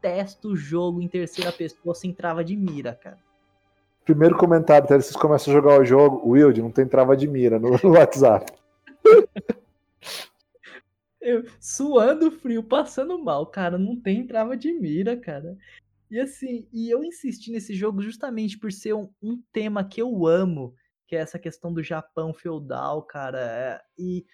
detesto 0.02 0.50
o 0.50 0.56
jogo 0.56 1.02
em 1.02 1.08
terceira 1.08 1.52
pessoa 1.52 1.94
sem 1.94 2.14
trava 2.14 2.44
de 2.44 2.56
mira, 2.56 2.96
cara. 2.96 3.20
Primeiro 4.04 4.36
comentário, 4.36 4.88
vocês 4.88 5.16
começam 5.16 5.54
a 5.54 5.56
jogar 5.56 5.80
o 5.80 5.86
jogo, 5.86 6.32
Wild, 6.32 6.62
não 6.62 6.72
tem 6.72 6.88
trava 6.88 7.16
de 7.16 7.28
mira 7.28 7.60
no, 7.60 7.70
WhatsApp. 7.92 8.52
Eu, 11.22 11.46
suando 11.60 12.32
frio, 12.32 12.64
passando 12.64 13.20
mal, 13.20 13.46
cara, 13.46 13.78
não 13.78 13.96
tem 13.96 14.26
trava 14.26 14.58
de 14.58 14.74
mira, 14.74 15.16
cara. 15.16 15.56
E 16.12 16.20
assim, 16.20 16.68
e 16.74 16.90
eu 16.90 17.06
insisti 17.06 17.54
nesse 17.54 17.74
jogo 17.74 18.02
justamente 18.02 18.60
por 18.60 18.70
ser 18.70 18.94
um, 18.94 19.10
um 19.24 19.42
tema 19.54 19.82
que 19.82 20.02
eu 20.02 20.28
amo, 20.28 20.76
que 21.08 21.16
é 21.16 21.20
essa 21.20 21.40
questão 21.40 21.74
do 21.74 21.82
Japão 21.82 22.34
feudal, 22.34 23.02
cara. 23.04 23.40
É, 23.40 23.82
e, 23.98 24.26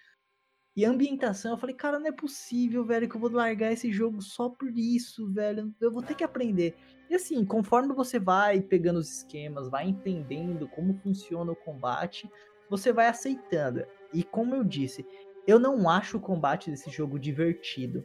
e 0.74 0.84
ambientação, 0.84 1.52
eu 1.52 1.56
falei, 1.56 1.76
cara, 1.76 2.00
não 2.00 2.08
é 2.08 2.12
possível, 2.12 2.84
velho, 2.84 3.08
que 3.08 3.14
eu 3.14 3.20
vou 3.20 3.30
largar 3.30 3.72
esse 3.72 3.92
jogo 3.92 4.20
só 4.20 4.48
por 4.48 4.76
isso, 4.76 5.32
velho. 5.32 5.72
Eu 5.80 5.92
vou 5.92 6.02
ter 6.02 6.16
que 6.16 6.24
aprender. 6.24 6.76
E 7.08 7.14
assim, 7.14 7.44
conforme 7.44 7.94
você 7.94 8.18
vai 8.18 8.60
pegando 8.60 8.98
os 8.98 9.18
esquemas, 9.18 9.70
vai 9.70 9.86
entendendo 9.88 10.68
como 10.68 10.98
funciona 10.98 11.52
o 11.52 11.56
combate, 11.56 12.28
você 12.68 12.92
vai 12.92 13.06
aceitando. 13.06 13.86
E 14.12 14.24
como 14.24 14.52
eu 14.52 14.64
disse, 14.64 15.06
eu 15.46 15.60
não 15.60 15.88
acho 15.88 16.16
o 16.16 16.20
combate 16.20 16.72
desse 16.72 16.90
jogo 16.90 17.20
divertido. 17.20 18.04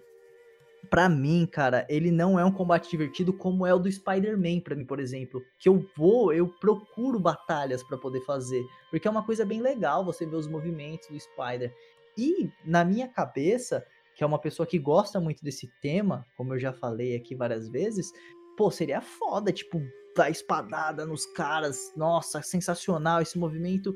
Para 0.89 1.09
mim, 1.09 1.47
cara, 1.49 1.86
ele 1.89 2.11
não 2.11 2.39
é 2.39 2.45
um 2.45 2.51
combate 2.51 2.89
divertido 2.89 3.34
como 3.34 3.65
é 3.65 3.73
o 3.73 3.79
do 3.79 3.91
Spider-Man, 3.91 4.59
para 4.59 4.75
mim, 4.75 4.86
por 4.86 4.99
exemplo, 4.99 5.41
que 5.57 5.69
eu 5.69 5.86
vou, 5.95 6.34
eu 6.34 6.47
procuro 6.47 7.19
batalhas 7.19 7.81
para 7.84 7.97
poder 7.97 8.21
fazer, 8.21 8.63
porque 8.91 9.07
é 9.07 9.11
uma 9.11 9.25
coisa 9.25 9.45
bem 9.45 9.61
legal 9.61 10.05
você 10.05 10.25
ver 10.25 10.36
os 10.36 10.47
movimentos 10.47 11.07
do 11.07 11.19
Spider. 11.19 11.73
E 12.17 12.49
na 12.65 12.84
minha 12.86 13.07
cabeça, 13.07 13.86
que 14.15 14.23
é 14.23 14.27
uma 14.27 14.39
pessoa 14.39 14.67
que 14.67 14.77
gosta 14.77 15.19
muito 15.19 15.43
desse 15.43 15.67
tema, 15.81 16.25
como 16.38 16.53
eu 16.53 16.59
já 16.59 16.71
falei 16.71 17.15
aqui 17.15 17.36
várias 17.36 17.69
vezes, 17.69 18.11
pô, 18.57 18.69
seria 18.69 19.01
foda, 19.01 19.51
tipo, 19.51 19.81
dar 20.15 20.29
espadada 20.29 21.05
nos 21.05 21.25
caras, 21.25 21.91
nossa, 21.95 22.41
sensacional 22.41 23.21
esse 23.21 23.38
movimento. 23.38 23.95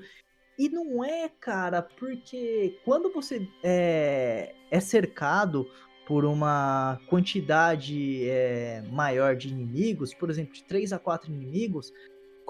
E 0.57 0.69
não 0.69 1.03
é, 1.03 1.29
cara, 1.29 1.83
porque 1.83 2.79
quando 2.83 3.11
você 3.13 3.47
é, 3.63 4.55
é 4.71 4.79
cercado 4.79 5.67
por 6.08 6.24
uma 6.24 6.97
quantidade 7.08 8.28
é, 8.30 8.82
maior 8.89 9.36
de 9.36 9.49
inimigos, 9.49 10.14
por 10.14 10.30
exemplo, 10.30 10.53
de 10.53 10.64
3 10.64 10.93
a 10.93 10.99
4 10.99 11.30
inimigos, 11.30 11.91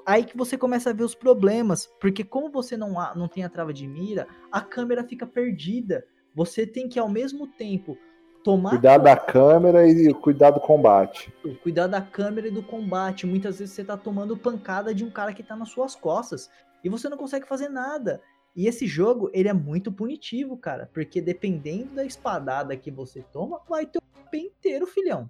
aí 0.06 0.24
que 0.24 0.38
você 0.38 0.56
começa 0.56 0.92
a 0.92 0.94
ver 0.94 1.04
os 1.04 1.16
problemas, 1.16 1.90
porque 2.00 2.24
como 2.24 2.52
você 2.52 2.78
não, 2.78 2.94
não 3.16 3.28
tem 3.28 3.44
a 3.44 3.50
trava 3.50 3.74
de 3.74 3.88
mira, 3.88 4.28
a 4.52 4.62
câmera 4.62 5.04
fica 5.04 5.26
perdida. 5.26 6.06
Você 6.36 6.68
tem 6.68 6.88
que 6.88 7.00
ao 7.00 7.10
mesmo 7.10 7.48
tempo 7.48 7.98
tomar 8.44 8.70
cuidar 8.70 9.00
da 9.00 9.18
câmera 9.18 9.88
e 9.88 10.14
cuidar 10.14 10.52
do 10.52 10.60
combate. 10.60 11.34
Cuidar 11.64 11.88
da 11.88 12.00
câmera 12.00 12.50
e 12.50 12.52
do 12.52 12.62
combate. 12.62 13.26
Muitas 13.26 13.58
vezes 13.58 13.74
você 13.74 13.84
tá 13.84 13.98
tomando 13.98 14.38
pancada 14.38 14.94
de 14.94 15.04
um 15.04 15.10
cara 15.10 15.34
que 15.34 15.42
tá 15.42 15.56
nas 15.56 15.70
suas 15.70 15.96
costas 15.96 16.48
e 16.84 16.90
você 16.90 17.10
não 17.10 17.18
consegue 17.18 17.48
fazer 17.48 17.70
nada. 17.70 18.22
E 18.58 18.68
esse 18.68 18.88
jogo, 18.88 19.30
ele 19.34 19.48
é 19.48 19.54
muito 19.54 19.92
punitivo, 19.92 20.58
cara, 20.58 20.90
porque 20.92 21.22
dependendo 21.22 21.94
da 21.94 22.04
espadada 22.04 22.76
que 22.76 22.90
você 22.90 23.22
toma, 23.32 23.62
vai 23.70 23.86
ter 23.86 24.00
o 24.00 24.30
pé 24.32 24.40
inteiro, 24.40 24.88
filhão. 24.88 25.30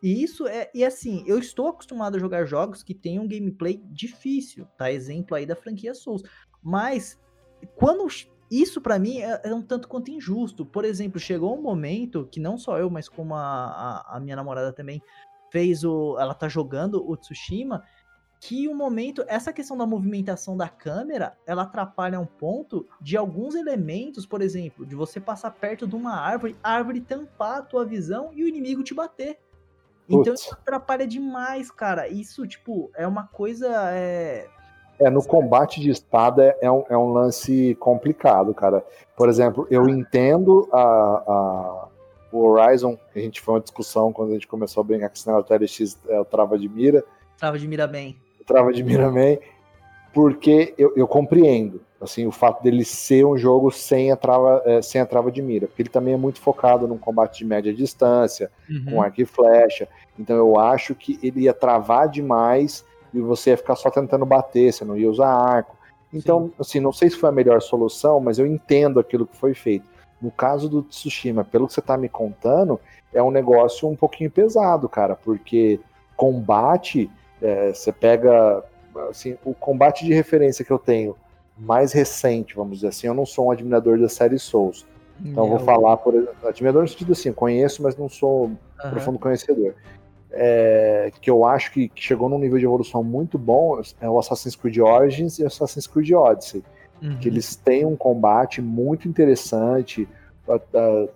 E 0.00 0.22
isso 0.22 0.46
é. 0.46 0.70
E 0.72 0.84
assim, 0.84 1.24
eu 1.26 1.36
estou 1.36 1.66
acostumado 1.66 2.16
a 2.16 2.20
jogar 2.20 2.46
jogos 2.46 2.84
que 2.84 2.94
tem 2.94 3.18
um 3.18 3.26
gameplay 3.26 3.82
difícil, 3.86 4.66
tá? 4.76 4.92
Exemplo 4.92 5.36
aí 5.36 5.44
da 5.44 5.56
franquia 5.56 5.92
Souls. 5.92 6.22
Mas 6.62 7.20
quando 7.74 8.06
isso 8.50 8.80
para 8.80 8.98
mim 8.98 9.18
é, 9.18 9.40
é, 9.44 9.52
um 9.54 9.62
tanto 9.62 9.88
quanto 9.88 10.10
injusto. 10.10 10.64
Por 10.64 10.84
exemplo, 10.84 11.18
chegou 11.18 11.56
um 11.56 11.62
momento 11.62 12.28
que 12.30 12.40
não 12.40 12.56
só 12.56 12.78
eu, 12.78 12.88
mas 12.88 13.08
como 13.08 13.34
a, 13.34 13.40
a, 13.40 14.16
a 14.16 14.20
minha 14.20 14.36
namorada 14.36 14.72
também 14.72 15.02
fez 15.50 15.84
o. 15.84 16.16
Ela 16.18 16.34
tá 16.34 16.48
jogando 16.48 17.04
o 17.04 17.16
Tsushima. 17.16 17.82
Que 18.40 18.68
o 18.68 18.74
momento, 18.74 19.24
essa 19.26 19.52
questão 19.52 19.76
da 19.76 19.84
movimentação 19.84 20.56
da 20.56 20.68
câmera, 20.68 21.36
ela 21.44 21.62
atrapalha 21.62 22.20
um 22.20 22.26
ponto 22.26 22.86
de 23.00 23.16
alguns 23.16 23.54
elementos, 23.54 24.24
por 24.24 24.40
exemplo, 24.40 24.86
de 24.86 24.94
você 24.94 25.18
passar 25.18 25.50
perto 25.50 25.86
de 25.86 25.96
uma 25.96 26.14
árvore, 26.14 26.56
a 26.62 26.72
árvore 26.72 27.00
tampar 27.00 27.58
a 27.58 27.62
tua 27.62 27.84
visão 27.84 28.30
e 28.32 28.44
o 28.44 28.48
inimigo 28.48 28.84
te 28.84 28.94
bater. 28.94 29.38
Então 30.08 30.32
isso 30.32 30.52
atrapalha 30.52 31.06
demais, 31.06 31.70
cara. 31.70 32.08
Isso, 32.08 32.46
tipo, 32.46 32.90
é 32.94 33.06
uma 33.06 33.24
coisa. 33.24 33.68
É, 33.92 34.46
é 34.98 35.10
no 35.10 35.22
combate 35.22 35.80
de 35.80 35.90
espada 35.90 36.56
é 36.60 36.70
um, 36.70 36.84
é 36.88 36.96
um 36.96 37.12
lance 37.12 37.76
complicado, 37.78 38.54
cara. 38.54 38.84
Por 39.16 39.28
exemplo, 39.28 39.66
eu 39.70 39.84
ah. 39.84 39.90
entendo 39.90 40.68
a, 40.72 40.80
a, 40.80 41.88
o 42.32 42.44
Horizon, 42.44 42.98
a 43.14 43.18
gente 43.18 43.40
foi 43.40 43.54
uma 43.54 43.60
discussão 43.60 44.12
quando 44.12 44.30
a 44.30 44.32
gente 44.34 44.48
começou 44.48 44.80
a 44.80 44.84
brincar 44.84 45.08
com 45.08 45.14
esse 45.14 45.26
negócio 45.26 45.48
do 45.48 45.64
LX, 45.64 45.98
é 46.08 46.20
o 46.20 46.24
Trava 46.24 46.58
de 46.58 46.68
Mira. 46.68 47.04
Trava 47.36 47.58
de 47.58 47.68
Mira 47.68 47.86
bem. 47.86 48.18
Trava 48.48 48.72
de 48.72 48.82
Mira 48.82 49.10
bem, 49.10 49.38
porque 50.12 50.74
eu, 50.76 50.92
eu 50.96 51.06
compreendo 51.06 51.80
assim 52.00 52.26
o 52.26 52.32
fato 52.32 52.62
dele 52.62 52.84
ser 52.84 53.24
um 53.24 53.36
jogo 53.36 53.70
sem 53.70 54.10
a 54.12 54.16
trava 54.16 54.62
é, 54.64 54.80
sem 54.80 55.00
a 55.00 55.06
trava 55.06 55.30
de 55.30 55.42
mira 55.42 55.66
porque 55.66 55.82
ele 55.82 55.88
também 55.88 56.14
é 56.14 56.16
muito 56.16 56.40
focado 56.40 56.86
num 56.86 56.98
combate 56.98 57.38
de 57.38 57.44
média 57.44 57.74
distância 57.74 58.50
uhum. 58.70 58.84
com 58.90 59.02
arco 59.02 59.20
e 59.20 59.24
flecha 59.24 59.88
então 60.18 60.36
eu 60.36 60.58
acho 60.58 60.94
que 60.94 61.18
ele 61.22 61.42
ia 61.42 61.54
travar 61.54 62.08
demais 62.08 62.84
e 63.12 63.20
você 63.20 63.50
ia 63.50 63.56
ficar 63.56 63.74
só 63.74 63.90
tentando 63.90 64.24
bater 64.24 64.72
você 64.72 64.84
não 64.84 64.96
ia 64.96 65.10
usar 65.10 65.28
arco 65.28 65.76
então 66.12 66.46
Sim. 66.46 66.52
assim 66.58 66.80
não 66.80 66.92
sei 66.92 67.10
se 67.10 67.16
foi 67.16 67.28
a 67.28 67.32
melhor 67.32 67.60
solução 67.60 68.20
mas 68.20 68.38
eu 68.38 68.46
entendo 68.46 69.00
aquilo 69.00 69.26
que 69.26 69.36
foi 69.36 69.54
feito 69.54 69.88
no 70.22 70.30
caso 70.30 70.68
do 70.68 70.82
Tsushima 70.82 71.44
pelo 71.44 71.66
que 71.66 71.72
você 71.72 71.80
está 71.80 71.96
me 71.96 72.08
contando 72.08 72.80
é 73.12 73.22
um 73.22 73.30
negócio 73.30 73.88
um 73.88 73.96
pouquinho 73.96 74.30
pesado 74.30 74.88
cara 74.88 75.16
porque 75.16 75.80
combate 76.16 77.10
é, 77.40 77.72
você 77.72 77.92
pega 77.92 78.62
assim 79.10 79.36
o 79.44 79.54
combate 79.54 80.04
de 80.04 80.12
referência 80.12 80.64
que 80.64 80.70
eu 80.70 80.78
tenho 80.78 81.16
mais 81.56 81.92
recente, 81.92 82.54
vamos 82.54 82.76
dizer 82.76 82.88
assim. 82.88 83.06
Eu 83.06 83.14
não 83.14 83.26
sou 83.26 83.46
um 83.46 83.50
admirador 83.50 83.98
da 83.98 84.08
série 84.08 84.38
Souls. 84.38 84.86
Então 85.24 85.44
eu 85.44 85.50
vou 85.50 85.58
falar 85.58 85.96
por 85.96 86.14
admirador 86.44 86.82
no 86.82 86.88
sentido 86.88 87.12
assim, 87.12 87.32
conheço, 87.32 87.82
mas 87.82 87.96
não 87.96 88.08
sou 88.08 88.44
uhum. 88.44 88.90
profundo 88.90 89.18
conhecedor. 89.18 89.74
É, 90.30 91.10
que 91.20 91.28
eu 91.28 91.44
acho 91.44 91.72
que, 91.72 91.88
que, 91.88 92.02
chegou 92.02 92.28
num 92.28 92.38
nível 92.38 92.58
de 92.58 92.64
evolução 92.64 93.02
muito 93.02 93.38
bom 93.38 93.80
é 94.00 94.08
o 94.08 94.18
Assassin's 94.18 94.54
Creed 94.54 94.78
Origins 94.78 95.38
e 95.38 95.42
o 95.42 95.46
Assassin's 95.46 95.86
Creed 95.86 96.12
Odyssey. 96.12 96.62
Uhum. 97.02 97.18
Que 97.18 97.28
eles 97.28 97.56
têm 97.56 97.84
um 97.84 97.96
combate 97.96 98.60
muito 98.60 99.08
interessante. 99.08 100.06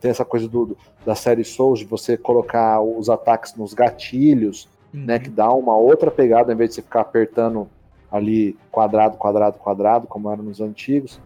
Tem 0.00 0.10
essa 0.10 0.24
coisa 0.24 0.48
do, 0.48 0.76
da 1.06 1.14
série 1.14 1.44
Souls 1.44 1.78
de 1.78 1.84
você 1.84 2.16
colocar 2.16 2.80
os 2.82 3.08
ataques 3.08 3.54
nos 3.54 3.72
gatilhos, 3.72 4.68
uhum. 4.92 5.04
né? 5.04 5.18
Que 5.18 5.30
dá 5.30 5.52
uma 5.52 5.76
outra 5.76 6.10
pegada, 6.10 6.50
ao 6.50 6.54
invés 6.54 6.70
de 6.70 6.76
você 6.76 6.82
ficar 6.82 7.00
apertando 7.00 7.68
ali 8.10 8.56
quadrado, 8.70 9.16
quadrado, 9.16 9.58
quadrado, 9.58 10.06
como 10.06 10.30
era 10.30 10.42
nos 10.42 10.60
antigos. 10.60 11.20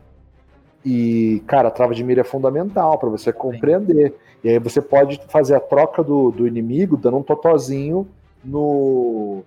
E, 0.85 1.43
cara, 1.49 1.69
a 1.69 1.71
trava 1.71 1.95
de 1.95 2.05
mira 2.05 2.21
é 2.21 2.25
fundamental 2.25 2.97
para 2.97 3.09
você 3.09 3.33
compreender. 3.33 4.14
E 4.45 4.49
aí 4.49 4.59
você 4.61 4.81
pode 4.81 5.21
fazer 5.29 5.57
a 5.57 5.61
troca 5.61 6.05
do, 6.05 6.31
do 6.31 6.47
inimigo 6.47 6.97
dando 6.97 7.17
um 7.17 7.23
totozinho 7.23 8.07
no, 8.45 9.43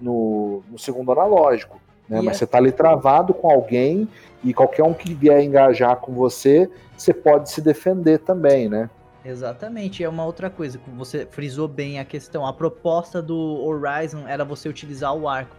no, 0.00 0.62
no 0.70 0.78
segundo 0.78 1.12
analógico. 1.12 1.78
Né? 2.08 2.22
Mas 2.22 2.36
é... 2.36 2.38
você 2.38 2.46
tá 2.46 2.56
ali 2.56 2.72
travado 2.72 3.34
com 3.34 3.50
alguém 3.50 4.08
e 4.42 4.54
qualquer 4.54 4.84
um 4.84 4.94
que 4.94 5.12
vier 5.12 5.42
engajar 5.42 5.96
com 5.96 6.12
você, 6.12 6.70
você 6.96 7.12
pode 7.12 7.50
se 7.50 7.60
defender 7.60 8.18
também, 8.20 8.68
né? 8.68 8.88
Exatamente, 9.24 10.02
é 10.02 10.08
uma 10.08 10.24
outra 10.24 10.50
coisa 10.50 10.78
que 10.78 10.90
você 10.90 11.26
frisou 11.26 11.68
bem 11.68 11.98
a 11.98 12.04
questão. 12.04 12.44
A 12.44 12.52
proposta 12.52 13.22
do 13.22 13.36
Horizon 13.36 14.26
era 14.26 14.44
você 14.44 14.68
utilizar 14.68 15.14
o 15.14 15.28
arco. 15.28 15.56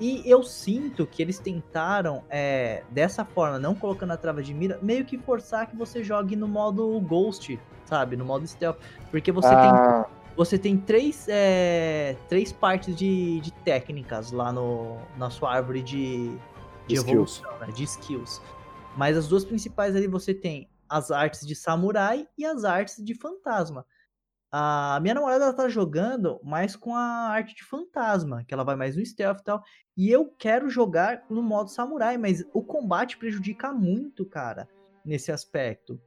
E 0.00 0.22
eu 0.24 0.42
sinto 0.42 1.06
que 1.06 1.22
eles 1.22 1.38
tentaram, 1.38 2.24
é, 2.28 2.82
dessa 2.90 3.24
forma, 3.24 3.58
não 3.58 3.74
colocando 3.74 4.12
a 4.12 4.16
trava 4.16 4.42
de 4.42 4.52
mira, 4.54 4.78
meio 4.82 5.04
que 5.04 5.18
forçar 5.18 5.68
que 5.68 5.76
você 5.76 6.02
jogue 6.02 6.34
no 6.34 6.48
modo 6.48 6.98
Ghost, 7.02 7.58
sabe? 7.84 8.16
No 8.16 8.24
modo 8.24 8.46
Stealth. 8.46 8.78
Porque 9.10 9.30
você 9.30 9.48
ah. 9.48 10.04
tem. 10.04 10.22
Você 10.34 10.58
tem 10.58 10.78
três, 10.78 11.26
é, 11.28 12.16
três 12.26 12.50
partes 12.50 12.96
de, 12.96 13.38
de 13.40 13.52
técnicas 13.52 14.32
lá 14.32 14.50
no, 14.50 14.96
na 15.18 15.28
sua 15.28 15.52
árvore 15.52 15.82
de, 15.82 16.34
de 16.88 16.96
evolução, 16.96 17.50
né? 17.60 17.66
De 17.66 17.84
skills. 17.84 18.40
Mas 18.96 19.14
as 19.14 19.28
duas 19.28 19.44
principais 19.44 19.94
ali 19.94 20.06
você 20.06 20.32
tem 20.32 20.66
as 20.92 21.10
artes 21.10 21.46
de 21.46 21.56
samurai 21.56 22.28
e 22.36 22.44
as 22.44 22.64
artes 22.64 23.02
de 23.02 23.14
fantasma. 23.14 23.86
A 24.54 24.98
minha 25.00 25.14
namorada 25.14 25.44
ela 25.44 25.54
tá 25.54 25.66
jogando 25.66 26.38
mais 26.44 26.76
com 26.76 26.94
a 26.94 27.30
arte 27.30 27.54
de 27.54 27.64
fantasma, 27.64 28.44
que 28.44 28.52
ela 28.52 28.62
vai 28.62 28.76
mais 28.76 28.94
no 28.94 29.04
stealth 29.04 29.40
e 29.40 29.44
tal. 29.44 29.62
E 29.96 30.10
eu 30.10 30.26
quero 30.38 30.68
jogar 30.68 31.24
no 31.30 31.42
modo 31.42 31.70
samurai, 31.70 32.18
mas 32.18 32.44
o 32.52 32.62
combate 32.62 33.16
prejudica 33.16 33.72
muito, 33.72 34.26
cara, 34.26 34.68
nesse 35.02 35.32
aspecto. 35.32 35.98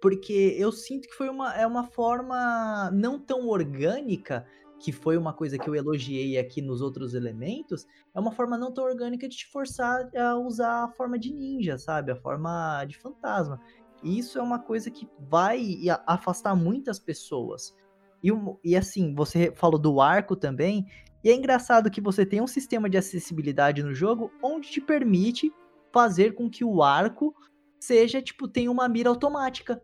Porque 0.00 0.56
eu 0.58 0.72
sinto 0.72 1.06
que 1.06 1.14
foi 1.14 1.28
uma, 1.28 1.54
é 1.54 1.66
uma 1.66 1.84
forma 1.84 2.90
não 2.92 3.18
tão 3.18 3.46
orgânica, 3.46 4.46
que 4.78 4.92
foi 4.92 5.16
uma 5.16 5.32
coisa 5.32 5.58
que 5.58 5.68
eu 5.68 5.74
elogiei 5.74 6.38
aqui 6.38 6.60
nos 6.62 6.80
outros 6.80 7.14
elementos, 7.14 7.86
é 8.14 8.20
uma 8.20 8.32
forma 8.32 8.56
não 8.56 8.72
tão 8.72 8.84
orgânica 8.84 9.28
de 9.28 9.36
te 9.36 9.46
forçar 9.50 10.08
a 10.16 10.36
usar 10.36 10.84
a 10.84 10.88
forma 10.88 11.18
de 11.18 11.32
ninja, 11.32 11.78
sabe? 11.78 12.12
A 12.12 12.16
forma 12.16 12.84
de 12.84 12.96
fantasma. 12.98 13.60
E 14.06 14.20
isso 14.20 14.38
é 14.38 14.42
uma 14.42 14.60
coisa 14.60 14.88
que 14.88 15.08
vai 15.18 15.60
afastar 16.06 16.54
muitas 16.54 16.96
pessoas. 16.96 17.74
E, 18.22 18.30
e 18.62 18.76
assim, 18.76 19.12
você 19.12 19.52
falou 19.56 19.80
do 19.80 20.00
arco 20.00 20.36
também. 20.36 20.86
E 21.24 21.28
é 21.28 21.34
engraçado 21.34 21.90
que 21.90 22.00
você 22.00 22.24
tem 22.24 22.40
um 22.40 22.46
sistema 22.46 22.88
de 22.88 22.96
acessibilidade 22.96 23.82
no 23.82 23.92
jogo 23.92 24.30
onde 24.40 24.70
te 24.70 24.80
permite 24.80 25.52
fazer 25.92 26.36
com 26.36 26.48
que 26.48 26.64
o 26.64 26.84
arco 26.84 27.34
seja, 27.80 28.22
tipo, 28.22 28.46
tenha 28.46 28.70
uma 28.70 28.88
mira 28.88 29.08
automática. 29.08 29.82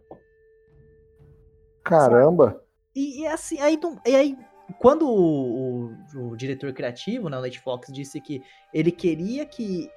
Caramba! 1.83 2.63
E, 2.95 3.23
e 3.23 3.27
assim, 3.27 3.59
aí, 3.59 3.77
e 4.07 4.15
aí 4.15 4.37
quando 4.79 5.09
o, 5.09 5.87
o, 5.87 6.29
o, 6.29 6.37
diretor 6.37 6.73
criativo, 6.73 7.29
né, 7.29 7.37
o 7.39 7.63
Fox, 7.63 7.93
disse 7.93 8.21
que 8.21 8.41
ele 8.73 8.93
queria 8.93 9.45
que 9.45 9.91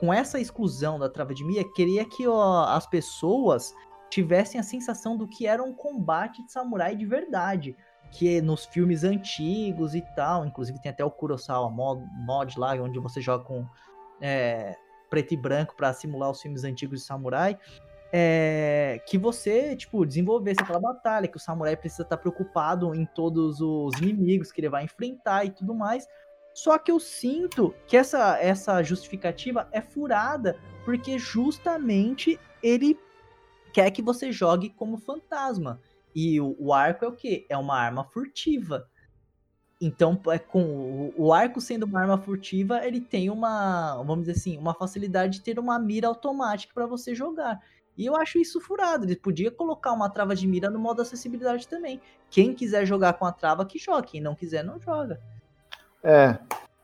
com 0.00 0.12
essa 0.12 0.40
exclusão 0.40 0.98
da 0.98 1.10
trava 1.10 1.34
de 1.34 1.44
Mia, 1.44 1.62
queria 1.74 2.06
que 2.06 2.26
ó, 2.26 2.64
as 2.64 2.86
pessoas 2.86 3.74
tivessem 4.08 4.58
a 4.58 4.64
sensação 4.64 5.14
do 5.14 5.28
que 5.28 5.46
era 5.46 5.62
um 5.62 5.74
combate 5.74 6.42
de 6.42 6.50
samurai 6.50 6.96
de 6.96 7.04
verdade. 7.04 7.76
Que 8.10 8.40
nos 8.40 8.64
filmes 8.64 9.04
antigos 9.04 9.94
e 9.94 10.00
tal, 10.16 10.46
inclusive 10.46 10.80
tem 10.80 10.90
até 10.90 11.04
o 11.04 11.10
Kurosawa 11.10 11.70
mod, 11.70 12.02
mod 12.26 12.58
lá, 12.58 12.72
onde 12.74 12.98
você 12.98 13.20
joga 13.20 13.44
com 13.44 13.64
é, 14.20 14.74
preto 15.10 15.34
e 15.34 15.36
branco 15.36 15.76
para 15.76 15.92
simular 15.92 16.30
os 16.30 16.40
filmes 16.40 16.64
antigos 16.64 17.00
de 17.00 17.06
samurai. 17.06 17.56
É, 18.12 19.00
que 19.06 19.16
você, 19.16 19.76
tipo, 19.76 20.04
desenvolvesse 20.04 20.60
aquela 20.60 20.80
batalha, 20.80 21.28
que 21.28 21.36
o 21.36 21.40
samurai 21.40 21.76
precisa 21.76 22.02
estar 22.02 22.16
preocupado 22.16 22.92
em 22.94 23.04
todos 23.04 23.60
os 23.60 23.96
inimigos 24.00 24.50
que 24.50 24.60
ele 24.60 24.68
vai 24.70 24.82
enfrentar 24.82 25.44
e 25.44 25.50
tudo 25.50 25.74
mais. 25.74 26.08
Só 26.62 26.76
que 26.76 26.92
eu 26.92 27.00
sinto 27.00 27.74
que 27.86 27.96
essa, 27.96 28.36
essa 28.38 28.82
justificativa 28.82 29.66
é 29.72 29.80
furada, 29.80 30.58
porque 30.84 31.18
justamente 31.18 32.38
ele 32.62 33.00
quer 33.72 33.90
que 33.90 34.02
você 34.02 34.30
jogue 34.30 34.68
como 34.68 34.98
fantasma. 34.98 35.80
E 36.14 36.38
o, 36.38 36.54
o 36.58 36.74
arco 36.74 37.02
é 37.02 37.08
o 37.08 37.16
quê? 37.16 37.46
É 37.48 37.56
uma 37.56 37.78
arma 37.78 38.04
furtiva. 38.04 38.86
Então, 39.80 40.20
é 40.28 40.38
com 40.38 40.62
o, 40.62 41.14
o 41.16 41.32
arco 41.32 41.62
sendo 41.62 41.84
uma 41.84 42.02
arma 42.02 42.18
furtiva, 42.18 42.86
ele 42.86 43.00
tem 43.00 43.30
uma, 43.30 43.96
vamos 44.02 44.26
dizer 44.26 44.38
assim, 44.38 44.58
uma 44.58 44.74
facilidade 44.74 45.38
de 45.38 45.42
ter 45.42 45.58
uma 45.58 45.78
mira 45.78 46.08
automática 46.08 46.74
para 46.74 46.84
você 46.84 47.14
jogar. 47.14 47.58
E 47.96 48.04
eu 48.04 48.14
acho 48.14 48.38
isso 48.38 48.60
furado. 48.60 49.06
Ele 49.06 49.16
podia 49.16 49.50
colocar 49.50 49.94
uma 49.94 50.10
trava 50.10 50.36
de 50.36 50.46
mira 50.46 50.68
no 50.68 50.78
modo 50.78 51.00
acessibilidade 51.00 51.66
também. 51.66 52.02
Quem 52.28 52.52
quiser 52.52 52.84
jogar 52.84 53.14
com 53.14 53.24
a 53.24 53.32
trava, 53.32 53.64
que 53.64 53.78
joga. 53.78 54.02
Quem 54.02 54.20
não 54.20 54.34
quiser, 54.34 54.62
não 54.62 54.78
joga. 54.78 55.22
É, 56.02 56.36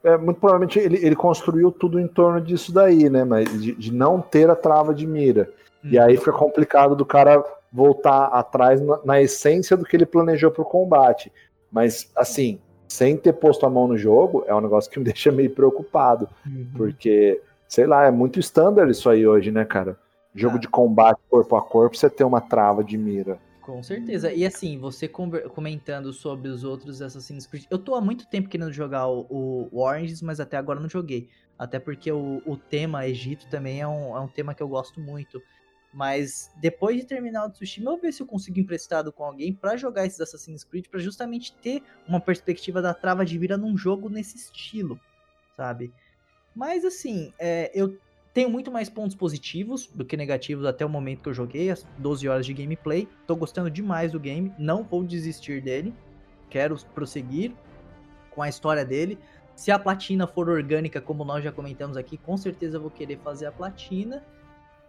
é, 0.05 0.17
muito 0.17 0.39
provavelmente 0.39 0.79
ele, 0.79 1.05
ele 1.05 1.17
construiu 1.17 1.73
tudo 1.73 1.99
em 1.99 2.07
torno 2.07 2.41
disso 2.41 2.73
daí, 2.73 3.11
né? 3.11 3.25
Mas 3.25 3.51
de, 3.61 3.75
de 3.75 3.93
não 3.93 4.21
ter 4.21 4.49
a 4.49 4.55
trava 4.57 4.95
de 4.95 5.07
mira. 5.07 5.51
Hum. 5.85 5.89
E 5.91 5.99
aí 5.99 6.17
fica 6.17 6.33
complicado 6.33 6.95
do 6.95 7.05
cara 7.05 7.43
voltar 7.73 8.27
atrás 8.27 8.81
na, 8.81 9.01
na 9.05 9.21
essência 9.21 9.77
do 9.77 9.85
que 9.85 9.97
ele 9.97 10.07
planejou 10.07 10.51
para 10.51 10.63
o 10.63 10.67
combate. 10.67 11.33
Mas, 11.71 12.11
assim, 12.17 12.61
sem 12.89 13.17
ter 13.17 13.33
posto 13.35 13.67
a 13.67 13.71
mão 13.71 13.89
no 13.89 13.99
jogo, 13.99 14.45
é 14.47 14.55
um 14.55 14.61
negócio 14.61 14.91
que 14.91 14.99
me 14.99 15.05
deixa 15.07 15.33
meio 15.33 15.51
preocupado. 15.51 16.29
Uhum. 16.47 16.69
Porque, 16.77 17.41
sei 17.69 17.87
lá, 17.87 18.07
é 18.07 18.11
muito 18.11 18.41
standard 18.41 18.91
isso 18.91 19.11
aí 19.11 19.27
hoje, 19.27 19.51
né, 19.51 19.65
cara? 19.65 19.99
Jogo 20.35 20.57
ah. 20.57 20.61
de 20.61 20.69
combate 20.69 21.19
corpo 21.29 21.57
a 21.57 21.63
corpo, 21.63 21.97
você 21.97 22.09
ter 22.09 22.25
uma 22.25 22.41
trava 22.41 22.85
de 22.85 22.97
mira. 22.97 23.39
Com 23.67 23.83
certeza. 23.83 24.33
E 24.33 24.47
assim, 24.47 24.79
você 24.79 25.09
comentando 25.09 26.13
sobre 26.13 26.49
os 26.49 26.63
outros 26.63 27.03
Assassin's 27.03 27.49
Creed. 27.49 27.65
Eu 27.69 27.81
tô 27.81 27.97
há 27.97 28.01
muito 28.01 28.25
tempo 28.29 28.49
querendo 28.49 28.73
jogar 28.73 29.09
o, 29.09 29.27
o 29.73 29.81
Oranges, 29.81 30.23
mas 30.23 30.39
até 30.39 30.57
agora 30.57 30.79
não 30.79 30.89
joguei. 30.89 31.29
Até 31.59 31.81
porque 31.81 32.13
o, 32.13 32.41
o 32.47 32.57
tema 32.57 33.09
Egito 33.09 33.49
também 33.49 33.81
é 33.81 33.89
um, 33.89 34.17
é 34.17 34.21
um 34.21 34.29
tema 34.29 34.55
que 34.55 34.63
eu 34.63 34.69
gosto 34.69 35.01
muito. 35.01 35.43
Mas 35.93 36.49
depois 36.61 36.97
de 36.97 37.05
terminar 37.05 37.45
o 37.45 37.51
Tsushima, 37.51 37.91
eu 37.91 37.95
vou 37.95 38.03
ver 38.03 38.13
se 38.13 38.23
eu 38.23 38.27
consigo 38.27 38.61
emprestado 38.61 39.13
com 39.13 39.25
alguém 39.25 39.53
para 39.53 39.77
jogar 39.77 40.07
esses 40.07 40.21
Assassin's 40.21 40.63
Creed, 40.63 40.87
para 40.87 41.01
justamente 41.01 41.53
ter 41.55 41.83
uma 42.07 42.21
perspectiva 42.21 42.81
da 42.81 42.95
trava 42.95 43.25
de 43.25 43.37
vira 43.37 43.57
num 43.57 43.77
jogo 43.77 44.09
nesse 44.09 44.37
estilo, 44.37 45.01
sabe? 45.57 45.93
Mas 46.55 46.85
assim, 46.85 47.33
é, 47.37 47.73
eu 47.75 47.99
tenho 48.37 48.51
muito 48.51 48.71
mais 48.71 48.91
pontos 48.91 49.17
positivos 49.17 49.87
do 49.95 50.05
que 50.05 50.15
negativos 50.15 50.67
até 50.67 50.85
o 50.85 50.91
momento 50.91 51.23
que 51.23 51.29
eu 51.31 51.33
joguei, 51.33 51.71
as 51.71 51.87
12 51.97 52.29
horas 52.29 52.45
de 52.45 52.53
gameplay. 52.53 53.09
Tô 53.27 53.35
gostando 53.35 53.71
demais 53.71 54.13
do 54.13 54.21
game, 54.21 54.53
não 54.59 54.85
vou 54.85 55.03
desistir 55.03 55.63
dele. 55.63 55.95
Quero 56.51 56.77
prosseguir 56.95 57.55
com 58.31 58.43
a 58.43 58.49
história 58.51 58.85
dele. 58.85 59.19
Se 59.55 59.71
a 59.71 59.79
platina 59.79 60.27
for 60.27 60.51
orgânica, 60.51 61.01
como 61.01 61.25
nós 61.25 61.43
já 61.43 61.51
comentamos 61.51 61.97
aqui, 61.97 62.19
com 62.19 62.37
certeza 62.37 62.79
vou 62.79 62.91
querer 62.91 63.19
fazer 63.21 63.47
a 63.47 63.53
platina. 63.53 64.23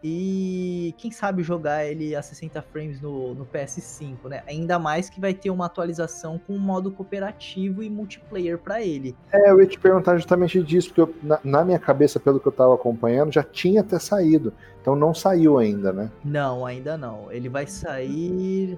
E 0.04 0.94
quem 0.98 1.10
sabe 1.10 1.42
jogar 1.42 1.86
ele 1.86 2.16
a 2.16 2.22
60 2.22 2.62
frames 2.62 3.02
no, 3.02 3.34
no 3.34 3.46
PS5, 3.46 4.30
né? 4.30 4.44
Ainda 4.48 4.78
mais 4.78 5.10
que 5.10 5.20
vai 5.20 5.34
ter 5.34 5.50
uma 5.50 5.66
atualização 5.66 6.40
com 6.46 6.56
modo 6.58 6.92
cooperativo 6.92 7.82
e 7.82 7.90
multiplayer 7.90 8.60
para 8.60 8.82
ele. 8.82 9.16
É, 9.32 9.50
eu 9.50 9.60
ia 9.60 9.66
te 9.66 9.80
perguntar 9.80 10.18
justamente 10.18 10.62
disso, 10.62 10.90
porque 10.90 11.02
eu, 11.02 11.16
na, 11.24 11.40
na, 11.44 11.66
minha 11.66 11.80
cabeça, 11.80 12.20
pelo 12.20 12.40
que 12.40 12.48
eu 12.48 12.52
tava 12.52 12.76
acompanhando, 12.76 13.32
já 13.32 13.44
tinha 13.44 13.82
até 13.82 13.98
saído. 13.98 14.54
Então 14.82 14.96
não 14.96 15.16
saiu 15.16 15.58
ainda, 15.58 15.92
né? 15.92 16.12
Não, 16.24 16.66
ainda 16.66 16.96
não. 16.96 17.32
Ele 17.32 17.50
vai 17.50 17.66
sair. 17.66 18.78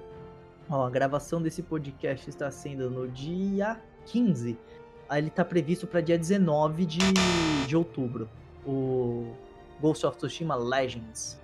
Ó, 0.70 0.86
a 0.86 0.90
gravação 0.90 1.42
desse 1.42 1.62
podcast 1.62 2.30
está 2.30 2.50
sendo 2.50 2.90
no 2.90 3.06
dia 3.06 3.78
15. 4.06 4.56
Aí 5.06 5.20
ele 5.20 5.30
tá 5.30 5.44
previsto 5.44 5.86
para 5.86 6.00
dia 6.00 6.16
19 6.16 6.86
de, 6.86 6.98
de 7.66 7.76
outubro. 7.76 8.28
O 8.64 9.26
Ghost 9.80 10.04
of 10.06 10.16
Tsushima 10.16 10.54
Legends. 10.54 11.40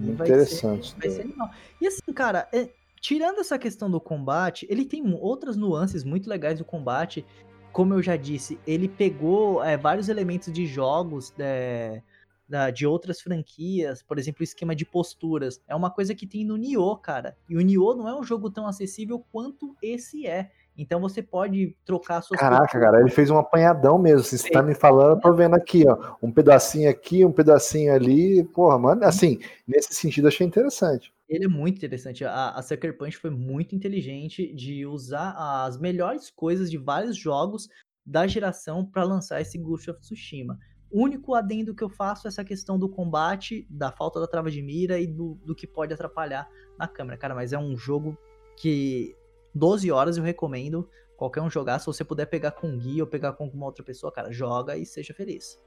Interessante. 0.00 0.94
Vai 0.98 1.10
ser, 1.10 1.26
vai 1.26 1.38
ser 1.38 1.56
E 1.80 1.86
assim, 1.86 2.12
cara, 2.12 2.48
é, 2.52 2.70
tirando 3.00 3.40
essa 3.40 3.58
questão 3.58 3.90
do 3.90 4.00
combate, 4.00 4.66
ele 4.70 4.84
tem 4.84 5.02
outras 5.20 5.56
nuances 5.56 6.04
muito 6.04 6.28
legais 6.28 6.58
do 6.58 6.64
combate. 6.64 7.24
Como 7.72 7.94
eu 7.94 8.02
já 8.02 8.16
disse, 8.16 8.58
ele 8.66 8.88
pegou 8.88 9.62
é, 9.62 9.76
vários 9.76 10.08
elementos 10.08 10.52
de 10.52 10.66
jogos 10.66 11.32
é, 11.38 12.02
da, 12.48 12.70
de 12.70 12.84
outras 12.86 13.20
franquias, 13.20 14.02
por 14.02 14.18
exemplo, 14.18 14.40
o 14.40 14.44
esquema 14.44 14.74
de 14.74 14.84
posturas. 14.84 15.62
É 15.68 15.74
uma 15.74 15.90
coisa 15.90 16.14
que 16.14 16.26
tem 16.26 16.44
no 16.44 16.56
Nioh, 16.56 16.96
cara. 16.96 17.36
E 17.48 17.56
o 17.56 17.60
Nioh 17.60 17.94
não 17.94 18.08
é 18.08 18.18
um 18.18 18.24
jogo 18.24 18.50
tão 18.50 18.66
acessível 18.66 19.24
quanto 19.30 19.76
esse 19.80 20.26
é. 20.26 20.50
Então 20.76 21.00
você 21.00 21.22
pode 21.22 21.76
trocar 21.84 22.22
suas. 22.22 22.40
Caraca, 22.40 22.80
cara, 22.80 23.00
ele 23.00 23.10
fez 23.10 23.30
um 23.30 23.38
apanhadão 23.38 23.98
mesmo. 23.98 24.22
Você 24.24 24.50
tá 24.50 24.62
me 24.62 24.74
falando, 24.74 25.16
eu 25.16 25.20
tô 25.20 25.32
vendo 25.32 25.54
aqui, 25.54 25.84
ó. 25.86 26.16
Um 26.22 26.32
pedacinho 26.32 26.88
aqui, 26.88 27.24
um 27.24 27.32
pedacinho 27.32 27.92
ali. 27.92 28.44
Porra, 28.44 28.78
mano, 28.78 29.04
assim, 29.04 29.38
nesse 29.66 29.94
sentido 29.94 30.28
achei 30.28 30.46
interessante. 30.46 31.12
Ele 31.28 31.44
é 31.44 31.48
muito 31.48 31.76
interessante. 31.76 32.24
A, 32.24 32.50
a 32.50 32.62
Sucker 32.62 32.96
Punch 32.96 33.16
foi 33.16 33.30
muito 33.30 33.74
inteligente 33.74 34.52
de 34.54 34.86
usar 34.86 35.34
as 35.36 35.78
melhores 35.78 36.30
coisas 36.30 36.70
de 36.70 36.78
vários 36.78 37.16
jogos 37.16 37.68
da 38.04 38.26
geração 38.26 38.84
para 38.84 39.04
lançar 39.04 39.40
esse 39.40 39.58
Ghost 39.58 39.90
of 39.90 40.00
Tsushima. 40.00 40.58
O 40.90 41.04
único 41.04 41.34
adendo 41.34 41.74
que 41.74 41.84
eu 41.84 41.88
faço 41.88 42.26
é 42.26 42.28
essa 42.28 42.44
questão 42.44 42.76
do 42.76 42.88
combate, 42.88 43.64
da 43.70 43.92
falta 43.92 44.18
da 44.18 44.26
trava 44.26 44.50
de 44.50 44.60
mira 44.60 44.98
e 44.98 45.06
do, 45.06 45.38
do 45.44 45.54
que 45.54 45.66
pode 45.66 45.94
atrapalhar 45.94 46.48
na 46.76 46.88
câmera, 46.88 47.16
cara. 47.16 47.34
Mas 47.34 47.52
é 47.52 47.58
um 47.58 47.76
jogo 47.76 48.18
que 48.56 49.14
12 49.54 49.90
horas 49.90 50.16
eu 50.16 50.22
recomendo 50.22 50.88
qualquer 51.16 51.42
um 51.42 51.50
jogar. 51.50 51.78
Se 51.78 51.86
você 51.86 52.02
puder 52.02 52.26
pegar 52.26 52.52
com 52.52 52.76
guia 52.76 53.02
ou 53.02 53.06
pegar 53.06 53.32
com 53.32 53.44
alguma 53.44 53.66
outra 53.66 53.84
pessoa, 53.84 54.10
cara, 54.10 54.32
joga 54.32 54.76
e 54.76 54.86
seja 54.86 55.12
feliz. 55.12 55.60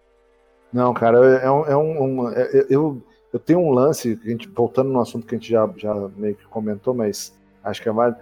Não, 0.74 0.94
cara, 0.94 1.18
é 1.38 1.52
um. 1.52 1.66
É 1.66 1.78
um, 1.78 2.30
é, 2.30 2.42
é 2.42 2.66
eu, 2.70 3.02
eu 3.32 3.40
tenho 3.40 3.60
um 3.60 3.72
lance, 3.72 4.20
a 4.24 4.30
gente, 4.30 4.48
voltando 4.48 4.90
no 4.90 5.00
assunto 5.00 5.28
que 5.28 5.36
a 5.36 5.38
gente 5.38 5.50
já, 5.50 5.70
já 5.78 5.94
meio 6.18 6.36
que 6.36 6.46
comentou, 6.46 6.94
mas 6.94 7.38
acho 7.64 7.82
que 7.82 7.88
é 7.88 7.92
válido. 7.92 8.20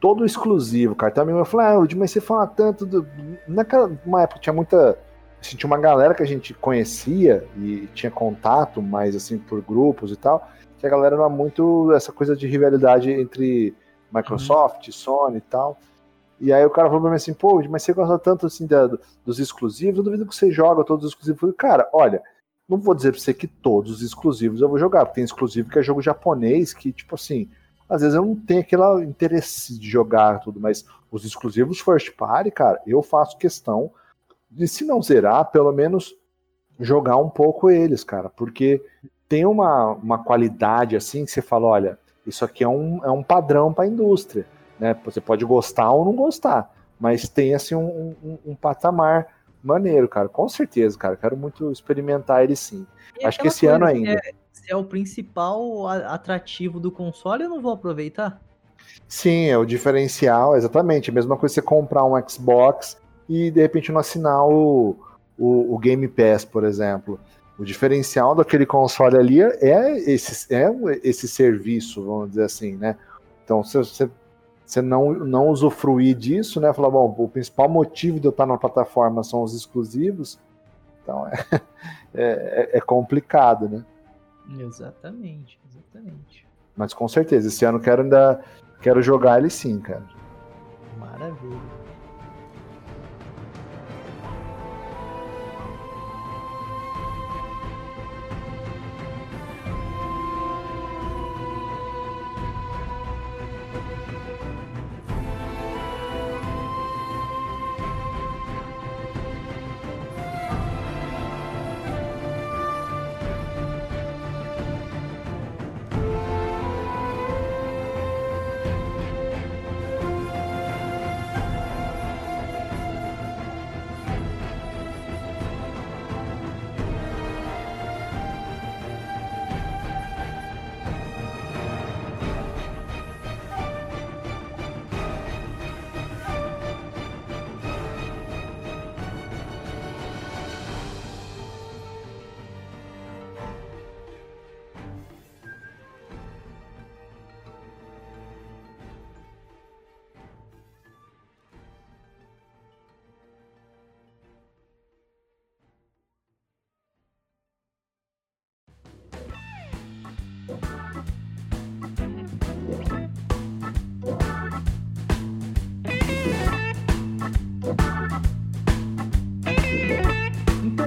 Todo 0.00 0.24
exclusivo, 0.24 0.96
cara. 0.96 1.12
Também 1.12 1.36
eu 1.36 1.44
falei, 1.44 1.66
ah, 1.68 1.96
mas 1.96 2.10
você 2.10 2.20
fala 2.20 2.46
tanto. 2.46 2.84
Do... 2.84 3.06
Naquela 3.46 3.92
época 4.20 4.40
tinha 4.40 4.52
muita. 4.52 4.98
Assim, 5.40 5.56
tinha 5.56 5.68
uma 5.68 5.78
galera 5.78 6.14
que 6.14 6.22
a 6.22 6.26
gente 6.26 6.54
conhecia 6.54 7.44
e 7.56 7.88
tinha 7.94 8.10
contato, 8.10 8.82
mais 8.82 9.14
assim, 9.14 9.38
por 9.38 9.60
grupos 9.60 10.12
e 10.12 10.16
tal, 10.16 10.48
que 10.78 10.86
a 10.86 10.90
galera 10.90 11.16
era 11.16 11.28
muito 11.28 11.92
essa 11.92 12.12
coisa 12.12 12.36
de 12.36 12.46
rivalidade 12.46 13.10
entre 13.10 13.74
Microsoft, 14.12 14.86
uhum. 14.86 14.92
Sony 14.92 15.38
e 15.38 15.40
tal. 15.40 15.78
E 16.40 16.52
aí 16.52 16.64
o 16.66 16.70
cara 16.70 16.88
falou 16.88 17.02
pra 17.02 17.10
mim 17.10 17.16
assim, 17.16 17.32
pô, 17.32 17.62
mas 17.68 17.82
você 17.82 17.92
gosta 17.92 18.18
tanto 18.18 18.46
assim 18.46 18.66
da, 18.66 18.90
dos 19.24 19.38
exclusivos, 19.38 19.98
eu 19.98 20.04
duvido 20.04 20.26
que 20.26 20.34
você 20.34 20.50
joga 20.50 20.84
todos 20.84 21.04
os 21.04 21.12
exclusivos. 21.12 21.36
Eu 21.36 21.40
falei, 21.40 21.54
cara, 21.54 21.88
olha, 21.92 22.22
não 22.68 22.78
vou 22.78 22.94
dizer 22.94 23.12
pra 23.12 23.20
você 23.20 23.32
que 23.32 23.46
todos 23.46 23.92
os 23.92 24.02
exclusivos 24.02 24.60
eu 24.60 24.68
vou 24.68 24.78
jogar, 24.78 25.04
porque 25.04 25.16
tem 25.16 25.24
exclusivo 25.24 25.70
que 25.70 25.78
é 25.78 25.82
jogo 25.82 26.02
japonês, 26.02 26.74
que, 26.74 26.92
tipo 26.92 27.14
assim, 27.14 27.48
às 27.88 28.00
vezes 28.00 28.16
eu 28.16 28.24
não 28.24 28.34
tenho 28.34 28.60
aquele 28.60 28.82
interesse 29.04 29.78
de 29.78 29.88
jogar 29.88 30.40
tudo, 30.40 30.58
mas 30.58 30.84
os 31.10 31.24
exclusivos 31.24 31.78
first 31.78 32.10
party, 32.16 32.50
cara, 32.50 32.80
eu 32.86 33.02
faço 33.02 33.36
questão 33.36 33.90
de, 34.50 34.66
se 34.66 34.84
não 34.84 35.02
zerar, 35.02 35.50
pelo 35.50 35.70
menos 35.72 36.14
jogar 36.80 37.18
um 37.18 37.28
pouco 37.28 37.70
eles, 37.70 38.02
cara, 38.02 38.28
porque 38.28 38.82
tem 39.28 39.46
uma, 39.46 39.92
uma 39.92 40.24
qualidade 40.24 40.96
assim 40.96 41.24
que 41.24 41.30
você 41.30 41.42
fala, 41.42 41.66
olha, 41.66 41.98
isso 42.26 42.44
aqui 42.44 42.64
é 42.64 42.68
um, 42.68 43.00
é 43.04 43.10
um 43.10 43.22
padrão 43.22 43.72
para 43.72 43.84
a 43.84 43.86
indústria. 43.86 44.46
Né? 44.78 44.96
Você 45.04 45.20
pode 45.20 45.44
gostar 45.44 45.90
ou 45.92 46.04
não 46.04 46.14
gostar, 46.14 46.72
mas 46.98 47.28
tem 47.28 47.54
assim 47.54 47.74
um, 47.74 48.14
um, 48.22 48.38
um 48.46 48.54
patamar 48.54 49.26
maneiro, 49.62 50.08
cara. 50.08 50.28
Com 50.28 50.48
certeza, 50.48 50.98
cara. 50.98 51.16
Quero 51.16 51.36
muito 51.36 51.70
experimentar 51.70 52.42
ele 52.42 52.56
sim. 52.56 52.86
E 53.20 53.24
Acho 53.24 53.38
que 53.38 53.48
esse 53.48 53.66
ano 53.66 53.84
ainda. 53.84 54.12
É, 54.12 54.32
se 54.52 54.70
é 54.70 54.76
o 54.76 54.84
principal 54.84 55.86
atrativo 55.86 56.80
do 56.80 56.90
console, 56.90 57.44
eu 57.44 57.48
não 57.48 57.60
vou 57.60 57.72
aproveitar? 57.72 58.40
Sim, 59.06 59.46
é 59.46 59.56
o 59.56 59.64
diferencial, 59.64 60.56
exatamente. 60.56 61.10
A 61.10 61.12
mesma 61.12 61.36
coisa 61.36 61.54
você 61.54 61.62
comprar 61.62 62.04
um 62.04 62.20
Xbox 62.28 63.00
e 63.28 63.50
de 63.50 63.60
repente 63.60 63.92
não 63.92 64.00
assinar 64.00 64.44
o, 64.46 64.96
o, 65.38 65.74
o 65.74 65.78
Game 65.78 66.06
Pass, 66.08 66.44
por 66.44 66.64
exemplo. 66.64 67.20
O 67.58 67.64
diferencial 67.64 68.34
daquele 68.34 68.64
console 68.64 69.16
ali 69.16 69.40
é 69.42 69.98
esse, 70.10 70.52
é 70.52 70.66
esse 71.02 71.28
serviço, 71.28 72.02
vamos 72.04 72.30
dizer 72.30 72.44
assim, 72.44 72.76
né? 72.76 72.96
Então, 73.44 73.62
se 73.62 73.76
você, 73.76 74.10
você 74.64 74.80
não, 74.80 75.12
não 75.12 75.48
usufruir 75.48 76.16
disso, 76.16 76.60
né? 76.60 76.72
Falar, 76.72 76.90
bom, 76.90 77.14
o 77.18 77.28
principal 77.28 77.68
motivo 77.68 78.18
de 78.18 78.26
eu 78.26 78.30
estar 78.30 78.46
na 78.46 78.56
plataforma 78.56 79.22
são 79.22 79.42
os 79.42 79.54
exclusivos, 79.54 80.38
então 81.02 81.26
é, 81.28 81.60
é, 82.14 82.78
é 82.78 82.80
complicado, 82.80 83.68
né? 83.68 83.84
Exatamente, 84.58 85.58
exatamente. 85.70 86.46
Mas 86.76 86.94
com 86.94 87.06
certeza, 87.06 87.48
esse 87.48 87.64
ano 87.64 87.78
quero 87.78 88.02
ainda 88.02 88.42
quero 88.80 89.02
jogar 89.02 89.38
ele 89.38 89.50
sim, 89.50 89.78
cara. 89.78 90.04
Maravilha. 90.98 91.81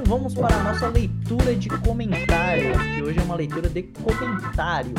Vamos 0.06 0.36
para 0.36 0.56
a 0.56 0.64
nossa 0.64 0.88
leitura 0.88 1.56
de 1.56 1.68
comentários, 1.68 2.78
que 2.96 3.02
hoje 3.02 3.20
é 3.20 3.24
uma 3.24 3.36
leitura 3.36 3.68
de 3.68 3.84
comentário. 3.84 4.94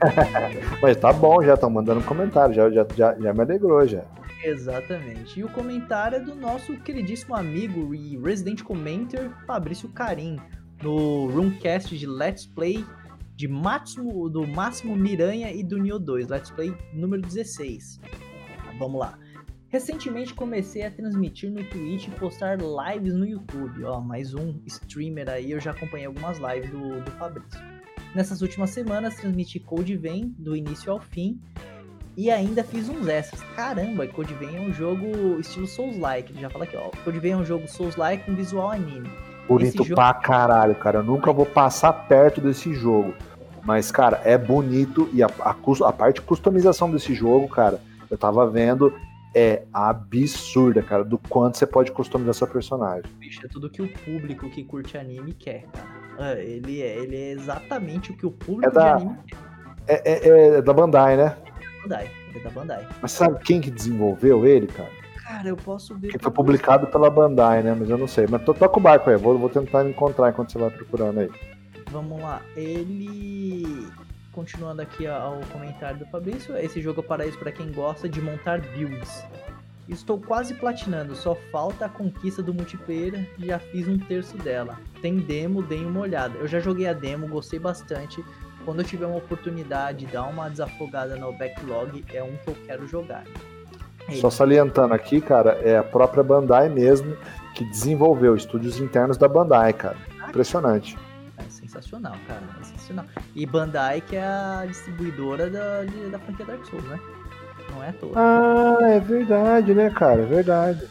Mas 0.80 0.96
tá 0.96 1.12
bom, 1.12 1.42
já 1.42 1.54
estão 1.54 1.68
mandando 1.68 2.02
comentário, 2.02 2.54
já, 2.54 2.70
já, 2.70 2.86
já, 2.96 3.14
já 3.18 3.34
me 3.34 3.40
alegrou 3.42 3.86
já. 3.86 4.02
Exatamente. 4.42 5.38
E 5.38 5.44
o 5.44 5.48
comentário 5.50 6.16
é 6.16 6.20
do 6.20 6.34
nosso 6.34 6.74
queridíssimo 6.78 7.36
amigo 7.36 7.94
e 7.94 8.16
Resident 8.16 8.62
Commenter 8.62 9.30
Fabrício 9.46 9.88
Carim, 9.90 10.38
no 10.82 11.26
Roomcast 11.26 11.96
de 11.96 12.06
Let's 12.06 12.46
Play 12.46 12.84
de 13.36 13.46
Máximo, 13.46 14.28
do 14.30 14.46
Máximo 14.46 14.96
Miranha 14.96 15.52
e 15.52 15.62
do 15.62 15.78
Neo 15.78 15.98
2, 15.98 16.28
Let's 16.28 16.50
Play 16.50 16.74
número 16.94 17.20
16. 17.20 18.00
Vamos 18.78 19.00
lá. 19.00 19.18
Recentemente 19.70 20.34
comecei 20.34 20.82
a 20.82 20.90
transmitir 20.90 21.48
no 21.48 21.62
Twitch 21.62 22.08
e 22.08 22.10
postar 22.10 22.58
lives 22.58 23.14
no 23.14 23.24
YouTube. 23.24 23.84
Ó, 23.84 24.00
mais 24.00 24.34
um 24.34 24.60
streamer 24.66 25.28
aí, 25.28 25.52
eu 25.52 25.60
já 25.60 25.70
acompanhei 25.70 26.06
algumas 26.06 26.38
lives 26.38 26.70
do, 26.70 27.00
do 27.00 27.10
Fabrício. 27.12 27.60
Nessas 28.12 28.42
últimas 28.42 28.70
semanas 28.70 29.14
transmiti 29.14 29.60
Code 29.60 29.96
Vein 29.96 30.34
do 30.36 30.56
início 30.56 30.90
ao 30.90 30.98
fim 30.98 31.40
e 32.16 32.32
ainda 32.32 32.64
fiz 32.64 32.88
uns 32.88 33.06
extras. 33.06 33.40
Caramba, 33.54 34.08
Code 34.08 34.34
Vein 34.34 34.56
é 34.56 34.60
um 34.60 34.72
jogo 34.72 35.38
estilo 35.38 35.68
Souls-like. 35.68 36.32
Ele 36.32 36.40
já 36.40 36.50
fala 36.50 36.64
aqui, 36.64 36.76
ó. 36.76 36.90
Code 37.04 37.20
Vein 37.20 37.34
é 37.34 37.36
um 37.36 37.44
jogo 37.44 37.68
Souls-like 37.68 38.24
com 38.24 38.34
visual 38.34 38.72
anime. 38.72 39.08
Bonito 39.46 39.84
jogo... 39.84 39.94
pra 39.94 40.12
caralho, 40.12 40.74
cara. 40.74 40.98
Eu 40.98 41.04
nunca 41.04 41.32
vou 41.32 41.46
passar 41.46 41.92
perto 41.92 42.40
desse 42.40 42.74
jogo. 42.74 43.14
Mas, 43.62 43.92
cara, 43.92 44.20
é 44.24 44.36
bonito 44.36 45.08
e 45.12 45.22
a, 45.22 45.28
a, 45.38 45.54
a 45.54 45.92
parte 45.92 46.16
de 46.16 46.22
customização 46.22 46.90
desse 46.90 47.14
jogo, 47.14 47.46
cara, 47.46 47.80
eu 48.10 48.18
tava 48.18 48.50
vendo, 48.50 48.92
é 49.34 49.62
absurda, 49.72 50.82
cara, 50.82 51.04
do 51.04 51.18
quanto 51.18 51.56
você 51.56 51.66
pode 51.66 51.92
customizar 51.92 52.34
seu 52.34 52.46
personagem. 52.46 53.04
Bicho, 53.18 53.44
é 53.44 53.48
tudo 53.48 53.70
que 53.70 53.82
o 53.82 53.88
público 53.88 54.48
que 54.50 54.64
curte 54.64 54.98
anime 54.98 55.32
quer, 55.32 55.66
cara. 55.72 56.38
É, 56.38 56.44
ele 56.44 56.82
é, 56.82 56.96
ele 56.98 57.16
é 57.16 57.30
exatamente 57.30 58.10
o 58.10 58.16
que 58.16 58.26
o 58.26 58.30
público 58.30 58.68
é 58.68 58.70
da, 58.70 58.96
de 58.96 59.02
anime 59.02 59.18
quer. 59.26 59.38
É, 59.86 60.28
é, 60.28 60.48
é 60.58 60.62
da 60.62 60.72
Bandai, 60.72 61.16
né? 61.16 61.36
Bandai, 61.82 62.10
ele 62.28 62.38
é 62.38 62.42
da 62.42 62.50
Bandai. 62.50 62.88
Mas 63.00 63.12
sabe 63.12 63.38
quem 63.44 63.60
que 63.60 63.70
desenvolveu 63.70 64.46
ele, 64.46 64.66
cara? 64.66 64.90
Cara, 65.22 65.48
eu 65.48 65.56
posso 65.56 65.96
ver. 65.96 66.08
Que 66.08 66.18
foi 66.18 66.32
publicado 66.32 66.88
pela 66.88 67.08
Bandai, 67.08 67.62
né? 67.62 67.74
Mas 67.78 67.88
eu 67.88 67.96
não 67.96 68.08
sei. 68.08 68.26
Mas 68.28 68.42
toca 68.42 68.78
o 68.78 68.82
barco 68.82 69.08
aí, 69.10 69.16
vou, 69.16 69.38
vou 69.38 69.48
tentar 69.48 69.88
encontrar 69.88 70.30
enquanto 70.30 70.50
você 70.50 70.58
vai 70.58 70.70
procurando 70.70 71.20
aí. 71.20 71.30
Vamos 71.90 72.20
lá. 72.20 72.42
Ele 72.56 73.88
continuando 74.32 74.82
aqui 74.82 75.06
ao 75.06 75.40
comentário 75.52 75.98
do 75.98 76.06
Fabrício, 76.06 76.56
esse 76.56 76.80
jogo 76.80 77.00
é 77.00 77.04
paraíso 77.04 77.38
para 77.38 77.52
quem 77.52 77.70
gosta 77.72 78.08
de 78.08 78.20
montar 78.20 78.60
builds. 78.60 79.24
Estou 79.88 80.20
quase 80.20 80.54
platinando, 80.54 81.16
só 81.16 81.34
falta 81.50 81.86
a 81.86 81.88
conquista 81.88 82.40
do 82.40 82.54
multiplayer 82.54 83.28
e 83.38 83.46
já 83.46 83.58
fiz 83.58 83.88
um 83.88 83.98
terço 83.98 84.36
dela. 84.36 84.78
Tem 85.02 85.16
demo, 85.16 85.62
dei 85.62 85.84
uma 85.84 86.00
olhada. 86.00 86.38
Eu 86.38 86.46
já 86.46 86.60
joguei 86.60 86.86
a 86.86 86.92
demo, 86.92 87.26
gostei 87.26 87.58
bastante. 87.58 88.24
Quando 88.64 88.80
eu 88.80 88.84
tiver 88.84 89.06
uma 89.06 89.16
oportunidade 89.16 90.06
de 90.06 90.12
dar 90.12 90.24
uma 90.24 90.48
desafogada 90.48 91.16
no 91.16 91.32
backlog, 91.32 92.04
é 92.14 92.22
um 92.22 92.36
que 92.36 92.48
eu 92.48 92.56
quero 92.66 92.86
jogar. 92.86 93.24
É 94.08 94.14
só 94.14 94.30
salientando 94.30 94.94
aqui, 94.94 95.20
cara, 95.20 95.52
é 95.62 95.76
a 95.76 95.82
própria 95.82 96.22
Bandai 96.22 96.68
mesmo 96.68 97.16
que 97.54 97.64
desenvolveu 97.64 98.36
estúdios 98.36 98.78
internos 98.78 99.16
da 99.16 99.26
Bandai, 99.26 99.72
cara. 99.72 99.96
Impressionante. 100.28 100.96
Sensacional, 101.70 102.16
cara. 102.26 102.42
É 102.60 102.64
sensacional. 102.64 103.06
E 103.34 103.46
Bandai, 103.46 104.00
que 104.00 104.16
é 104.16 104.24
a 104.24 104.64
distribuidora 104.66 105.48
da, 105.48 105.84
da 106.10 106.18
franquia 106.18 106.44
Dark 106.44 106.66
Souls, 106.66 106.84
né? 106.86 106.98
Não 107.70 107.84
é 107.84 107.92
toa. 107.92 108.12
Ah, 108.16 108.88
é 108.88 108.98
verdade, 108.98 109.72
né, 109.72 109.88
cara? 109.90 110.22
É 110.22 110.26
verdade. 110.26 110.88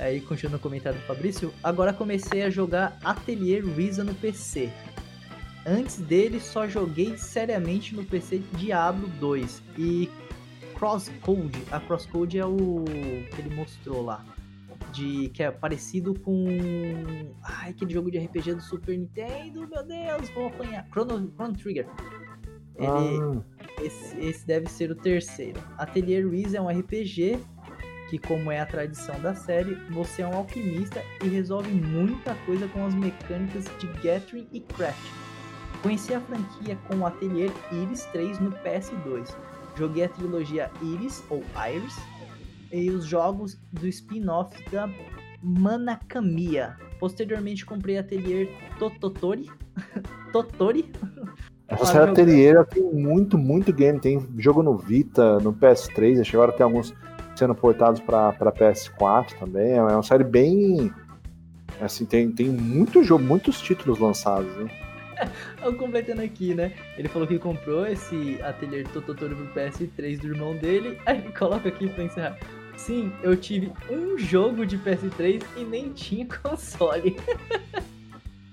Aí, 0.00 0.20
continuando 0.20 0.56
o 0.56 0.60
comentário 0.60 0.98
do 0.98 1.06
Fabrício, 1.06 1.54
agora 1.62 1.92
comecei 1.92 2.42
a 2.42 2.50
jogar 2.50 2.98
Atelier 3.04 3.64
Risa 3.64 4.02
no 4.02 4.14
PC. 4.16 4.68
Antes 5.64 5.98
dele, 5.98 6.40
só 6.40 6.66
joguei 6.66 7.16
seriamente 7.16 7.94
no 7.94 8.04
PC 8.04 8.42
Diablo 8.54 9.06
2 9.20 9.62
e 9.78 10.10
Crosscode. 10.76 11.62
A 11.70 11.78
Crosscode 11.78 12.36
é 12.36 12.44
o 12.44 12.84
que 13.32 13.40
ele 13.40 13.54
mostrou 13.54 14.04
lá. 14.04 14.24
De, 14.92 15.28
que 15.30 15.42
é 15.42 15.50
parecido 15.50 16.14
com. 16.20 16.46
Ai, 17.42 17.70
aquele 17.70 17.92
jogo 17.92 18.10
de 18.10 18.18
RPG 18.18 18.54
do 18.54 18.62
Super 18.62 18.96
Nintendo, 18.96 19.66
meu 19.66 19.84
Deus, 19.84 20.28
vou 20.30 20.46
apanhar. 20.46 20.86
Chrono, 20.92 21.32
Chrono 21.34 21.56
Trigger. 21.56 21.88
Ele, 22.76 22.88
ah. 22.88 23.42
esse, 23.80 24.18
esse, 24.18 24.46
deve 24.46 24.68
ser 24.68 24.90
o 24.90 24.94
terceiro. 24.94 25.60
Atelier 25.78 26.26
Ruiz 26.26 26.54
é 26.54 26.60
um 26.60 26.68
RPG 26.68 27.38
que, 28.08 28.18
como 28.18 28.50
é 28.50 28.60
a 28.60 28.66
tradição 28.66 29.18
da 29.20 29.34
série, 29.34 29.74
você 29.90 30.22
é 30.22 30.26
um 30.26 30.34
alquimista 30.34 31.02
e 31.22 31.28
resolve 31.28 31.70
muita 31.70 32.34
coisa 32.46 32.68
com 32.68 32.84
as 32.84 32.94
mecânicas 32.94 33.64
de 33.78 33.86
Gathering 34.02 34.46
e 34.52 34.60
Craft. 34.60 35.24
Conheci 35.82 36.14
a 36.14 36.20
franquia 36.20 36.78
com 36.88 36.96
o 36.96 37.06
Atelier 37.06 37.50
Iris 37.72 38.04
3 38.06 38.40
no 38.40 38.52
PS2. 38.52 39.34
Joguei 39.76 40.04
a 40.04 40.08
trilogia 40.08 40.70
Iris 40.80 41.22
ou 41.28 41.42
Iris 41.68 41.96
e 42.82 42.90
os 42.90 43.04
jogos 43.04 43.58
do 43.72 43.86
spin-off 43.86 44.52
da 44.70 44.88
Manakamiya. 45.42 46.76
Posteriormente 46.98 47.64
comprei 47.64 47.98
Atelier 47.98 48.48
Tototori. 48.78 49.50
Totori 50.32 50.90
essa 51.66 51.86
série 51.86 52.10
Atelier 52.10 52.64
tem 52.66 52.82
muito, 52.82 53.38
muito 53.38 53.72
game. 53.72 53.98
Tem 53.98 54.26
jogo 54.38 54.62
no 54.62 54.76
Vita, 54.76 55.38
no 55.40 55.52
PS3, 55.52 56.20
acho 56.20 56.30
que 56.30 56.36
agora 56.36 56.52
tem 56.52 56.64
alguns 56.64 56.94
sendo 57.34 57.54
portados 57.54 58.00
para 58.00 58.32
PS4 58.32 59.38
também. 59.38 59.72
É 59.72 59.82
uma 59.82 60.02
série 60.02 60.24
bem. 60.24 60.92
Assim, 61.80 62.04
tem, 62.04 62.30
tem 62.30 62.48
muito 62.48 63.02
jogo, 63.02 63.24
muitos 63.24 63.60
títulos 63.60 63.98
lançados, 63.98 64.54
né? 64.56 64.70
Completando 65.78 66.22
aqui, 66.22 66.54
né? 66.54 66.72
Ele 66.96 67.08
falou 67.08 67.26
que 67.26 67.38
comprou 67.38 67.86
esse 67.86 68.38
Atelier 68.42 68.86
Tototoro 68.88 69.34
pro 69.34 69.46
PS3 69.60 70.20
do 70.20 70.28
irmão 70.28 70.54
dele. 70.56 70.98
Aí 71.06 71.18
ele 71.18 71.32
coloca 71.32 71.68
aqui 71.68 71.88
pra 71.88 72.04
encerrar. 72.04 72.38
Sim, 72.76 73.12
eu 73.22 73.36
tive 73.36 73.72
um 73.90 74.18
jogo 74.18 74.66
de 74.66 74.78
PS3 74.78 75.42
e 75.56 75.64
nem 75.64 75.92
tinha 75.92 76.26
console. 76.42 77.16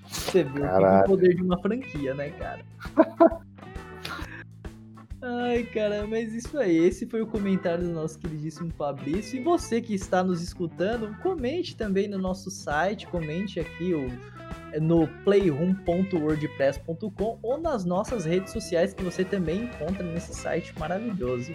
Você 0.08 0.44
viu 0.44 0.64
o 0.64 1.04
poder 1.04 1.34
de 1.34 1.42
uma 1.42 1.60
franquia, 1.60 2.14
né, 2.14 2.30
cara? 2.30 2.64
Ai, 5.24 5.62
cara, 5.62 6.04
mas 6.04 6.34
isso 6.34 6.58
aí. 6.58 6.76
Esse 6.76 7.06
foi 7.06 7.22
o 7.22 7.26
comentário 7.26 7.84
do 7.84 7.92
nosso 7.92 8.18
queridíssimo 8.18 8.72
Fabrício. 8.72 9.38
E 9.38 9.42
você 9.42 9.80
que 9.80 9.94
está 9.94 10.24
nos 10.24 10.42
escutando, 10.42 11.16
comente 11.22 11.76
também 11.76 12.08
no 12.08 12.18
nosso 12.18 12.50
site, 12.50 13.06
comente 13.06 13.60
aqui 13.60 13.94
o, 13.94 14.08
no 14.80 15.06
playroom.wordpress.com 15.22 17.38
ou 17.40 17.60
nas 17.60 17.84
nossas 17.84 18.24
redes 18.24 18.52
sociais 18.52 18.92
que 18.92 19.04
você 19.04 19.24
também 19.24 19.66
encontra 19.66 20.02
nesse 20.02 20.34
site 20.34 20.76
maravilhoso. 20.76 21.54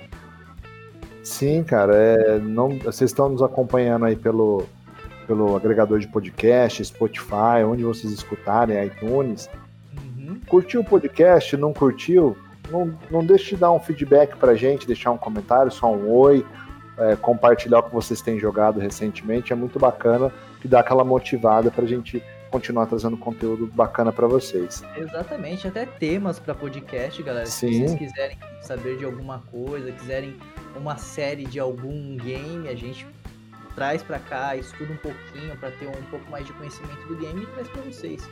Sim, 1.28 1.62
cara, 1.62 1.94
é, 1.94 2.40
não, 2.40 2.70
vocês 2.80 3.12
estão 3.12 3.28
nos 3.28 3.42
acompanhando 3.42 4.06
aí 4.06 4.16
pelo, 4.16 4.64
pelo 5.28 5.58
agregador 5.58 6.00
de 6.00 6.08
podcast, 6.08 6.84
Spotify, 6.86 7.66
onde 7.68 7.84
vocês 7.84 8.14
escutarem, 8.14 8.82
iTunes. 8.86 9.50
Uhum. 9.94 10.40
Curtiu 10.48 10.80
o 10.80 10.86
podcast? 10.86 11.58
Não 11.58 11.74
curtiu? 11.74 12.38
Não, 12.72 12.98
não 13.12 13.26
deixe 13.26 13.56
de 13.56 13.58
dar 13.58 13.74
um 13.74 13.80
feedback 13.80 14.38
pra 14.38 14.56
gente, 14.56 14.88
deixar 14.88 15.12
um 15.12 15.18
comentário, 15.18 15.70
só 15.70 15.94
um 15.94 16.10
oi, 16.10 16.46
é, 16.98 17.18
compartilhar 17.18 17.80
o 17.80 17.84
que 17.84 17.94
vocês 17.94 18.22
têm 18.22 18.40
jogado 18.40 18.80
recentemente. 18.80 19.52
É 19.52 19.56
muito 19.56 19.78
bacana, 19.78 20.32
que 20.62 20.68
dá 20.68 20.80
aquela 20.80 21.04
motivada 21.04 21.70
pra 21.70 21.86
gente 21.86 22.24
continuar 22.50 22.86
trazendo 22.86 23.18
conteúdo 23.18 23.68
bacana 23.68 24.14
para 24.14 24.28
vocês. 24.28 24.82
Exatamente, 24.96 25.68
até 25.68 25.86
temas 25.86 26.40
para 26.40 26.56
podcast, 26.56 27.22
galera. 27.22 27.46
Sim. 27.46 27.74
Se 27.74 27.80
vocês 27.80 27.96
quiserem 27.96 28.38
saber 28.62 28.98
de 28.98 29.04
alguma 29.04 29.44
coisa, 29.52 29.92
quiserem 29.92 30.38
uma 30.78 30.98
série 30.98 31.46
de 31.46 31.60
algum 31.60 32.18
game, 32.18 32.68
a 32.68 32.76
gente 32.76 33.08
traz 33.76 34.02
para 34.02 34.18
cá, 34.20 34.56
estuda 34.56 34.94
um 34.94 34.98
pouquinho 34.98 35.56
para 35.58 35.70
ter 35.72 35.88
um 35.88 36.04
pouco 36.10 36.30
mais 36.32 36.46
de 36.46 36.54
conhecimento 36.54 37.06
do 37.08 37.16
game 37.16 37.44
e 37.44 37.48
traz 37.48 37.68
para 37.68 37.82
vocês. 37.84 38.28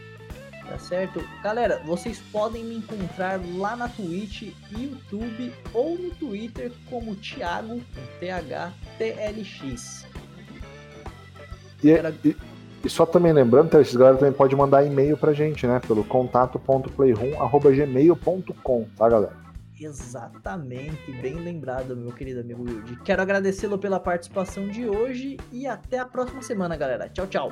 Tá 0.68 0.80
certo? 0.80 1.24
Galera, 1.44 1.80
vocês 1.86 2.20
podem 2.32 2.64
me 2.64 2.78
encontrar 2.78 3.40
lá 3.56 3.76
na 3.76 3.88
Twitch, 3.88 4.52
YouTube 4.72 5.54
ou 5.72 6.00
no 6.00 6.10
Twitter 6.12 6.72
como 6.90 7.16
Thiago, 7.16 7.80
THTLX. 8.20 10.08
E, 11.84 11.92
e, 12.28 12.36
e, 12.84 12.90
só 12.90 13.06
também 13.06 13.32
lembrando, 13.32 13.70
que 13.70 13.78
esses 13.78 13.96
galera 13.96 14.18
também 14.18 14.34
pode 14.34 14.56
mandar 14.56 14.84
e-mail 14.84 15.16
pra 15.16 15.34
gente, 15.34 15.68
né? 15.68 15.80
Pelo 15.88 16.04
contato.playroom.gmail.com, 16.04 18.88
tá, 18.98 19.08
galera? 19.08 19.45
Exatamente, 19.80 21.12
bem 21.22 21.36
lembrado, 21.36 21.96
meu 21.98 22.14
querido 22.14 22.40
amigo 22.40 22.64
Wilde. 22.64 22.98
Quero 23.04 23.22
agradecê-lo 23.22 23.78
pela 23.78 24.00
participação 24.00 24.68
de 24.68 24.88
hoje 24.88 25.38
e 25.52 25.68
até 25.68 26.00
a 26.00 26.06
próxima 26.06 26.42
semana, 26.42 26.78
galera. 26.78 27.10
Tchau, 27.10 27.28
tchau. 27.28 27.52